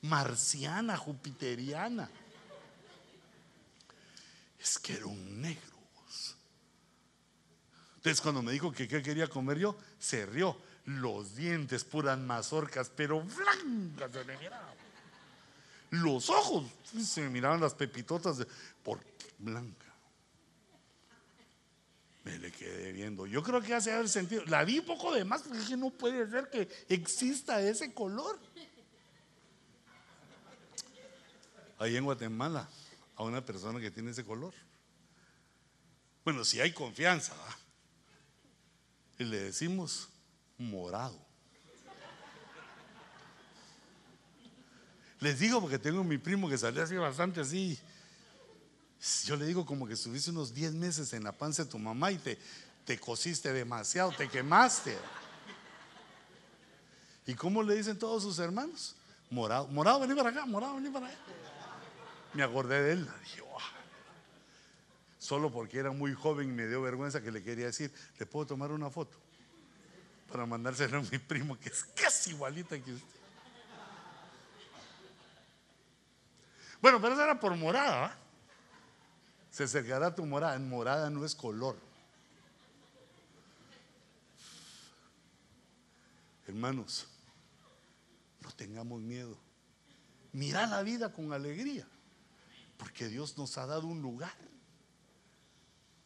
Marciana, 0.02 0.98
jupiteriana. 0.98 2.10
Es 4.60 4.78
que 4.80 4.94
era 4.94 5.06
un 5.06 5.42
negro. 5.42 5.76
Entonces 7.98 8.22
cuando 8.22 8.44
me 8.44 8.52
dijo 8.52 8.72
que 8.72 8.88
qué 8.88 9.02
quería 9.02 9.28
comer 9.28 9.58
yo, 9.58 9.78
se 10.00 10.26
rió. 10.26 10.58
Los 10.86 11.36
dientes, 11.36 11.84
puras 11.84 12.20
mazorcas, 12.20 12.92
pero 12.96 13.20
blancas 13.22 14.12
se 14.12 14.24
me. 14.26 14.38
Los 15.92 16.30
ojos, 16.30 16.66
se 17.02 17.22
me 17.22 17.30
miraban 17.30 17.62
las 17.62 17.74
pepitotas 17.74 18.38
de, 18.38 18.48
por 18.84 19.00
blanca. 19.38 19.86
Me 22.24 22.40
le 22.40 22.52
quedé 22.52 22.92
viendo. 22.92 23.28
Yo 23.28 23.44
creo 23.44 23.62
que 23.62 23.74
hace 23.74 23.92
haber 23.92 24.10
sentido. 24.10 24.44
La 24.46 24.64
vi 24.64 24.82
poco 24.82 25.14
de 25.14 25.24
más 25.24 25.44
porque 25.44 25.60
dije, 25.60 25.78
no 25.78 25.92
puede 25.92 26.28
ser 26.30 26.50
que 26.50 26.68
exista 26.90 27.62
ese 27.62 27.94
color. 27.94 28.40
Ahí 31.78 31.96
en 31.96 32.04
Guatemala, 32.04 32.68
a 33.16 33.24
una 33.24 33.46
persona 33.46 33.80
que 33.80 33.92
tiene 33.92 34.12
ese 34.12 34.26
color. 34.26 34.54
Bueno, 36.24 36.44
si 36.44 36.60
hay 36.60 36.74
confianza, 36.74 37.34
y 39.18 39.24
le 39.24 39.44
decimos 39.44 40.10
morado. 40.58 41.25
Les 45.26 45.40
digo 45.40 45.60
porque 45.60 45.80
tengo 45.80 46.04
mi 46.04 46.20
primo 46.20 46.48
que 46.48 46.56
salió 46.56 46.84
así 46.84 46.96
bastante 46.98 47.42
así. 47.42 47.80
Yo 49.24 49.36
le 49.36 49.48
digo 49.48 49.66
como 49.66 49.88
que 49.88 49.94
estuviste 49.96 50.30
unos 50.30 50.54
10 50.54 50.76
meses 50.76 51.14
en 51.14 51.24
la 51.24 51.32
panza 51.32 51.64
de 51.64 51.72
tu 51.72 51.80
mamá 51.80 52.12
y 52.12 52.20
te, 52.20 52.38
te 52.86 53.00
cosiste 53.00 53.52
demasiado, 53.52 54.12
te 54.12 54.30
quemaste. 54.30 54.96
¿Y 57.26 57.34
cómo 57.34 57.64
le 57.64 57.74
dicen 57.74 57.98
todos 57.98 58.22
sus 58.22 58.38
hermanos? 58.38 58.96
Morado, 59.32 59.68
morado, 59.70 60.02
vení 60.02 60.14
para 60.14 60.30
acá, 60.30 60.46
morado, 60.46 60.76
vení 60.76 60.92
para 60.92 61.08
allá. 61.08 61.18
Me 62.36 62.44
acordé 62.44 62.84
de 62.84 62.92
él. 62.92 63.10
Solo 65.18 65.52
porque 65.52 65.80
era 65.80 65.90
muy 65.90 66.14
joven 66.14 66.50
y 66.50 66.52
me 66.52 66.68
dio 66.68 66.84
vergüenza 66.84 67.20
que 67.20 67.32
le 67.32 67.42
quería 67.42 67.66
decir, 67.66 67.92
¿le 68.20 68.28
puedo 68.28 68.46
tomar 68.46 68.72
una 68.72 68.92
foto? 68.92 69.18
Para 70.32 70.46
mandársela 70.46 71.00
a 71.00 71.02
mi 71.02 71.18
primo 71.18 71.58
que 71.60 71.70
es 71.70 71.84
casi 71.96 72.30
igualita 72.30 72.78
que 72.78 72.94
usted. 72.94 73.25
Bueno, 76.82 77.02
pero 77.02 77.14
eso 77.14 77.24
era 77.24 77.40
por 77.40 77.56
morada. 77.56 78.18
Se 79.50 79.64
acercará 79.64 80.14
tu 80.14 80.26
morada. 80.26 80.56
En 80.56 80.70
morada 80.70 81.10
no 81.10 81.26
es 81.26 81.34
color. 81.34 81.78
Hermanos, 86.48 87.08
no 88.42 88.52
tengamos 88.52 89.02
miedo. 89.02 89.38
Mira 90.34 90.68
la 90.68 90.84
vida 90.84 91.12
con 91.12 91.32
alegría. 91.34 91.88
Porque 92.78 93.08
Dios 93.08 93.38
nos 93.38 93.58
ha 93.58 93.66
dado 93.66 93.88
un 93.88 94.02
lugar 94.02 94.36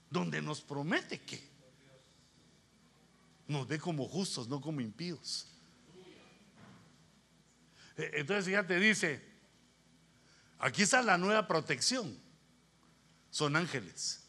donde 0.10 0.42
nos 0.42 0.62
promete 0.62 1.20
que 1.20 1.50
nos 3.48 3.68
ve 3.68 3.80
como 3.80 4.08
justos, 4.08 4.48
no 4.48 4.62
como 4.62 4.80
impíos. 4.80 5.48
E, 7.98 8.12
entonces 8.14 8.54
ya 8.54 8.66
te 8.66 8.80
dice, 8.80 9.29
aquí 10.60 10.84
está 10.84 11.02
la 11.02 11.18
nueva 11.18 11.48
protección, 11.48 12.16
son 13.32 13.56
ángeles. 13.56 14.22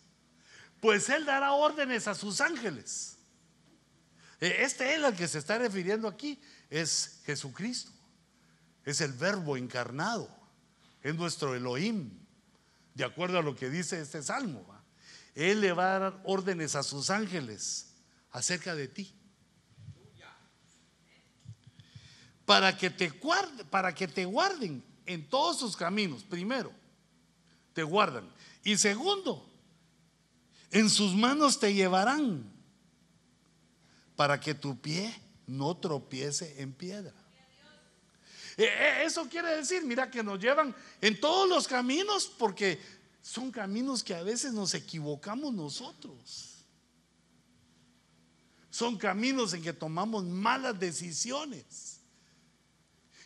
Pues 0.80 1.08
Él 1.10 1.26
dará 1.26 1.52
órdenes 1.52 2.08
a 2.08 2.14
sus 2.14 2.40
ángeles. 2.40 3.18
E, 4.40 4.62
este 4.62 4.94
Él 4.94 5.04
al 5.04 5.14
que 5.14 5.28
se 5.28 5.38
está 5.38 5.58
refiriendo 5.58 6.08
aquí 6.08 6.40
es 6.70 7.20
Jesucristo, 7.26 7.92
es 8.84 9.02
el 9.02 9.12
verbo 9.12 9.56
encarnado, 9.56 10.34
es 11.02 11.14
nuestro 11.14 11.54
Elohim, 11.54 12.18
de 12.94 13.04
acuerdo 13.04 13.38
a 13.38 13.42
lo 13.42 13.54
que 13.54 13.68
dice 13.68 14.00
este 14.00 14.22
salmo. 14.22 14.66
Él 15.34 15.60
le 15.60 15.72
va 15.72 15.96
a 15.96 15.98
dar 15.98 16.20
órdenes 16.24 16.74
a 16.74 16.82
sus 16.82 17.10
ángeles 17.10 17.94
acerca 18.30 18.74
de 18.74 18.88
ti. 18.88 19.14
Para 22.44 22.76
que 22.76 22.90
te 22.90 23.10
guarden, 23.10 23.68
para 23.68 23.94
que 23.94 24.08
te 24.08 24.24
guarden 24.24 24.82
en 25.12 25.28
todos 25.28 25.58
sus 25.58 25.76
caminos. 25.76 26.22
Primero, 26.22 26.72
te 27.72 27.82
guardan. 27.82 28.28
Y 28.62 28.76
segundo, 28.76 29.44
en 30.70 30.88
sus 30.88 31.14
manos 31.14 31.58
te 31.58 31.74
llevarán 31.74 32.44
para 34.14 34.38
que 34.38 34.54
tu 34.54 34.80
pie 34.80 35.12
no 35.46 35.76
tropiece 35.76 36.60
en 36.62 36.72
piedra. 36.72 37.14
E, 38.56 38.64
e, 38.64 39.04
eso 39.04 39.28
quiere 39.28 39.56
decir, 39.56 39.84
mira, 39.84 40.10
que 40.10 40.22
nos 40.22 40.38
llevan 40.38 40.74
en 41.00 41.18
todos 41.18 41.48
los 41.48 41.66
caminos 41.66 42.30
porque 42.38 42.80
son 43.20 43.50
caminos 43.50 44.04
que 44.04 44.14
a 44.14 44.22
veces 44.22 44.52
nos 44.52 44.74
equivocamos 44.74 45.52
nosotros. 45.52 46.64
Son 48.70 48.96
caminos 48.96 49.54
en 49.54 49.62
que 49.62 49.72
tomamos 49.72 50.24
malas 50.24 50.78
decisiones. 50.78 51.99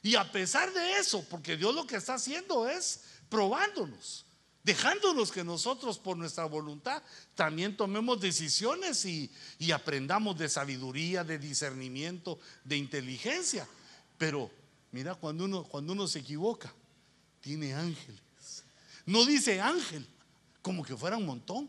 Y 0.05 0.15
a 0.15 0.31
pesar 0.31 0.73
de 0.73 0.99
eso, 0.99 1.25
porque 1.29 1.57
Dios 1.57 1.75
lo 1.75 1.85
que 1.85 1.97
está 1.97 2.15
haciendo 2.15 2.69
es 2.69 3.01
probándonos, 3.29 4.25
dejándonos 4.63 5.33
que 5.33 5.43
nosotros 5.43 5.99
por 5.99 6.17
nuestra 6.17 6.45
voluntad 6.45 7.03
también 7.35 7.77
tomemos 7.77 8.21
decisiones 8.21 9.05
y, 9.05 9.33
y 9.59 9.73
aprendamos 9.73 10.39
de 10.39 10.49
sabiduría, 10.49 11.25
de 11.25 11.39
discernimiento, 11.39 12.39
de 12.63 12.77
inteligencia. 12.77 13.67
Pero 14.17 14.49
mira, 14.93 15.17
cuando 15.17 15.47
uno, 15.47 15.65
cuando 15.65 15.93
uno 15.93 16.07
se 16.07 16.21
equivoca, 16.21 16.73
tiene 17.41 17.75
ángeles 17.75 18.25
no 19.07 19.25
dice 19.25 19.61
ángel, 19.61 20.07
como 20.63 20.83
que 20.83 20.97
fuera 20.97 21.17
un 21.17 21.27
montón. 21.27 21.69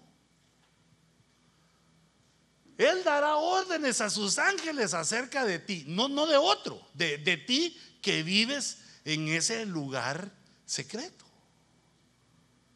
Él 2.78 3.04
dará 3.04 3.38
órdenes 3.38 4.02
a 4.02 4.10
sus 4.10 4.38
ángeles 4.38 4.94
acerca 4.94 5.46
de 5.46 5.60
ti, 5.60 5.86
no, 5.88 6.08
no 6.10 6.26
de 6.28 6.38
otro, 6.38 6.82
de, 6.94 7.18
de 7.18 7.38
ti 7.38 7.78
que 8.06 8.22
vives 8.22 8.78
en 9.04 9.30
ese 9.30 9.66
lugar 9.66 10.32
secreto, 10.64 11.26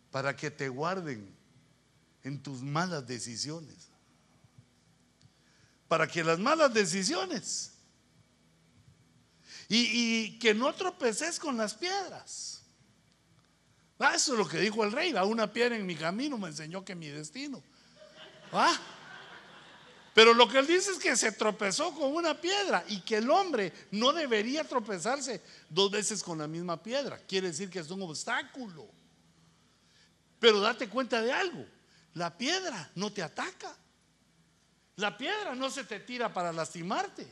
para 0.09 0.35
que 0.35 0.49
te 0.49 0.69
guarden 0.69 1.31
en 2.23 2.41
tus 2.41 2.63
malas 2.63 3.05
decisiones, 3.05 3.89
para 5.87 6.07
que 6.07 6.23
las 6.23 6.39
malas 6.39 6.73
decisiones 6.73 7.73
Y, 9.67 10.39
que 10.39 10.55
no 10.55 10.73
tropeces 10.73 11.37
con 11.37 11.55
las 11.57 11.75
piedras. 11.75 12.63
Ah, 13.99 14.15
eso 14.15 14.33
es 14.33 14.39
lo 14.39 14.47
que 14.47 14.59
dijo 14.59 14.83
el 14.83 14.91
rey. 14.91 15.15
A 15.15 15.25
una 15.25 15.53
piedra 15.53 15.75
en 15.75 15.85
mi 15.85 15.95
camino 15.95 16.39
me 16.39 16.47
enseñó 16.47 16.83
que 16.83 16.95
mi 16.95 17.09
destino. 17.09 17.61
¿Ah? 18.51 18.75
Pero 20.19 20.33
lo 20.33 20.49
que 20.49 20.59
él 20.59 20.67
dice 20.67 20.91
es 20.91 20.97
que 20.97 21.15
se 21.15 21.31
tropezó 21.31 21.95
con 21.95 22.13
una 22.13 22.41
piedra 22.41 22.83
y 22.89 22.99
que 22.99 23.15
el 23.15 23.31
hombre 23.31 23.71
no 23.91 24.11
debería 24.11 24.65
tropezarse 24.65 25.41
dos 25.69 25.89
veces 25.89 26.21
con 26.21 26.39
la 26.39 26.45
misma 26.45 26.83
piedra. 26.83 27.17
Quiere 27.25 27.47
decir 27.47 27.69
que 27.69 27.79
es 27.79 27.89
un 27.89 28.01
obstáculo. 28.01 28.85
Pero 30.37 30.59
date 30.59 30.89
cuenta 30.89 31.21
de 31.21 31.31
algo. 31.31 31.65
La 32.15 32.37
piedra 32.37 32.91
no 32.95 33.13
te 33.13 33.23
ataca. 33.23 33.73
La 34.97 35.17
piedra 35.17 35.55
no 35.55 35.69
se 35.69 35.85
te 35.85 36.01
tira 36.01 36.33
para 36.33 36.51
lastimarte. 36.51 37.25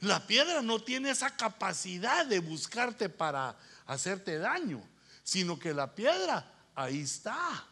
La 0.00 0.26
piedra 0.26 0.62
no 0.62 0.82
tiene 0.82 1.10
esa 1.10 1.36
capacidad 1.36 2.26
de 2.26 2.40
buscarte 2.40 3.08
para 3.08 3.56
hacerte 3.86 4.36
daño, 4.38 4.82
sino 5.22 5.60
que 5.60 5.72
la 5.72 5.94
piedra 5.94 6.52
ahí 6.74 7.02
está. 7.02 7.68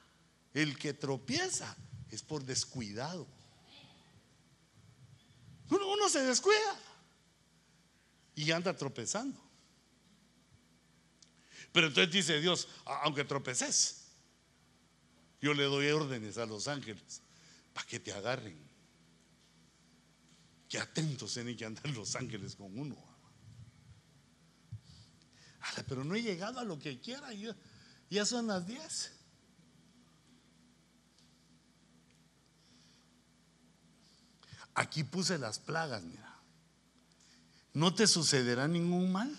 El 0.52 0.78
que 0.78 0.94
tropieza 0.94 1.74
es 2.12 2.22
por 2.22 2.44
descuidado. 2.44 3.26
Uno, 5.82 6.08
se 6.08 6.22
descuida 6.22 6.78
y 8.34 8.50
anda 8.50 8.76
tropezando. 8.76 9.40
Pero 11.72 11.88
entonces 11.88 12.12
dice 12.12 12.40
Dios, 12.40 12.68
aunque 12.84 13.24
tropeces, 13.24 14.04
yo 15.40 15.54
le 15.54 15.64
doy 15.64 15.88
órdenes 15.88 16.38
a 16.38 16.46
los 16.46 16.68
ángeles 16.68 17.22
para 17.72 17.86
que 17.86 17.98
te 17.98 18.12
agarren. 18.12 18.58
Qué 20.68 20.78
atentos 20.78 21.34
tienen 21.34 21.56
que 21.56 21.64
andar 21.64 21.88
los 21.90 22.14
ángeles 22.16 22.56
con 22.56 22.78
uno. 22.78 22.96
Pero 25.88 26.04
no 26.04 26.14
he 26.14 26.22
llegado 26.22 26.60
a 26.60 26.64
lo 26.64 26.78
que 26.78 27.00
quiera. 27.00 27.28
Ya 28.10 28.24
son 28.24 28.46
las 28.46 28.66
10. 28.66 29.13
Aquí 34.74 35.04
puse 35.04 35.38
las 35.38 35.58
plagas, 35.58 36.02
mira. 36.02 36.34
No 37.72 37.94
te 37.94 38.06
sucederá 38.06 38.68
ningún 38.68 39.12
mal, 39.12 39.36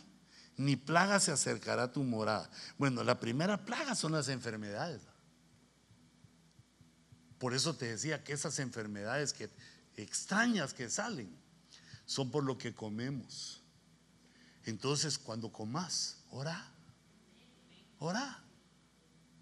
ni 0.57 0.75
plaga 0.75 1.19
se 1.19 1.31
acercará 1.31 1.83
a 1.83 1.91
tu 1.91 2.03
morada. 2.03 2.49
Bueno, 2.77 3.03
la 3.03 3.19
primera 3.19 3.65
plaga 3.65 3.95
son 3.95 4.13
las 4.13 4.29
enfermedades. 4.29 5.01
Por 7.37 7.53
eso 7.53 7.75
te 7.75 7.87
decía 7.87 8.23
que 8.23 8.33
esas 8.33 8.59
enfermedades 8.59 9.33
que 9.33 9.49
extrañas 9.95 10.73
que 10.73 10.89
salen 10.89 11.29
son 12.05 12.31
por 12.31 12.43
lo 12.43 12.57
que 12.57 12.73
comemos. 12.73 13.61
Entonces, 14.63 15.17
cuando 15.17 15.51
comas, 15.51 16.17
ora, 16.31 16.71
ora, 17.99 18.43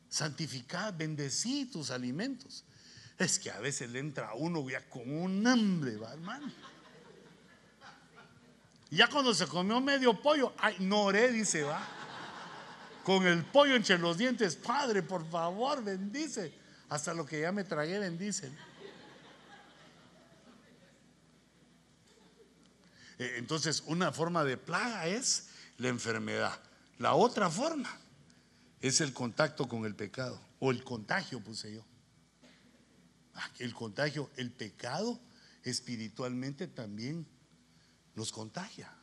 santificad, 0.09 0.93
bendecí 0.95 1.65
tus 1.65 1.91
alimentos. 1.91 2.63
Es 3.17 3.39
que 3.39 3.51
a 3.51 3.59
veces 3.59 3.89
le 3.89 3.99
entra 3.99 4.29
a 4.29 4.33
uno 4.33 4.67
ya 4.69 4.87
con 4.89 5.09
un 5.09 5.45
hambre, 5.45 5.97
¿va, 5.97 6.13
hermano. 6.13 6.51
Ya 8.89 9.09
cuando 9.09 9.33
se 9.33 9.47
comió 9.47 9.81
medio 9.81 10.21
pollo, 10.21 10.53
ay, 10.57 10.75
no 10.79 11.11
dice, 11.11 11.63
va. 11.63 11.81
Con 13.03 13.25
el 13.25 13.43
pollo 13.43 13.75
entre 13.75 13.97
los 13.97 14.17
dientes, 14.17 14.55
Padre, 14.55 15.01
por 15.01 15.27
favor, 15.29 15.83
bendice. 15.83 16.53
Hasta 16.89 17.13
lo 17.13 17.25
que 17.25 17.41
ya 17.41 17.51
me 17.51 17.63
tragué, 17.63 17.99
bendice. 17.99 18.51
Eh, 23.17 23.35
entonces, 23.37 23.83
una 23.87 24.11
forma 24.11 24.43
de 24.43 24.57
plaga 24.57 25.07
es 25.07 25.49
la 25.77 25.87
enfermedad. 25.87 26.59
La 26.99 27.15
otra 27.15 27.49
forma 27.49 27.89
es 28.79 29.01
el 29.01 29.13
contacto 29.13 29.67
con 29.67 29.85
el 29.85 29.95
pecado, 29.95 30.39
o 30.59 30.71
el 30.71 30.83
contagio, 30.83 31.39
puse 31.39 31.73
yo. 31.73 31.83
El 33.59 33.73
contagio, 33.73 34.29
el 34.37 34.51
pecado 34.51 35.19
espiritualmente 35.63 36.67
también 36.67 37.25
nos 38.15 38.31
contagia. 38.31 38.93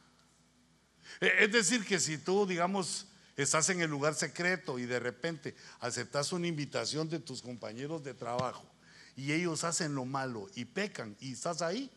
Eh, 1.20 1.32
es 1.40 1.52
decir, 1.52 1.84
que 1.84 1.98
si 1.98 2.18
tú, 2.18 2.46
digamos, 2.46 3.06
estás 3.36 3.68
en 3.70 3.80
el 3.80 3.90
lugar 3.90 4.14
secreto 4.14 4.78
y 4.78 4.86
de 4.86 5.00
repente 5.00 5.56
aceptas 5.80 6.32
una 6.32 6.46
invitación 6.46 7.08
de 7.08 7.18
tus 7.18 7.42
compañeros 7.42 8.04
de 8.04 8.14
trabajo 8.14 8.70
y 9.16 9.32
ellos 9.32 9.64
hacen 9.64 9.94
lo 9.94 10.04
malo 10.04 10.48
y 10.54 10.64
pecan 10.64 11.16
y 11.20 11.32
estás 11.32 11.62
ahí, 11.62 11.90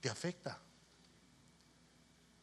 te 0.00 0.10
afecta. 0.10 0.60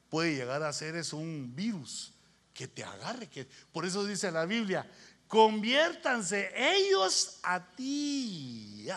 Puede 0.10 0.36
llegar 0.36 0.64
a 0.64 0.74
ser 0.74 0.96
eso 0.96 1.18
un 1.18 1.56
virus 1.56 2.14
que 2.54 2.68
te 2.68 2.84
agarre. 2.84 3.30
Que, 3.30 3.48
por 3.72 3.86
eso 3.86 4.06
dice 4.06 4.32
la 4.32 4.46
Biblia, 4.46 4.90
conviértanse 5.34 6.54
ellos 6.56 7.40
a 7.42 7.60
ti. 7.76 8.88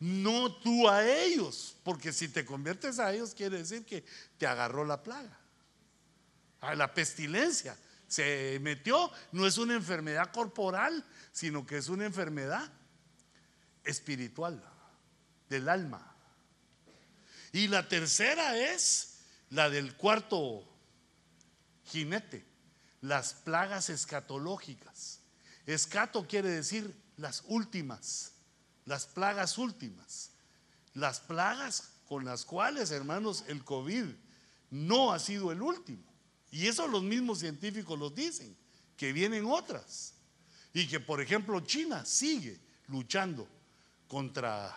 No 0.00 0.54
tú 0.54 0.88
a 0.88 1.06
ellos, 1.06 1.76
porque 1.84 2.14
si 2.14 2.28
te 2.28 2.46
conviertes 2.46 2.98
a 2.98 3.12
ellos 3.12 3.34
quiere 3.34 3.58
decir 3.58 3.84
que 3.84 4.06
te 4.38 4.46
agarró 4.46 4.86
la 4.86 5.02
plaga, 5.02 5.38
a 6.62 6.74
la 6.74 6.94
pestilencia. 6.94 7.76
Se 8.06 8.58
metió, 8.62 9.12
no 9.32 9.46
es 9.46 9.58
una 9.58 9.74
enfermedad 9.74 10.32
corporal, 10.32 11.04
sino 11.30 11.66
que 11.66 11.76
es 11.76 11.90
una 11.90 12.06
enfermedad 12.06 12.72
espiritual, 13.84 14.64
del 15.50 15.68
alma. 15.68 16.16
Y 17.52 17.68
la 17.68 17.86
tercera 17.86 18.56
es 18.56 19.18
la 19.50 19.68
del 19.68 19.94
cuarto 19.94 20.66
jinete, 21.84 22.46
las 23.02 23.34
plagas 23.34 23.90
escatológicas. 23.90 25.17
Escato 25.68 26.26
quiere 26.26 26.48
decir 26.48 26.96
las 27.18 27.44
últimas, 27.46 28.32
las 28.86 29.04
plagas 29.04 29.58
últimas. 29.58 30.30
Las 30.94 31.20
plagas 31.20 31.90
con 32.08 32.24
las 32.24 32.46
cuales, 32.46 32.90
hermanos, 32.90 33.44
el 33.48 33.62
COVID 33.62 34.06
no 34.70 35.12
ha 35.12 35.18
sido 35.18 35.52
el 35.52 35.60
último. 35.60 36.02
Y 36.50 36.68
eso 36.68 36.88
los 36.88 37.02
mismos 37.02 37.40
científicos 37.40 37.98
los 37.98 38.14
dicen, 38.14 38.56
que 38.96 39.12
vienen 39.12 39.44
otras. 39.44 40.14
Y 40.72 40.88
que, 40.88 41.00
por 41.00 41.20
ejemplo, 41.20 41.60
China 41.60 42.02
sigue 42.06 42.58
luchando 42.86 43.46
contra 44.08 44.74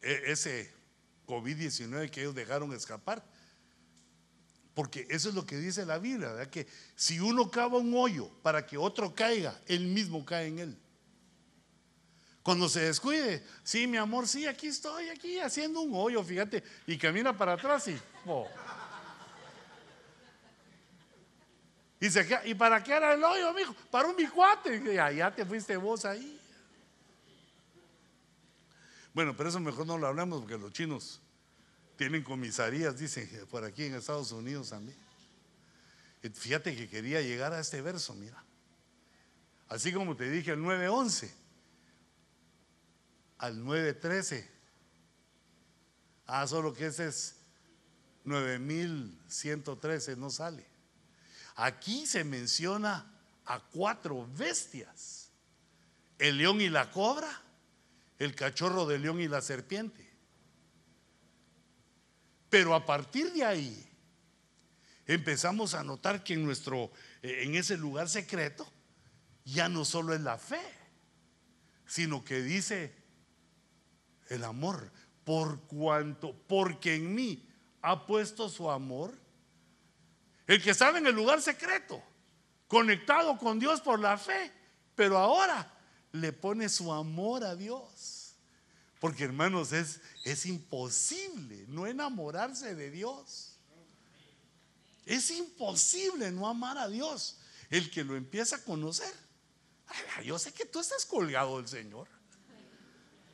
e-, 0.00 0.22
ese 0.26 0.72
COVID-19 1.26 2.08
que 2.08 2.20
ellos 2.20 2.36
dejaron 2.36 2.72
escapar. 2.72 3.24
Porque 4.74 5.06
eso 5.08 5.28
es 5.28 5.34
lo 5.34 5.46
que 5.46 5.56
dice 5.56 5.86
la 5.86 5.98
Biblia, 5.98 6.32
¿verdad? 6.32 6.50
que 6.50 6.66
si 6.96 7.20
uno 7.20 7.50
cava 7.50 7.78
un 7.78 7.94
hoyo 7.94 8.28
para 8.42 8.66
que 8.66 8.76
otro 8.76 9.14
caiga, 9.14 9.60
él 9.66 9.86
mismo 9.86 10.24
cae 10.24 10.48
en 10.48 10.58
él. 10.58 10.78
Cuando 12.42 12.68
se 12.68 12.80
descuide, 12.80 13.42
sí, 13.62 13.86
mi 13.86 13.96
amor, 13.96 14.28
sí, 14.28 14.46
aquí 14.46 14.66
estoy, 14.66 15.08
aquí 15.08 15.38
haciendo 15.38 15.80
un 15.80 15.92
hoyo, 15.94 16.22
fíjate, 16.22 16.62
y 16.86 16.98
camina 16.98 17.36
para 17.36 17.54
atrás 17.54 17.88
y... 17.88 17.98
Se, 22.10 22.28
¿Y 22.44 22.54
para 22.54 22.84
qué 22.84 22.92
era 22.92 23.14
el 23.14 23.24
hoyo, 23.24 23.54
mijo? 23.54 23.74
Para 23.90 24.08
un 24.08 24.16
mi 24.16 24.26
cuate. 24.26 24.76
Y 24.76 25.16
ya 25.16 25.34
te 25.34 25.46
fuiste 25.46 25.74
vos 25.74 26.04
ahí. 26.04 26.38
Bueno, 29.14 29.34
pero 29.34 29.48
eso 29.48 29.58
mejor 29.58 29.86
no 29.86 29.96
lo 29.96 30.08
hablamos 30.08 30.40
porque 30.40 30.58
los 30.58 30.70
chinos 30.70 31.22
tienen 31.96 32.22
comisarías, 32.22 32.98
dicen, 32.98 33.28
por 33.50 33.64
aquí 33.64 33.84
en 33.84 33.94
Estados 33.94 34.32
Unidos 34.32 34.70
también. 34.70 34.96
Fíjate 36.32 36.74
que 36.74 36.88
quería 36.88 37.20
llegar 37.20 37.52
a 37.52 37.60
este 37.60 37.82
verso, 37.82 38.14
mira. 38.14 38.42
Así 39.68 39.92
como 39.92 40.16
te 40.16 40.30
dije 40.30 40.52
el 40.52 40.60
9.11 40.60 41.30
al 43.38 43.58
9.13. 43.58 44.48
Ah, 46.26 46.46
solo 46.46 46.72
que 46.72 46.86
ese 46.86 47.08
es 47.08 47.36
9113, 48.24 50.16
no 50.16 50.30
sale. 50.30 50.66
Aquí 51.56 52.06
se 52.06 52.24
menciona 52.24 53.12
a 53.44 53.60
cuatro 53.60 54.26
bestias. 54.34 55.28
El 56.18 56.38
león 56.38 56.60
y 56.60 56.70
la 56.70 56.90
cobra, 56.90 57.42
el 58.18 58.34
cachorro 58.34 58.86
del 58.86 59.02
león 59.02 59.20
y 59.20 59.28
la 59.28 59.42
serpiente. 59.42 60.03
Pero 62.54 62.72
a 62.72 62.86
partir 62.86 63.32
de 63.32 63.44
ahí 63.44 63.84
empezamos 65.06 65.74
a 65.74 65.82
notar 65.82 66.22
que 66.22 66.34
en 66.34 66.44
nuestro 66.44 66.92
eh, 67.20 67.42
en 67.42 67.56
ese 67.56 67.76
lugar 67.76 68.08
secreto 68.08 68.64
ya 69.44 69.68
no 69.68 69.84
solo 69.84 70.14
es 70.14 70.20
la 70.20 70.38
fe, 70.38 70.62
sino 71.84 72.24
que 72.24 72.42
dice 72.42 72.94
el 74.28 74.44
amor, 74.44 74.88
por 75.24 75.62
cuanto 75.62 76.32
porque 76.46 76.94
en 76.94 77.12
mí 77.12 77.44
ha 77.82 78.06
puesto 78.06 78.48
su 78.48 78.70
amor 78.70 79.18
el 80.46 80.62
que 80.62 80.70
estaba 80.70 80.98
en 80.98 81.08
el 81.08 81.14
lugar 81.16 81.42
secreto, 81.42 82.00
conectado 82.68 83.36
con 83.36 83.58
Dios 83.58 83.80
por 83.80 83.98
la 83.98 84.16
fe, 84.16 84.52
pero 84.94 85.18
ahora 85.18 85.76
le 86.12 86.32
pone 86.32 86.68
su 86.68 86.92
amor 86.92 87.42
a 87.42 87.56
Dios. 87.56 88.13
Porque 89.04 89.24
hermanos, 89.24 89.74
es, 89.74 90.00
es 90.24 90.46
imposible 90.46 91.66
no 91.68 91.86
enamorarse 91.86 92.74
de 92.74 92.90
Dios. 92.90 93.58
Es 95.04 95.30
imposible 95.30 96.30
no 96.30 96.48
amar 96.48 96.78
a 96.78 96.88
Dios. 96.88 97.38
El 97.68 97.90
que 97.90 98.02
lo 98.02 98.16
empieza 98.16 98.56
a 98.56 98.64
conocer. 98.64 99.14
yo 100.24 100.38
sé 100.38 100.54
que 100.54 100.64
tú 100.64 100.80
estás 100.80 101.04
colgado 101.04 101.58
del 101.58 101.68
Señor. 101.68 102.08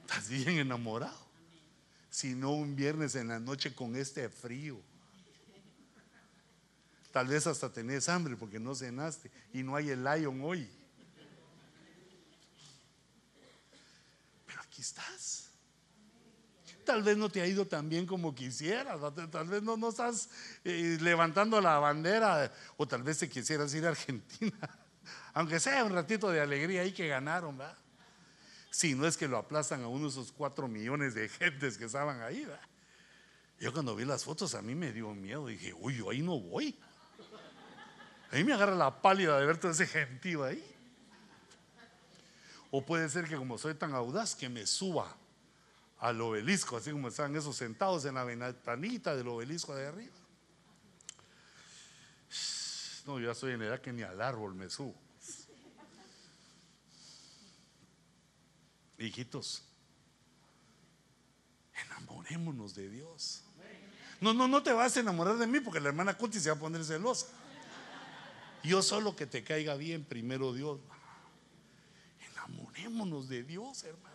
Estás 0.00 0.28
bien 0.28 0.58
enamorado. 0.58 1.24
Si 2.10 2.34
no 2.34 2.50
un 2.50 2.74
viernes 2.74 3.14
en 3.14 3.28
la 3.28 3.38
noche 3.38 3.72
con 3.72 3.94
este 3.94 4.28
frío. 4.28 4.82
Tal 7.12 7.28
vez 7.28 7.46
hasta 7.46 7.72
tenés 7.72 8.08
hambre 8.08 8.34
porque 8.36 8.58
no 8.58 8.74
cenaste 8.74 9.30
y 9.52 9.62
no 9.62 9.76
hay 9.76 9.90
el 9.90 10.02
lion 10.02 10.40
hoy. 10.42 10.68
Pero 14.48 14.60
aquí 14.62 14.80
estás. 14.80 15.39
Tal 16.90 17.04
vez 17.04 17.16
no 17.16 17.28
te 17.28 17.40
ha 17.40 17.46
ido 17.46 17.68
tan 17.68 17.88
bien 17.88 18.04
como 18.04 18.34
quisieras, 18.34 18.98
tal 19.30 19.46
vez 19.46 19.62
no, 19.62 19.76
no 19.76 19.90
estás 19.90 20.28
eh, 20.64 20.98
levantando 21.00 21.60
la 21.60 21.78
bandera, 21.78 22.52
o 22.76 22.88
tal 22.88 23.04
vez 23.04 23.18
te 23.18 23.28
quisieras 23.28 23.72
ir 23.74 23.86
a 23.86 23.90
Argentina, 23.90 24.58
aunque 25.32 25.60
sea 25.60 25.84
un 25.84 25.92
ratito 25.92 26.30
de 26.30 26.40
alegría 26.40 26.80
ahí 26.80 26.90
que 26.90 27.06
ganaron, 27.06 27.56
¿verdad? 27.56 27.78
Si 28.72 28.96
no 28.96 29.06
es 29.06 29.16
que 29.16 29.28
lo 29.28 29.38
aplastan 29.38 29.84
a 29.84 29.86
uno 29.86 30.06
de 30.06 30.10
esos 30.10 30.32
cuatro 30.32 30.66
millones 30.66 31.14
de 31.14 31.28
gentes 31.28 31.78
que 31.78 31.84
estaban 31.84 32.22
ahí, 32.22 32.44
¿verdad? 32.44 32.68
Yo 33.60 33.72
cuando 33.72 33.94
vi 33.94 34.04
las 34.04 34.24
fotos 34.24 34.56
a 34.56 34.60
mí 34.60 34.74
me 34.74 34.90
dio 34.90 35.14
miedo, 35.14 35.46
dije, 35.46 35.72
uy, 35.72 35.96
yo 35.96 36.10
ahí 36.10 36.22
no 36.22 36.40
voy. 36.40 36.76
A 38.32 38.34
mí 38.34 38.42
me 38.42 38.52
agarra 38.52 38.74
la 38.74 39.00
pálida 39.00 39.38
de 39.38 39.46
ver 39.46 39.58
todo 39.58 39.70
ese 39.70 39.86
gentío 39.86 40.42
ahí. 40.42 40.60
O 42.72 42.84
puede 42.84 43.08
ser 43.08 43.28
que 43.28 43.36
como 43.36 43.58
soy 43.58 43.74
tan 43.74 43.94
audaz 43.94 44.34
que 44.34 44.48
me 44.48 44.66
suba 44.66 45.19
al 46.00 46.20
obelisco, 46.20 46.78
así 46.78 46.90
como 46.90 47.08
están 47.08 47.36
esos 47.36 47.56
sentados 47.56 48.04
en 48.06 48.14
la 48.14 48.24
ventanita 48.24 49.14
del 49.14 49.28
obelisco 49.28 49.74
de 49.74 49.86
arriba. 49.86 50.14
No, 53.06 53.18
yo 53.18 53.26
ya 53.26 53.32
estoy 53.32 53.52
en 53.52 53.62
edad 53.62 53.80
que 53.80 53.92
ni 53.92 54.02
al 54.02 54.20
árbol 54.20 54.54
me 54.54 54.70
subo. 54.70 54.94
Hijitos, 58.98 59.62
enamorémonos 61.84 62.74
de 62.74 62.88
Dios. 62.90 63.42
No, 64.20 64.34
no, 64.34 64.46
no 64.46 64.62
te 64.62 64.72
vas 64.72 64.96
a 64.96 65.00
enamorar 65.00 65.36
de 65.36 65.46
mí 65.46 65.60
porque 65.60 65.80
la 65.80 65.88
hermana 65.88 66.16
Cuti 66.16 66.38
se 66.38 66.50
va 66.50 66.56
a 66.56 66.58
poner 66.58 66.84
celosa. 66.84 67.26
Yo 68.62 68.82
solo 68.82 69.16
que 69.16 69.26
te 69.26 69.42
caiga 69.42 69.74
bien 69.76 70.04
primero 70.04 70.52
Dios. 70.52 70.78
Enamorémonos 72.32 73.28
de 73.30 73.42
Dios, 73.42 73.84
hermano. 73.84 74.09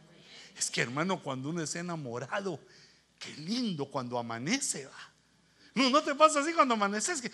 Es 0.57 0.71
que 0.71 0.81
hermano, 0.81 1.21
cuando 1.21 1.49
uno 1.49 1.61
es 1.61 1.75
enamorado, 1.75 2.59
qué 3.19 3.35
lindo 3.37 3.85
cuando 3.85 4.17
amanece, 4.17 4.85
va. 4.85 5.11
No, 5.73 5.89
no 5.89 6.01
te 6.01 6.15
pasa 6.15 6.39
así 6.39 6.53
cuando 6.53 6.75
amaneces 6.75 7.21
que 7.21 7.31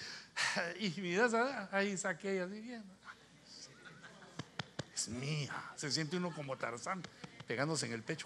y 0.80 0.90
miras 1.00 1.34
ahí 1.72 1.96
saqué 1.98 2.42
así 2.42 2.60
bien. 2.60 2.84
Es 4.96 5.08
mía. 5.10 5.54
Se 5.76 5.92
siente 5.92 6.18
uno 6.18 6.34
como 6.34 6.58
Tarzán 6.58 7.04
pegándose 7.46 7.86
en 7.86 7.94
el 7.94 8.02
pecho. 8.02 8.26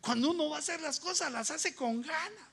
Cuando 0.00 0.30
uno 0.30 0.48
va 0.48 0.56
a 0.56 0.58
hacer 0.58 0.80
las 0.80 0.98
cosas, 0.98 1.30
las 1.30 1.50
hace 1.50 1.74
con 1.74 2.02
ganas. 2.02 2.50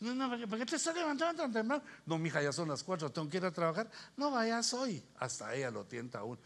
No, 0.00 0.14
no, 0.14 0.30
¿para 0.30 0.58
qué 0.58 0.66
te 0.66 0.76
estás 0.76 0.94
levantando 0.94 1.42
tan 1.42 1.52
temprano? 1.52 1.84
No, 2.06 2.18
mija, 2.18 2.42
ya 2.42 2.52
son 2.52 2.68
las 2.68 2.82
cuatro, 2.82 3.12
tengo 3.12 3.28
que 3.28 3.36
ir 3.36 3.44
a 3.44 3.52
trabajar. 3.52 3.88
No 4.16 4.30
vayas 4.30 4.72
hoy. 4.72 5.04
Hasta 5.18 5.54
ella 5.54 5.70
lo 5.70 5.84
tienta 5.84 6.20
aún 6.20 6.38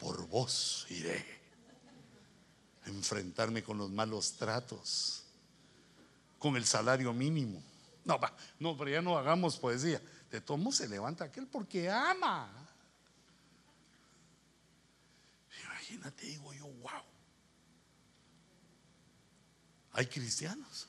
por 0.00 0.26
vos 0.26 0.86
iré 0.88 1.40
enfrentarme 2.86 3.62
con 3.62 3.78
los 3.78 3.90
malos 3.90 4.32
tratos, 4.32 5.24
con 6.38 6.56
el 6.56 6.64
salario 6.64 7.12
mínimo. 7.12 7.62
No, 8.04 8.18
no, 8.58 8.76
pero 8.76 8.90
ya 8.90 9.02
no 9.02 9.16
hagamos 9.16 9.58
poesía. 9.58 10.00
De 10.30 10.40
todo 10.40 10.72
se 10.72 10.88
levanta 10.88 11.24
aquel 11.24 11.46
porque 11.46 11.90
ama. 11.90 12.50
Imagínate, 15.62 16.26
digo 16.26 16.52
yo, 16.54 16.66
wow. 16.66 17.02
Hay 19.92 20.06
cristianos 20.06 20.88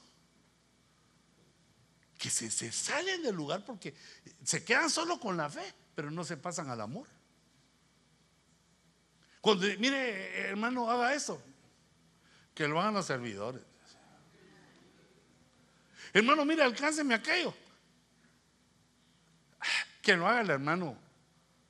que 2.17 2.29
se, 2.29 2.49
se 2.51 2.71
salen 2.71 3.23
del 3.23 3.35
lugar 3.35 3.65
porque 3.65 3.95
se 4.43 4.63
quedan 4.63 4.89
solo 4.89 5.19
con 5.19 5.35
la 5.35 5.49
fe, 5.49 5.73
pero 5.95 6.11
no 6.11 6.23
se 6.23 6.37
pasan 6.37 6.69
al 6.69 6.81
amor. 6.81 7.07
Cuando, 9.41 9.65
mire, 9.79 10.49
hermano, 10.49 10.89
haga 10.89 11.15
eso. 11.15 11.41
Que 12.53 12.67
lo 12.67 12.79
hagan 12.79 12.93
los 12.93 13.07
servidores. 13.07 13.63
Hermano, 16.13 16.45
mire, 16.45 16.63
alcánceme 16.63 17.15
aquello. 17.15 17.53
Que 20.01 20.15
lo 20.15 20.27
haga 20.27 20.41
el 20.41 20.49
hermano 20.49 20.97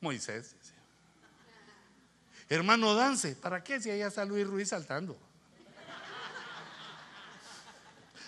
Moisés. 0.02 0.56
Hermano, 2.50 2.94
dance. 2.96 3.36
¿Para 3.36 3.64
qué? 3.64 3.80
Si 3.80 3.90
allá 3.90 4.08
está 4.08 4.26
Luis 4.26 4.46
Ruiz 4.46 4.70
saltando. 4.70 5.18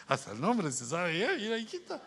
Hasta 0.08 0.32
el 0.32 0.40
nombre 0.40 0.72
se 0.72 0.86
sabe 0.86 1.20
ya, 1.20 1.34
mira, 1.34 1.58
hijita. 1.58 2.02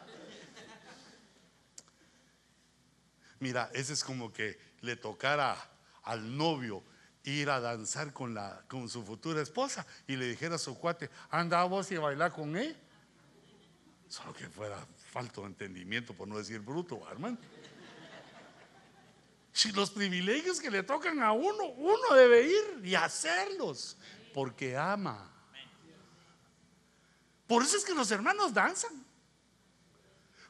Mira, 3.40 3.70
ese 3.74 3.92
es 3.92 4.02
como 4.04 4.32
que 4.32 4.58
le 4.80 4.96
tocara 4.96 5.56
al 6.04 6.36
novio 6.36 6.82
ir 7.26 7.50
a 7.50 7.60
danzar 7.60 8.12
con, 8.12 8.34
la, 8.34 8.62
con 8.68 8.88
su 8.88 9.04
futura 9.04 9.42
esposa 9.42 9.84
y 10.06 10.16
le 10.16 10.26
dijera 10.26 10.54
a 10.54 10.58
su 10.58 10.78
cuate, 10.78 11.10
anda 11.30 11.62
vos 11.64 11.90
y 11.90 11.96
bailar 11.96 12.32
con 12.32 12.56
él. 12.56 12.76
Solo 14.08 14.32
que 14.32 14.48
fuera 14.48 14.78
falto 15.10 15.42
de 15.42 15.48
entendimiento, 15.48 16.14
por 16.14 16.28
no 16.28 16.38
decir 16.38 16.60
bruto, 16.60 17.02
hermano. 17.10 17.36
Si 19.52 19.72
los 19.72 19.90
privilegios 19.90 20.60
que 20.60 20.70
le 20.70 20.82
tocan 20.82 21.22
a 21.22 21.32
uno, 21.32 21.64
uno 21.64 22.14
debe 22.14 22.42
ir 22.42 22.86
y 22.86 22.94
hacerlos, 22.94 23.96
porque 24.32 24.76
ama. 24.76 25.32
Por 27.46 27.62
eso 27.62 27.76
es 27.76 27.84
que 27.84 27.94
los 27.94 28.10
hermanos 28.10 28.52
danzan. 28.54 29.04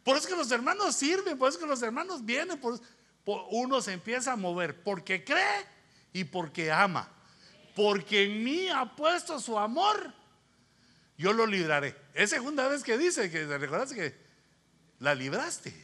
Por 0.05 0.17
eso 0.17 0.27
es 0.27 0.35
que 0.35 0.39
los 0.39 0.51
hermanos 0.51 0.95
sirven, 0.95 1.39
por 1.39 1.49
eso 1.49 1.59
es 1.59 1.65
que 1.65 1.71
los 1.71 1.83
hermanos 1.83 2.25
vienen, 2.25 2.61
por 2.61 2.79
uno 3.51 3.81
se 3.81 3.93
empieza 3.93 4.33
a 4.33 4.37
mover, 4.37 4.83
porque 4.83 5.25
cree 5.25 5.76
y 6.13 6.25
porque 6.25 6.71
ama. 6.71 7.09
Porque 7.75 8.25
en 8.25 8.43
mí 8.43 8.69
ha 8.69 8.97
puesto 8.97 9.39
su 9.39 9.59
amor, 9.59 10.13
yo 11.19 11.33
lo 11.33 11.47
libraré. 11.47 11.97
Es 12.15 12.31
segunda 12.31 12.69
vez 12.69 12.83
que 12.83 12.97
dice, 12.97 13.31
que 13.31 13.47
recuerdas 13.47 13.93
que 13.93 14.15
la 14.99 15.15
libraste. 15.15 15.75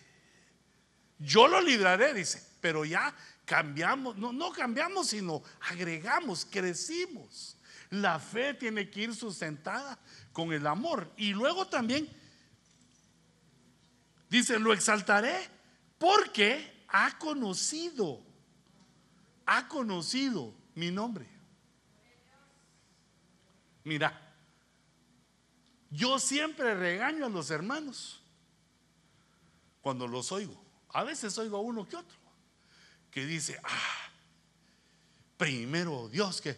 Yo 1.18 1.48
lo 1.48 1.60
libraré, 1.60 2.14
dice, 2.14 2.42
pero 2.60 2.84
ya 2.84 3.14
cambiamos, 3.44 4.16
no, 4.16 4.32
no 4.32 4.50
cambiamos, 4.52 5.08
sino 5.08 5.42
agregamos, 5.60 6.46
crecimos. 6.50 7.56
La 7.90 8.18
fe 8.18 8.54
tiene 8.54 8.88
que 8.88 9.02
ir 9.02 9.14
sustentada 9.14 9.98
con 10.32 10.52
el 10.52 10.66
amor. 10.66 11.12
Y 11.16 11.32
luego 11.32 11.66
también 11.66 12.08
dice, 14.30 14.58
lo 14.58 14.72
exaltaré 14.72 15.48
porque 15.98 16.84
ha 16.88 17.18
conocido 17.18 18.31
ha 19.46 19.68
conocido 19.68 20.54
mi 20.74 20.90
nombre. 20.90 21.26
Mira, 23.84 24.34
yo 25.90 26.18
siempre 26.18 26.74
regaño 26.74 27.26
a 27.26 27.28
los 27.28 27.50
hermanos 27.50 28.22
cuando 29.80 30.06
los 30.06 30.32
oigo. 30.32 30.60
A 30.90 31.04
veces 31.04 31.36
oigo 31.38 31.56
a 31.56 31.60
uno 31.60 31.88
que 31.88 31.96
otro 31.96 32.22
que 33.10 33.26
dice, 33.26 33.60
ah, 33.62 34.10
primero 35.36 36.08
Dios, 36.08 36.40
que 36.40 36.56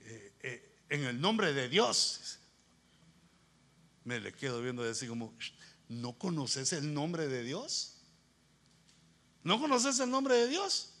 eh, 0.00 0.72
en 0.92 1.04
el 1.04 1.20
nombre 1.20 1.52
de 1.52 1.68
Dios. 1.68 2.38
Me 4.04 4.20
le 4.20 4.32
quedo 4.32 4.60
viendo 4.60 4.82
así 4.82 5.06
como, 5.06 5.32
¿no 5.88 6.18
conoces 6.18 6.72
el 6.72 6.92
nombre 6.92 7.28
de 7.28 7.42
Dios? 7.44 7.98
¿No 9.42 9.60
conoces 9.60 10.00
el 10.00 10.10
nombre 10.10 10.34
de 10.34 10.48
Dios? 10.48 10.91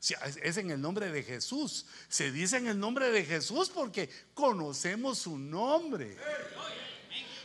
Es 0.00 0.56
en 0.56 0.70
el 0.70 0.80
nombre 0.80 1.10
de 1.10 1.22
Jesús. 1.22 1.86
Se 2.08 2.30
dice 2.30 2.56
en 2.56 2.68
el 2.68 2.78
nombre 2.78 3.10
de 3.10 3.24
Jesús 3.24 3.68
porque 3.68 4.08
conocemos 4.32 5.18
su 5.18 5.36
nombre. 5.36 6.16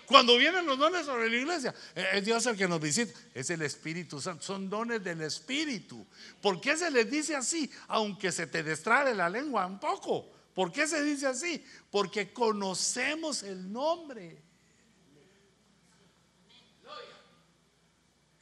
Cuando 0.06 0.38
vienen 0.38 0.66
los 0.66 0.78
dones 0.78 1.06
sobre 1.06 1.30
la 1.30 1.36
iglesia, 1.36 1.74
eh, 1.96 2.06
es 2.14 2.26
Dios 2.26 2.46
el 2.46 2.58
que 2.58 2.68
nos 2.68 2.80
visita, 2.80 3.18
es 3.34 3.50
el 3.50 3.62
Espíritu 3.62 4.20
Santo, 4.20 4.44
son 4.44 4.70
dones 4.70 5.04
del 5.04 5.22
Espíritu. 5.22 6.06
¿Por 6.42 6.60
qué 6.60 6.76
se 6.76 6.92
les 6.92 7.10
dice 7.10 7.36
así? 7.36 7.72
Aunque 7.88 8.32
se 8.32 8.46
te 8.48 8.64
destrabe 8.64 9.16
la 9.16 9.30
lengua 9.30 9.66
un 9.66 9.80
poco. 9.80 10.30
¿Por 10.54 10.72
qué 10.72 10.88
se 10.88 11.02
dice 11.04 11.26
así? 11.26 11.66
Porque 11.90 12.32
conocemos 12.32 13.44
el 13.44 13.72
nombre. 13.72 14.42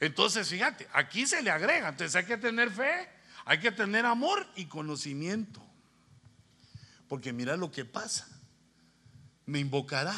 Entonces, 0.00 0.48
fíjate, 0.48 0.88
aquí 0.92 1.26
se 1.26 1.40
le 1.40 1.50
agrega, 1.50 1.88
entonces 1.88 2.16
hay 2.16 2.24
que 2.24 2.36
tener 2.36 2.70
fe 2.70 3.08
hay 3.44 3.60
que 3.60 3.72
tener 3.72 4.06
amor 4.06 4.46
y 4.56 4.66
conocimiento. 4.66 5.62
Porque 7.08 7.32
mira 7.32 7.56
lo 7.56 7.70
que 7.70 7.84
pasa. 7.84 8.28
Me 9.46 9.58
invocará. 9.58 10.14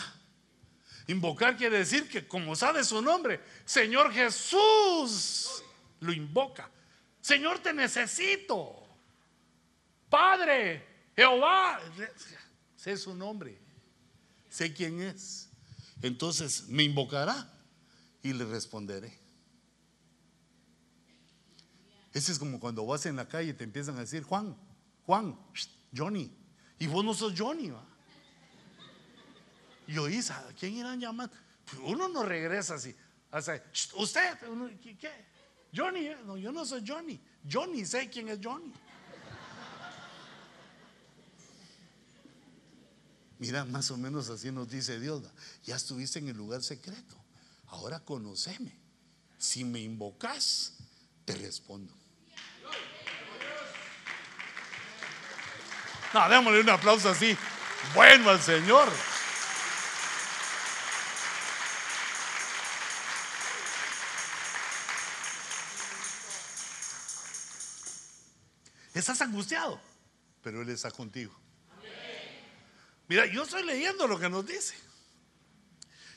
Invocar 1.07 1.57
quiere 1.57 1.79
decir 1.79 2.09
que 2.09 2.27
como 2.27 2.57
sabe 2.57 2.85
su 2.85 3.03
nombre, 3.03 3.41
Señor 3.65 4.13
Jesús 4.13 5.63
lo 6.01 6.13
invoca. 6.13 6.71
Señor, 7.21 7.59
te 7.59 7.73
necesito. 7.73 8.87
Padre, 10.09 10.87
Jehová, 11.17 11.81
sé 12.77 12.97
su 12.97 13.15
nombre, 13.15 13.59
sé 14.49 14.73
quién 14.73 15.01
es. 15.01 15.49
Entonces 16.03 16.69
me 16.69 16.83
invocará 16.83 17.51
y 18.23 18.33
le 18.33 18.45
responderé. 18.45 19.24
Ese 22.15 22.31
es 22.31 22.39
como 22.39 22.61
cuando 22.61 22.87
vas 22.87 23.05
en 23.07 23.17
la 23.17 23.27
calle 23.27 23.51
y 23.51 23.55
te 23.55 23.65
empiezan 23.65 23.97
a 23.97 24.01
decir, 24.01 24.23
Juan, 24.23 24.57
Juan, 25.05 25.37
Johnny. 25.95 26.33
Y 26.79 26.87
vos 26.87 27.05
no 27.05 27.13
sos 27.13 27.35
Johnny, 27.37 27.71
¿va? 27.71 27.85
Y 29.89 29.99
oís, 29.99 30.31
¿a 30.31 30.47
quién 30.59 30.77
irán 30.77 31.01
llamando? 31.01 31.35
Pues 31.65 31.83
uno 31.85 32.09
no 32.09 32.23
regresa 32.23 32.77
así. 32.77 32.95
usted, 33.97 34.39
¿qué? 34.81 35.11
Johnny, 35.75 36.11
no, 36.25 36.37
yo 36.37 36.53
no 36.53 36.65
soy 36.65 36.85
Johnny. 36.87 37.21
Johnny, 37.51 37.85
sé 37.85 38.09
quién 38.09 38.29
es 38.29 38.39
Johnny. 38.43 38.73
Mira, 43.41 43.65
más 43.65 43.91
o 43.91 43.97
menos 43.97 44.31
así 44.31 44.53
nos 44.53 44.69
dice 44.69 45.01
Dios. 45.01 45.25
Ya 45.65 45.75
estuviste 45.75 46.21
en 46.21 46.29
el 46.29 46.37
lugar 46.37 46.63
secreto. 46.63 47.17
Ahora 47.67 47.99
conoceme. 47.99 48.73
Si 49.37 49.65
me 49.65 49.81
invocas, 49.81 50.75
te 51.25 51.35
respondo. 51.35 52.04
No, 56.15 56.29
démosle 56.29 56.61
un 56.61 56.71
aplauso 56.71 57.09
así. 57.11 57.37
Bueno 57.93 58.31
al 58.31 58.41
Señor. 58.41 58.89
Estás 68.95 69.21
angustiado, 69.23 69.81
pero 70.41 70.63
Él 70.63 70.69
está 70.69 70.93
contigo. 70.93 71.35
Mira, 73.09 73.27
yo 73.27 73.43
estoy 73.43 73.65
leyendo 73.65 74.07
lo 74.07 74.17
que 74.17 74.31
nos 74.31 74.47
dice. 74.47 74.77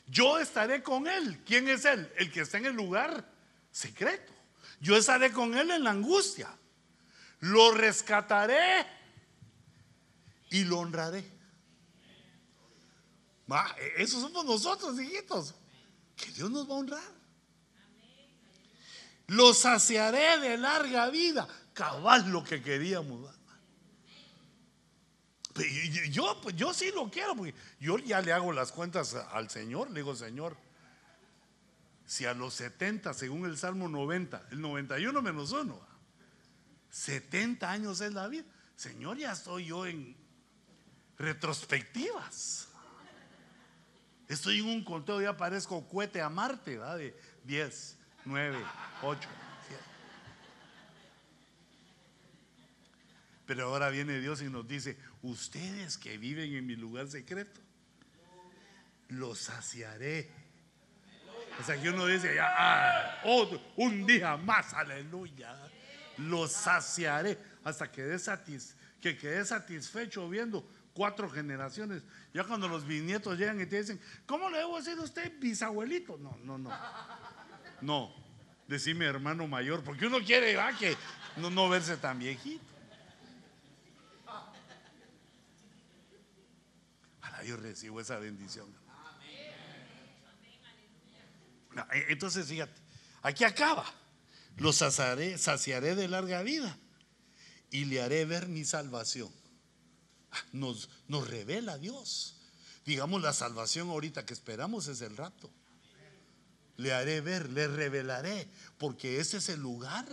Yo 0.06 0.38
estaré 0.38 0.84
con 0.84 1.08
Él. 1.08 1.42
¿Quién 1.44 1.68
es 1.70 1.86
Él? 1.86 2.14
El 2.18 2.32
que 2.32 2.42
está 2.42 2.60
en 2.60 2.68
el 2.68 2.76
lugar 2.76 3.28
secreto. 3.72 4.32
Yo 4.80 4.96
estaré 4.96 5.32
con 5.32 5.58
Él 5.58 5.72
en 5.72 5.84
la 5.84 5.90
angustia. 5.90 6.56
Lo 7.40 7.72
rescataré 7.72 8.97
y 10.50 10.64
lo 10.64 10.80
honraré. 10.80 11.38
Esos 13.98 14.22
somos 14.22 14.46
nosotros, 14.46 15.00
hijitos. 15.00 15.56
Que 16.16 16.32
Dios 16.32 16.50
nos 16.50 16.70
va 16.70 16.74
a 16.74 16.78
honrar. 16.78 17.18
Lo 19.28 19.54
saciaré 19.54 20.40
de 20.40 20.58
larga 20.58 21.10
vida. 21.10 21.48
Cabal 21.74 22.30
lo 22.32 22.44
que 22.44 22.62
queríamos. 22.62 23.30
Yo, 26.12 26.40
pues, 26.42 26.56
yo 26.56 26.74
sí 26.74 26.92
lo 26.94 27.10
quiero, 27.10 27.36
porque 27.36 27.54
yo 27.80 27.98
ya 27.98 28.22
le 28.22 28.32
hago 28.32 28.52
las 28.54 28.72
cuentas 28.72 29.16
al 29.16 29.50
Señor. 29.50 29.90
Le 29.90 30.02
digo, 30.02 30.16
Señor, 30.16 30.58
si 32.06 32.26
a 32.26 32.34
los 32.34 32.54
70, 32.56 33.14
según 33.14 33.46
el 33.46 33.58
Salmo 33.58 33.88
90, 33.90 34.48
el 34.52 34.62
91 34.62 35.22
menos 35.22 35.52
uno, 35.52 35.80
70 36.90 37.70
años 37.70 38.02
es 38.02 38.14
la 38.14 38.28
vida. 38.28 38.46
Señor, 38.76 39.18
ya 39.18 39.32
estoy 39.32 39.66
yo 39.66 39.86
en 39.86 40.16
retrospectivas. 41.18 42.68
Estoy 44.28 44.60
en 44.60 44.66
un 44.66 44.84
conteo, 44.84 45.22
ya 45.22 45.36
parezco 45.38 45.88
cohete 45.88 46.22
a 46.22 46.30
Marte, 46.30 46.78
¿va? 46.78 46.98
De 46.98 47.18
10, 47.46 47.98
9, 48.26 48.58
8, 49.02 49.30
7. 49.68 49.84
Pero 53.46 53.68
ahora 53.68 53.90
viene 53.90 54.20
Dios 54.20 54.42
y 54.42 54.50
nos 54.50 54.68
dice, 54.68 54.98
ustedes 55.22 55.98
que 55.98 56.18
viven 56.18 56.54
en 56.54 56.66
mi 56.66 56.76
lugar 56.76 57.08
secreto, 57.08 57.62
los 59.08 59.40
saciaré. 59.40 60.30
O 61.60 61.64
sea, 61.64 61.82
que 61.82 61.90
uno 61.90 62.06
dice, 62.06 62.36
ya, 62.36 62.54
ah, 62.56 63.22
un 63.78 64.06
día 64.06 64.36
más, 64.36 64.74
aleluya, 64.74 65.56
los 66.18 66.52
saciaré 66.52 67.38
hasta 67.64 67.90
que, 67.90 68.18
que 69.02 69.18
quede 69.18 69.46
satisfecho 69.46 70.30
viendo 70.30 70.68
cuatro 70.98 71.30
generaciones. 71.30 72.02
Ya 72.34 72.44
cuando 72.44 72.68
los 72.68 72.86
bisnietos 72.88 73.38
llegan 73.38 73.62
y 73.62 73.68
te 73.68 73.78
dicen, 73.78 74.02
¿cómo 74.26 74.50
le 74.50 74.58
debo 74.58 74.78
decir 74.78 74.98
a 74.98 75.04
usted 75.04 75.32
bisabuelito? 75.40 76.18
No, 76.18 76.36
no, 76.44 76.58
no. 76.58 76.72
No, 77.82 78.12
decime 78.68 79.06
hermano 79.06 79.48
mayor, 79.48 79.84
porque 79.84 80.08
uno 80.08 80.18
quiere 80.26 80.60
ah, 80.60 80.76
que 80.78 80.98
no, 81.36 81.52
no 81.52 81.70
verse 81.70 81.98
tan 81.98 82.18
viejito. 82.18 82.66
Ahora 87.22 87.44
yo 87.44 87.58
recibo 87.58 88.02
esa 88.02 88.18
bendición. 88.18 88.66
E, 91.94 92.06
entonces, 92.10 92.48
fíjate, 92.48 92.82
aquí 93.22 93.44
acaba. 93.44 93.86
Saciaré, 94.74 95.38
saciaré 95.38 95.94
de 95.94 96.08
larga 96.08 96.42
vida 96.42 96.76
y 97.70 97.86
le 97.86 98.02
haré 98.02 98.26
ver 98.26 98.48
mi 98.48 98.66
salvación 98.66 99.32
nos, 100.52 100.90
nos 101.08 101.28
revela 101.28 101.78
Dios. 101.78 102.36
Digamos, 102.86 103.22
la 103.22 103.34
salvación 103.34 103.90
ahorita 103.90 104.26
que 104.26 104.34
esperamos 104.34 104.88
es 104.88 105.02
el 105.02 105.18
rapto. 105.18 105.50
Le 106.78 106.94
haré 106.94 107.22
ver, 107.22 107.50
le 107.52 107.68
revelaré, 107.68 108.48
porque 108.78 109.20
ese 109.20 109.38
es 109.38 109.50
el 109.50 109.60
lugar, 109.60 110.06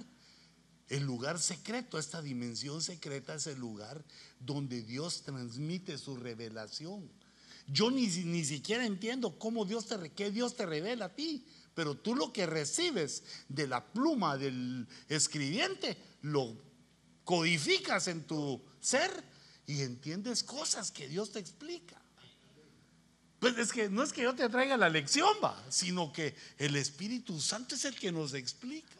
el 0.88 1.04
lugar 1.04 1.38
secreto, 1.38 1.98
esta 1.98 2.22
dimensión 2.22 2.82
secreta 2.82 3.34
es 3.34 3.46
el 3.46 3.58
lugar 3.58 4.02
donde 4.40 4.82
Dios 4.82 5.22
transmite 5.22 5.98
su 5.98 6.16
revelación. 6.16 7.10
Yo 7.66 7.90
ni, 7.90 8.06
ni 8.06 8.44
siquiera 8.44 8.84
entiendo 8.84 9.38
cómo 9.38 9.64
Dios 9.64 9.86
te, 9.86 10.10
qué 10.12 10.30
Dios 10.30 10.56
te 10.56 10.66
revela 10.66 11.06
a 11.06 11.14
ti, 11.14 11.46
pero 11.74 11.94
tú 11.96 12.14
lo 12.14 12.32
que 12.32 12.46
recibes 12.46 13.22
de 13.48 13.66
la 13.66 13.84
pluma 13.84 14.36
del 14.36 14.86
escribiente 15.08 15.96
lo 16.22 16.56
codificas 17.24 18.08
en 18.08 18.24
tu 18.24 18.62
ser 18.80 19.10
y 19.66 19.82
entiendes 19.82 20.42
cosas 20.42 20.90
que 20.90 21.08
Dios 21.08 21.32
te 21.32 21.38
explica. 21.38 22.00
Pues 23.38 23.58
es 23.58 23.72
que 23.72 23.88
no 23.90 24.02
es 24.02 24.12
que 24.12 24.22
yo 24.22 24.34
te 24.34 24.48
traiga 24.48 24.76
la 24.76 24.88
lección, 24.88 25.28
va, 25.42 25.62
sino 25.68 26.12
que 26.12 26.34
el 26.58 26.76
Espíritu 26.76 27.40
Santo 27.40 27.74
es 27.74 27.84
el 27.84 27.94
que 27.94 28.10
nos 28.10 28.34
explica. 28.34 28.94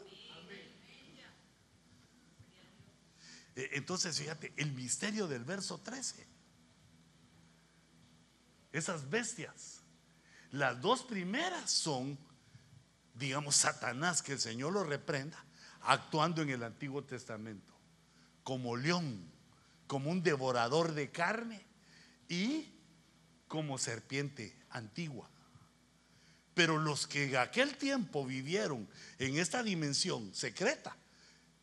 E, 3.55 3.69
entonces, 3.73 4.19
fíjate, 4.19 4.53
el 4.57 4.71
misterio 4.73 5.27
del 5.27 5.43
verso 5.43 5.79
13. 5.79 6.27
Esas 8.71 9.09
bestias, 9.09 9.81
las 10.51 10.79
dos 10.81 11.03
primeras 11.03 11.71
son, 11.71 12.19
digamos, 13.13 13.55
Satanás, 13.55 14.21
que 14.21 14.33
el 14.33 14.39
Señor 14.39 14.73
lo 14.73 14.83
reprenda, 14.83 15.43
actuando 15.81 16.41
en 16.41 16.49
el 16.49 16.61
Antiguo 16.63 17.03
Testamento, 17.03 17.73
como 18.43 18.75
león 18.75 19.34
como 19.87 20.11
un 20.11 20.23
devorador 20.23 20.93
de 20.93 21.11
carne 21.11 21.65
y 22.27 22.71
como 23.47 23.77
serpiente 23.77 24.55
antigua. 24.69 25.29
Pero 26.53 26.77
los 26.77 27.05
que 27.05 27.25
en 27.25 27.35
aquel 27.35 27.75
tiempo 27.77 28.25
vivieron 28.25 28.87
en 29.19 29.37
esta 29.37 29.61
dimensión 29.61 30.33
secreta, 30.33 30.95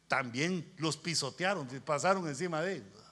también 0.06 0.70
los 0.76 0.98
pisotearon, 0.98 1.66
pasaron 1.84 2.28
encima 2.28 2.60
de 2.60 2.76
ellos. 2.76 3.02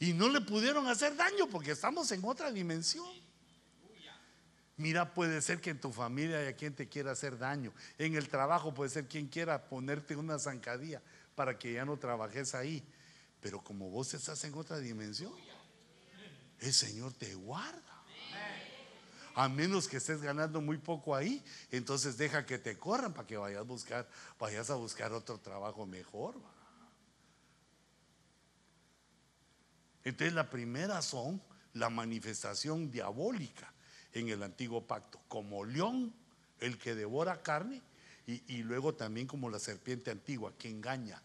Y 0.00 0.14
no 0.14 0.28
le 0.28 0.40
pudieron 0.40 0.88
hacer 0.88 1.14
daño 1.14 1.46
porque 1.48 1.72
estamos 1.72 2.10
en 2.10 2.24
otra 2.24 2.50
dimensión. 2.50 3.06
Mira, 4.76 5.12
puede 5.12 5.42
ser 5.42 5.60
que 5.60 5.68
en 5.68 5.78
tu 5.78 5.92
familia 5.92 6.38
haya 6.38 6.54
quien 6.54 6.74
te 6.74 6.88
quiera 6.88 7.12
hacer 7.12 7.36
daño. 7.36 7.70
En 7.98 8.16
el 8.16 8.28
trabajo 8.28 8.72
puede 8.72 8.88
ser 8.88 9.06
quien 9.06 9.28
quiera 9.28 9.68
ponerte 9.68 10.16
una 10.16 10.38
zancadilla 10.38 11.02
para 11.34 11.58
que 11.58 11.74
ya 11.74 11.84
no 11.84 11.98
trabajes 11.98 12.54
ahí. 12.54 12.82
Pero 13.40 13.62
como 13.62 13.90
vos 13.90 14.12
estás 14.14 14.44
en 14.44 14.54
otra 14.54 14.78
dimensión, 14.78 15.32
el 16.60 16.72
Señor 16.72 17.12
te 17.14 17.34
guarda. 17.34 17.82
A 19.34 19.48
menos 19.48 19.88
que 19.88 19.98
estés 19.98 20.20
ganando 20.20 20.60
muy 20.60 20.76
poco 20.76 21.14
ahí, 21.14 21.42
entonces 21.70 22.18
deja 22.18 22.44
que 22.44 22.58
te 22.58 22.76
corran 22.76 23.14
para 23.14 23.26
que 23.26 23.36
vayas 23.36 23.60
a 23.60 23.62
buscar, 23.62 24.08
vayas 24.38 24.70
a 24.70 24.74
buscar 24.74 25.12
otro 25.12 25.38
trabajo 25.38 25.86
mejor. 25.86 26.34
Entonces 30.04 30.34
la 30.34 30.50
primera 30.50 31.00
son 31.00 31.40
la 31.74 31.88
manifestación 31.88 32.90
diabólica 32.90 33.72
en 34.12 34.28
el 34.28 34.42
antiguo 34.42 34.86
pacto, 34.86 35.20
como 35.28 35.64
león, 35.64 36.12
el 36.58 36.76
que 36.76 36.94
devora 36.94 37.42
carne, 37.42 37.80
y 38.26 38.62
luego 38.62 38.94
también 38.94 39.26
como 39.26 39.48
la 39.48 39.58
serpiente 39.58 40.10
antigua, 40.10 40.52
que 40.58 40.68
engaña, 40.68 41.22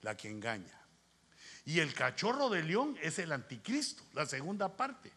la 0.00 0.16
que 0.16 0.28
engaña. 0.28 0.81
Y 1.64 1.80
el 1.80 1.94
cachorro 1.94 2.48
de 2.48 2.62
león 2.62 2.96
es 3.02 3.18
el 3.18 3.32
anticristo, 3.32 4.02
la 4.14 4.26
segunda 4.26 4.76
parte. 4.76 5.12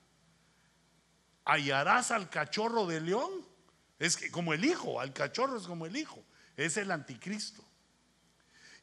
Hallarás 1.44 2.12
al 2.12 2.30
cachorro 2.30 2.86
de 2.86 3.02
león, 3.02 3.32
es 4.00 4.16
que 4.18 4.30
como 4.30 4.54
el 4.54 4.66
hijo, 4.66 5.00
al 5.00 5.14
cachorro 5.14 5.58
es 5.58 5.64
como 5.64 5.86
el 5.86 5.96
hijo, 5.96 6.24
es 6.56 6.78
el 6.78 6.92
anticristo. 6.92 7.64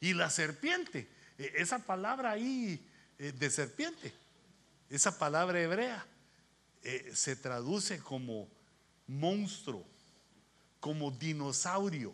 Y 0.00 0.14
la 0.14 0.30
serpiente, 0.30 1.08
e, 1.38 1.52
esa 1.56 1.78
palabra 1.80 2.32
ahí 2.32 2.84
eh, 3.18 3.32
de 3.32 3.50
serpiente, 3.50 4.12
esa 4.90 5.18
palabra 5.18 5.60
hebrea, 5.60 6.04
eh, 6.82 7.12
se 7.14 7.36
traduce 7.36 8.00
como 8.00 8.48
monstruo, 9.06 9.86
como 10.80 11.12
dinosaurio. 11.12 12.12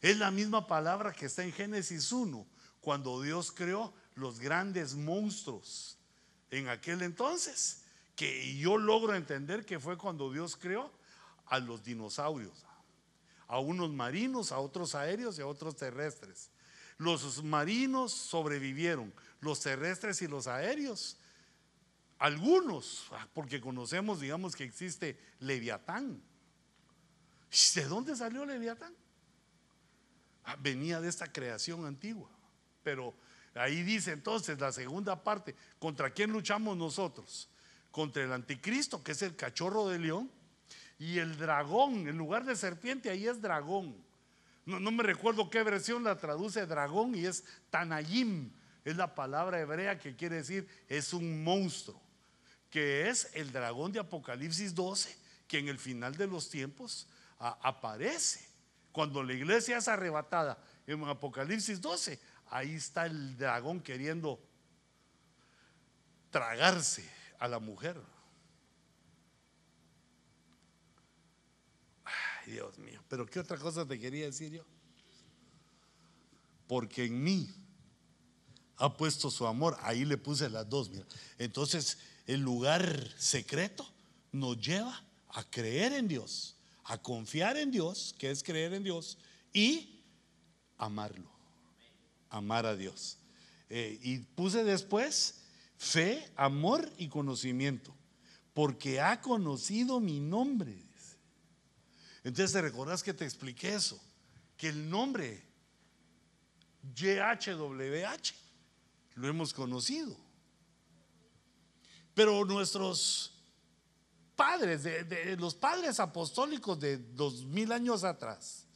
Es 0.00 0.16
la 0.16 0.30
misma 0.30 0.66
palabra 0.66 1.12
que 1.12 1.26
está 1.26 1.42
en 1.42 1.52
Génesis 1.52 2.12
1, 2.12 2.46
cuando 2.80 3.20
Dios 3.20 3.52
creó 3.52 3.92
los 4.20 4.38
grandes 4.38 4.94
monstruos 4.94 5.98
en 6.50 6.68
aquel 6.68 7.02
entonces, 7.02 7.82
que 8.14 8.56
yo 8.56 8.76
logro 8.76 9.14
entender 9.14 9.64
que 9.64 9.80
fue 9.80 9.96
cuando 9.96 10.32
Dios 10.32 10.56
creó 10.56 10.92
a 11.46 11.58
los 11.58 11.82
dinosaurios, 11.82 12.64
a 13.48 13.58
unos 13.58 13.90
marinos, 13.92 14.52
a 14.52 14.58
otros 14.58 14.94
aéreos 14.94 15.38
y 15.38 15.42
a 15.42 15.46
otros 15.46 15.76
terrestres. 15.76 16.50
Los 16.98 17.42
marinos 17.42 18.12
sobrevivieron, 18.12 19.12
los 19.40 19.60
terrestres 19.60 20.20
y 20.22 20.28
los 20.28 20.46
aéreos. 20.46 21.16
Algunos, 22.18 23.06
ah, 23.12 23.26
porque 23.32 23.60
conocemos, 23.60 24.20
digamos 24.20 24.54
que 24.54 24.64
existe 24.64 25.18
Leviatán. 25.38 26.22
¿De 27.74 27.84
dónde 27.86 28.14
salió 28.14 28.44
Leviatán? 28.44 28.94
Ah, 30.44 30.56
venía 30.60 31.00
de 31.00 31.08
esta 31.08 31.32
creación 31.32 31.86
antigua. 31.86 32.28
Pero 32.82 33.14
ahí 33.54 33.82
dice 33.82 34.12
entonces 34.12 34.58
la 34.60 34.72
segunda 34.72 35.22
parte, 35.22 35.54
¿contra 35.78 36.10
quién 36.10 36.30
luchamos 36.30 36.76
nosotros? 36.76 37.48
Contra 37.90 38.22
el 38.22 38.32
anticristo, 38.32 39.02
que 39.02 39.12
es 39.12 39.22
el 39.22 39.36
cachorro 39.36 39.88
de 39.88 39.98
león, 39.98 40.30
y 40.98 41.18
el 41.18 41.38
dragón, 41.38 42.06
en 42.08 42.18
lugar 42.18 42.44
de 42.44 42.54
serpiente, 42.54 43.08
ahí 43.08 43.26
es 43.26 43.40
dragón. 43.40 43.96
No, 44.66 44.90
me 44.90 45.02
recuerdo 45.02 45.48
qué 45.48 45.62
versión 45.62 46.04
la 46.04 46.18
traduce 46.18 46.66
dragón 46.66 47.14
y 47.14 47.24
es 47.24 47.42
Tanayim, 47.70 48.52
es 48.84 48.96
la 48.96 49.14
palabra 49.14 49.58
hebrea 49.58 49.98
que 49.98 50.14
quiere 50.14 50.36
decir 50.36 50.68
es 50.88 51.12
un 51.14 51.42
monstruo, 51.42 52.00
que 52.68 53.08
es 53.08 53.30
el 53.32 53.50
dragón 53.50 53.92
de 53.92 54.00
Apocalipsis 54.00 54.74
12, 54.74 55.16
que 55.48 55.58
en 55.58 55.68
el 55.68 55.78
final 55.78 56.14
de 56.16 56.26
los 56.26 56.50
tiempos 56.50 57.08
aparece. 57.38 58.46
Cuando 58.92 59.22
la 59.22 59.32
iglesia 59.32 59.78
es 59.78 59.88
arrebatada 59.88 60.62
en 60.86 61.02
Apocalipsis 61.04 61.80
12, 61.80 62.20
ahí 62.50 62.74
está 62.74 63.06
el 63.06 63.36
dragón 63.36 63.80
queriendo 63.80 64.40
tragarse 66.30 67.08
a 67.38 67.48
la 67.48 67.58
mujer. 67.58 68.00
Dios 72.46 72.78
mío, 72.78 73.00
pero 73.08 73.26
¿qué 73.26 73.38
otra 73.38 73.56
cosa 73.56 73.86
te 73.86 73.98
quería 73.98 74.26
decir 74.26 74.52
yo? 74.52 74.64
Porque 76.66 77.04
en 77.04 77.22
mí 77.22 77.48
ha 78.76 78.96
puesto 78.96 79.30
su 79.30 79.46
amor, 79.46 79.76
ahí 79.82 80.04
le 80.04 80.16
puse 80.16 80.48
las 80.48 80.68
dos, 80.68 80.90
mira. 80.90 81.06
Entonces, 81.38 81.98
el 82.26 82.40
lugar 82.40 83.08
secreto 83.18 83.86
nos 84.32 84.58
lleva 84.60 85.04
a 85.28 85.44
creer 85.44 85.92
en 85.92 86.08
Dios, 86.08 86.56
a 86.84 86.98
confiar 86.98 87.56
en 87.56 87.70
Dios, 87.70 88.14
que 88.18 88.30
es 88.30 88.42
creer 88.42 88.72
en 88.72 88.82
Dios, 88.82 89.18
y 89.52 90.02
amarlo, 90.78 91.30
amar 92.30 92.64
a 92.64 92.76
Dios. 92.76 93.18
Eh, 93.68 93.98
y 94.02 94.18
puse 94.18 94.64
después 94.64 95.42
fe, 95.76 96.30
amor 96.36 96.90
y 96.96 97.08
conocimiento, 97.08 97.94
porque 98.54 99.00
ha 99.00 99.20
conocido 99.20 100.00
mi 100.00 100.20
nombre 100.20 100.90
entonces 102.22 102.52
te 102.52 102.60
recordás 102.60 103.02
que 103.02 103.14
te 103.14 103.24
expliqué 103.24 103.74
eso, 103.74 103.98
que 104.56 104.68
el 104.68 104.88
nombre 104.90 105.42
YHWH 106.94 108.34
lo 109.14 109.28
hemos 109.28 109.54
conocido. 109.54 110.16
Pero 112.14 112.44
nuestros 112.44 113.32
padres, 114.36 114.82
de, 114.82 115.36
los 115.38 115.54
padres 115.54 115.98
apostólicos 116.00 116.78
de 116.78 116.98
dos 116.98 117.44
mil 117.44 117.72
años 117.72 118.04
atrás, 118.04 118.66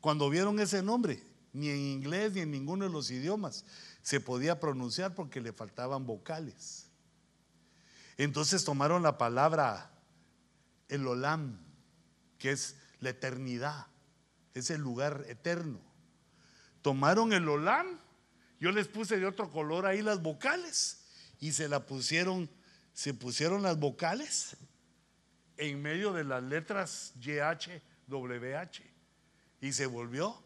cuando 0.00 0.30
vieron 0.30 0.60
ese 0.60 0.82
nombre, 0.82 1.22
ni 1.56 1.70
en 1.70 1.78
inglés 1.78 2.34
ni 2.34 2.40
en 2.40 2.50
ninguno 2.50 2.84
de 2.84 2.90
los 2.90 3.10
idiomas 3.10 3.64
se 4.02 4.20
podía 4.20 4.60
pronunciar 4.60 5.14
porque 5.14 5.40
le 5.40 5.52
faltaban 5.52 6.06
vocales. 6.06 6.90
Entonces 8.18 8.64
tomaron 8.64 9.02
la 9.02 9.16
palabra 9.16 9.90
el 10.88 11.06
olam, 11.06 11.58
que 12.38 12.52
es 12.52 12.76
la 13.00 13.10
eternidad, 13.10 13.86
es 14.54 14.70
el 14.70 14.82
lugar 14.82 15.24
eterno. 15.28 15.80
Tomaron 16.82 17.32
el 17.32 17.48
olam, 17.48 17.98
yo 18.60 18.70
les 18.70 18.86
puse 18.86 19.18
de 19.18 19.26
otro 19.26 19.50
color 19.50 19.86
ahí 19.86 20.02
las 20.02 20.22
vocales 20.22 21.06
y 21.40 21.52
se 21.52 21.68
la 21.68 21.86
pusieron, 21.86 22.50
se 22.92 23.14
pusieron 23.14 23.62
las 23.62 23.78
vocales 23.78 24.58
en 25.56 25.80
medio 25.80 26.12
de 26.12 26.24
las 26.24 26.42
letras 26.42 27.14
YH, 27.18 27.82
WH 28.08 28.82
y 29.62 29.72
se 29.72 29.86
volvió 29.86 30.45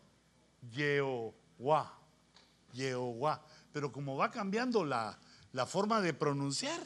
Yehová, 0.70 1.98
Yehová. 2.72 3.44
Pero 3.72 3.92
como 3.92 4.16
va 4.16 4.30
cambiando 4.30 4.84
la, 4.84 5.18
la 5.52 5.66
forma 5.66 6.00
de 6.00 6.14
pronunciar, 6.14 6.80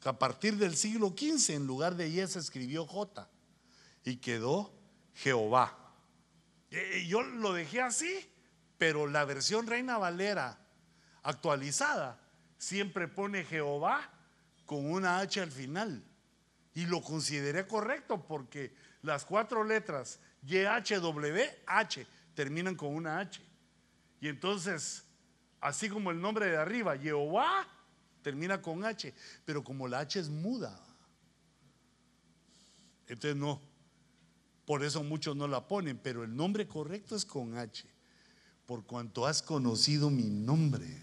que 0.00 0.08
a 0.08 0.18
partir 0.18 0.56
del 0.56 0.76
siglo 0.76 1.08
XV 1.08 1.54
en 1.54 1.66
lugar 1.66 1.96
de 1.96 2.08
Y 2.08 2.26
se 2.26 2.38
escribió 2.38 2.86
J 2.86 3.28
y 4.04 4.16
quedó 4.18 4.72
Jehová. 5.14 5.76
Yo 7.06 7.22
lo 7.22 7.52
dejé 7.52 7.80
así, 7.80 8.30
pero 8.78 9.06
la 9.06 9.24
versión 9.24 9.66
Reina 9.66 9.98
Valera 9.98 10.58
actualizada 11.22 12.20
siempre 12.58 13.08
pone 13.08 13.44
Jehová 13.44 14.10
con 14.64 14.90
una 14.90 15.18
H 15.18 15.40
al 15.40 15.50
final. 15.50 16.04
Y 16.74 16.86
lo 16.86 17.00
consideré 17.02 17.66
correcto 17.66 18.26
porque 18.26 18.74
las 19.02 19.24
cuatro 19.24 19.64
letras 19.64 20.20
YHWH 20.42 22.06
terminan 22.36 22.76
con 22.76 22.94
una 22.94 23.18
H. 23.18 23.40
Y 24.20 24.28
entonces, 24.28 25.02
así 25.60 25.88
como 25.88 26.12
el 26.12 26.20
nombre 26.20 26.46
de 26.46 26.56
arriba, 26.56 26.96
Jehová, 26.96 27.66
termina 28.22 28.62
con 28.62 28.84
H, 28.84 29.12
pero 29.44 29.64
como 29.64 29.88
la 29.88 30.00
H 30.00 30.20
es 30.20 30.28
muda, 30.28 30.78
entonces 33.08 33.36
no, 33.36 33.60
por 34.64 34.84
eso 34.84 35.02
muchos 35.02 35.34
no 35.34 35.48
la 35.48 35.66
ponen, 35.66 35.98
pero 35.98 36.24
el 36.24 36.36
nombre 36.36 36.68
correcto 36.68 37.16
es 37.16 37.24
con 37.24 37.56
H. 37.56 37.88
Por 38.66 38.84
cuanto 38.84 39.26
has 39.26 39.42
conocido 39.42 40.10
mi 40.10 40.24
nombre, 40.24 41.02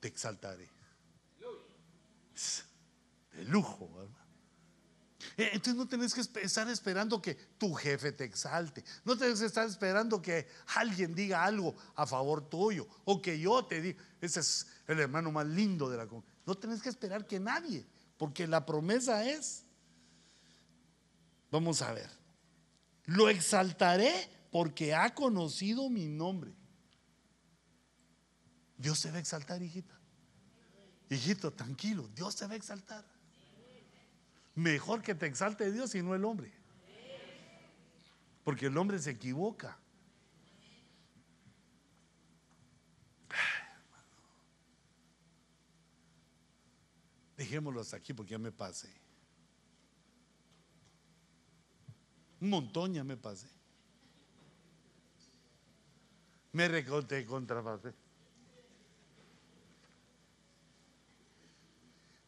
te 0.00 0.08
exaltaré. 0.08 0.68
De 3.32 3.44
lujo, 3.44 3.88
¿verdad? 3.96 4.17
Eh, 5.38 5.50
entonces 5.52 5.76
no 5.76 5.86
tenés 5.86 6.12
que 6.12 6.20
estar 6.20 6.68
esperando 6.68 7.22
que 7.22 7.34
tu 7.34 7.72
jefe 7.72 8.12
te 8.12 8.24
exalte. 8.24 8.84
No 9.04 9.16
tenés 9.16 9.38
que 9.38 9.46
estar 9.46 9.66
esperando 9.66 10.20
que 10.20 10.48
alguien 10.74 11.14
diga 11.14 11.44
algo 11.44 11.76
a 11.94 12.06
favor 12.06 12.50
tuyo. 12.50 12.86
O 13.04 13.22
que 13.22 13.38
yo 13.38 13.64
te 13.64 13.80
diga. 13.80 14.02
Ese 14.20 14.40
es 14.40 14.66
el 14.88 14.98
hermano 14.98 15.30
más 15.30 15.46
lindo 15.46 15.88
de 15.88 15.96
la 15.96 16.08
No 16.44 16.54
tenés 16.56 16.82
que 16.82 16.88
esperar 16.88 17.24
que 17.24 17.38
nadie 17.38 17.86
porque 18.18 18.48
la 18.48 18.66
promesa 18.66 19.24
es, 19.24 19.64
vamos 21.52 21.80
a 21.82 21.92
ver, 21.92 22.10
lo 23.04 23.28
exaltaré 23.28 24.28
porque 24.50 24.92
ha 24.92 25.14
conocido 25.14 25.88
mi 25.88 26.08
nombre. 26.08 26.52
Dios 28.76 29.00
te 29.00 29.10
va 29.10 29.18
a 29.18 29.20
exaltar, 29.20 29.62
hijita. 29.62 29.98
Hijito, 31.10 31.52
tranquilo, 31.52 32.08
Dios 32.08 32.34
te 32.36 32.46
va 32.46 32.54
a 32.54 32.56
exaltar. 32.56 33.04
Mejor 34.58 35.02
que 35.02 35.14
te 35.14 35.24
exalte 35.24 35.70
Dios 35.70 35.94
y 35.94 36.02
no 36.02 36.16
el 36.16 36.24
hombre. 36.24 36.50
Porque 38.42 38.66
el 38.66 38.76
hombre 38.76 38.98
se 38.98 39.10
equivoca. 39.10 39.78
Dejémoslo 47.36 47.82
hasta 47.82 47.98
aquí 47.98 48.12
porque 48.12 48.32
ya 48.32 48.38
me 48.38 48.50
pasé. 48.50 48.92
Un 52.40 52.50
montón 52.50 52.92
ya 52.92 53.04
me 53.04 53.16
pasé. 53.16 53.48
Me 56.50 56.66
recorté. 56.66 57.24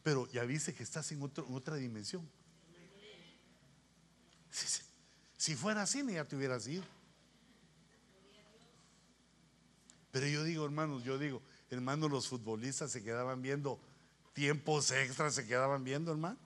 Pero 0.03 0.27
ya 0.31 0.43
viste 0.43 0.73
que 0.73 0.83
estás 0.83 1.11
en, 1.11 1.21
otra 1.21 1.75
dimensión. 1.75 2.27
Si, 5.37 5.55
fuera 5.55 5.83
así, 5.83 6.03
ya 6.11 6.25
te 6.25 6.35
hubieras 6.35 6.67
ido. 6.67 6.83
Pero 10.11 10.27
yo 10.27 10.43
digo, 10.43 10.65
hermanos, 10.65 11.03
yo 11.03 11.17
digo, 11.17 11.41
hermanos, 11.69 12.11
los 12.11 12.27
futbolistas 12.27 12.91
se 12.91 13.01
quedaban 13.03 13.41
viendo 13.41 13.79
tiempos 14.33 14.91
extras, 14.91 15.35
se 15.35 15.47
quedaban 15.47 15.83
viendo, 15.83 16.11
hermano. 16.11 16.37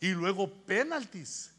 Y 0.00 0.10
luego 0.10 0.52
penaltis. 0.64 1.50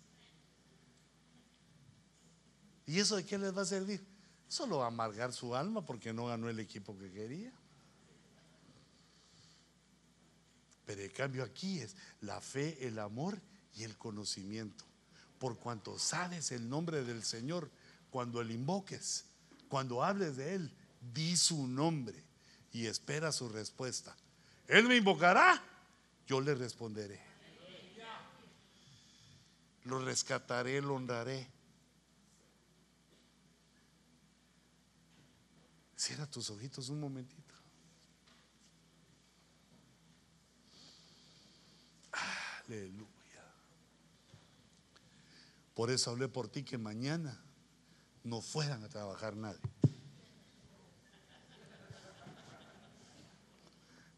¿Y 2.86 3.00
eso 3.00 3.16
de 3.16 3.26
qué 3.26 3.38
les 3.38 3.56
va 3.56 3.64
a 3.64 3.66
servir? 3.66 4.06
Solo 4.48 4.84
a 4.84 4.88
amargar 4.88 5.34
su 5.34 5.56
alma 5.56 5.86
porque 5.86 6.14
no 6.14 6.28
ganó 6.28 6.50
el 6.50 6.60
equipo 6.60 6.98
que 6.98 7.12
quería. 7.12 7.52
Pero 10.88 11.02
el 11.02 11.12
cambio 11.12 11.44
aquí 11.44 11.80
es 11.80 11.98
la 12.22 12.40
fe, 12.40 12.88
el 12.88 12.98
amor 12.98 13.40
y 13.76 13.84
el 13.84 13.98
conocimiento. 13.98 14.86
Por 15.38 15.60
cuanto 15.60 16.00
sabes 16.00 16.54
el 16.54 16.68
nombre 16.70 17.04
del 17.04 17.24
Señor, 17.24 17.70
cuando 18.10 18.42
le 18.42 18.54
invoques, 18.54 19.26
cuando 19.68 20.02
hables 20.02 20.38
de 20.38 20.56
Él, 20.56 20.74
di 21.14 21.36
su 21.36 21.68
nombre 21.68 22.24
y 22.72 22.86
espera 22.86 23.34
su 23.34 23.50
respuesta. 23.50 24.16
Él 24.66 24.88
me 24.88 24.96
invocará, 24.96 25.62
yo 26.26 26.40
le 26.40 26.56
responderé. 26.56 27.22
Lo 29.84 30.00
rescataré, 30.00 30.82
lo 30.82 30.96
honraré. 30.96 31.50
Cierra 35.98 36.26
tus 36.28 36.50
ojitos 36.50 36.88
un 36.88 37.02
momentito. 37.02 37.37
Aleluya. 42.68 43.08
Por 45.74 45.90
eso 45.90 46.12
hablé 46.12 46.28
por 46.28 46.50
ti 46.50 46.64
que 46.64 46.78
mañana 46.78 47.40
no 48.24 48.42
fueran 48.42 48.84
a 48.84 48.90
trabajar 48.90 49.38
nadie. 49.38 49.62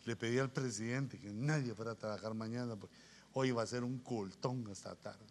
Le 0.05 0.15
pedí 0.15 0.39
al 0.39 0.51
presidente 0.51 1.19
que 1.19 1.31
nadie 1.31 1.75
fuera 1.75 1.91
a 1.91 1.95
trabajar 1.95 2.33
mañana, 2.33 2.75
porque 2.75 2.95
hoy 3.33 3.51
va 3.51 3.61
a 3.61 3.67
ser 3.67 3.83
un 3.83 3.99
cultón 3.99 4.67
hasta 4.71 4.95
tarde. 4.95 5.27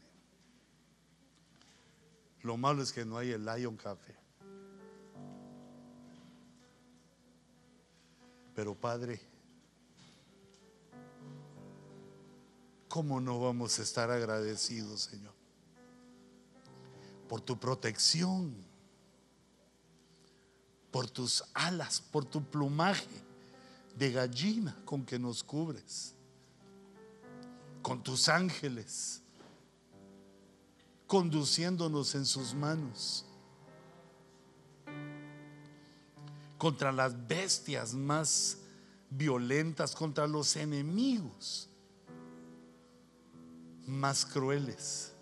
Lo 2.43 2.57
malo 2.57 2.83
es 2.83 2.93
que 2.93 3.05
no 3.05 3.19
hay 3.19 3.33
el 3.33 3.45
Lion 3.45 3.77
Café. 3.77 4.15
Pero 8.55 8.77
Padre, 8.77 9.21
¿cómo 12.89 13.21
no 13.21 13.39
vamos 13.41 13.79
a 13.79 13.83
estar 13.83 14.11
agradecidos, 14.11 15.03
Señor? 15.03 15.35
Por 17.29 17.41
tu 17.41 17.59
protección, 17.59 18.55
por 20.91 21.09
tus 21.09 21.45
alas, 21.55 22.01
por 22.01 22.25
tu 22.25 22.43
plumaje 22.43 23.23
de 23.97 24.11
gallina 24.13 24.75
con 24.85 25.05
que 25.05 25.19
nos 25.19 25.45
cubres, 25.45 26.15
con 27.83 28.03
tus 28.03 28.29
ángeles, 28.29 29.23
conduciéndonos 31.07 32.15
en 32.15 32.25
sus 32.25 32.55
manos 32.55 33.25
contra 36.57 36.91
las 36.91 37.29
bestias 37.29 37.95
más 37.95 38.59
violentas, 39.11 39.95
contra 39.95 40.27
los 40.27 40.57
enemigos 40.57 41.69
más 43.89 44.27
crueles. 44.27 45.13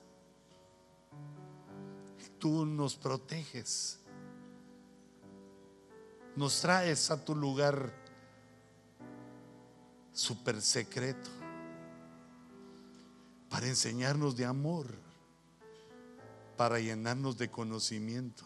Tú 2.39 2.67
nos 2.67 2.97
proteges, 2.97 3.99
nos 6.35 6.61
traes 6.61 7.11
a 7.11 7.25
tu 7.25 7.35
lugar 7.35 7.93
super 10.13 10.61
secreto 10.61 11.31
para 13.49 13.67
enseñarnos 13.67 14.37
de 14.37 14.45
amor, 14.45 14.87
para 16.57 16.79
llenarnos 16.79 17.39
de 17.39 17.51
conocimiento 17.51 18.45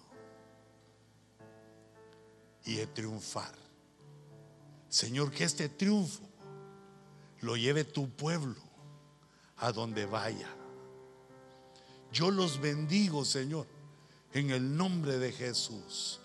y 2.65 2.77
de 2.77 2.87
triunfar. 2.87 3.55
Señor, 4.89 5.33
que 5.33 5.45
este 5.45 5.69
triunfo 5.69 6.23
lo 7.41 7.57
lleve 7.57 7.85
tu 7.85 8.09
pueblo 8.09 8.70
a 9.61 9.73
donde 9.73 10.07
vaya. 10.07 10.49
Yo 12.13 12.31
los 12.31 12.61
bendigo, 12.61 13.25
Señor, 13.25 13.67
en 14.33 14.51
el 14.51 14.77
nombre 14.77 15.19
de 15.19 15.33
Jesús. 15.33 16.21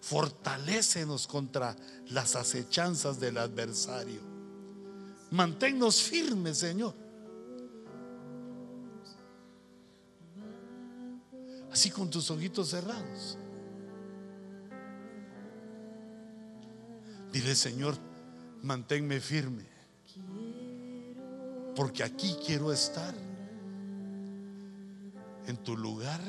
Fortalécenos 0.00 1.26
contra 1.26 1.76
las 2.10 2.36
acechanzas 2.36 3.18
del 3.18 3.38
adversario. 3.38 4.20
Manténnos 5.30 6.00
firmes, 6.00 6.58
Señor. 6.58 6.94
Así 11.72 11.90
con 11.90 12.08
tus 12.08 12.30
ojitos 12.30 12.70
cerrados. 12.70 13.38
Dile, 17.32 17.54
Señor, 17.54 17.94
manténme 18.62 19.20
firme. 19.20 19.66
Porque 21.78 22.02
aquí 22.02 22.34
quiero 22.44 22.72
estar. 22.72 23.14
En 25.46 25.56
tu 25.58 25.76
lugar 25.76 26.20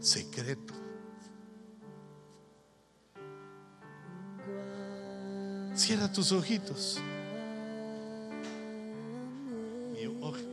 secreto. 0.00 0.74
Cierra 5.76 6.10
tus 6.10 6.32
ojitos. 6.32 7.00
Mi 9.92 10.06
ojo. 10.06 10.51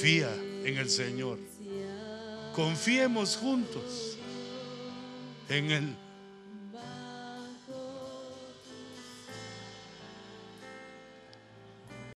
Confía 0.00 0.34
en 0.64 0.78
el 0.78 0.88
Señor. 0.88 1.38
Confiemos 2.54 3.36
juntos 3.36 4.16
en 5.50 5.70
Él. 5.70 5.94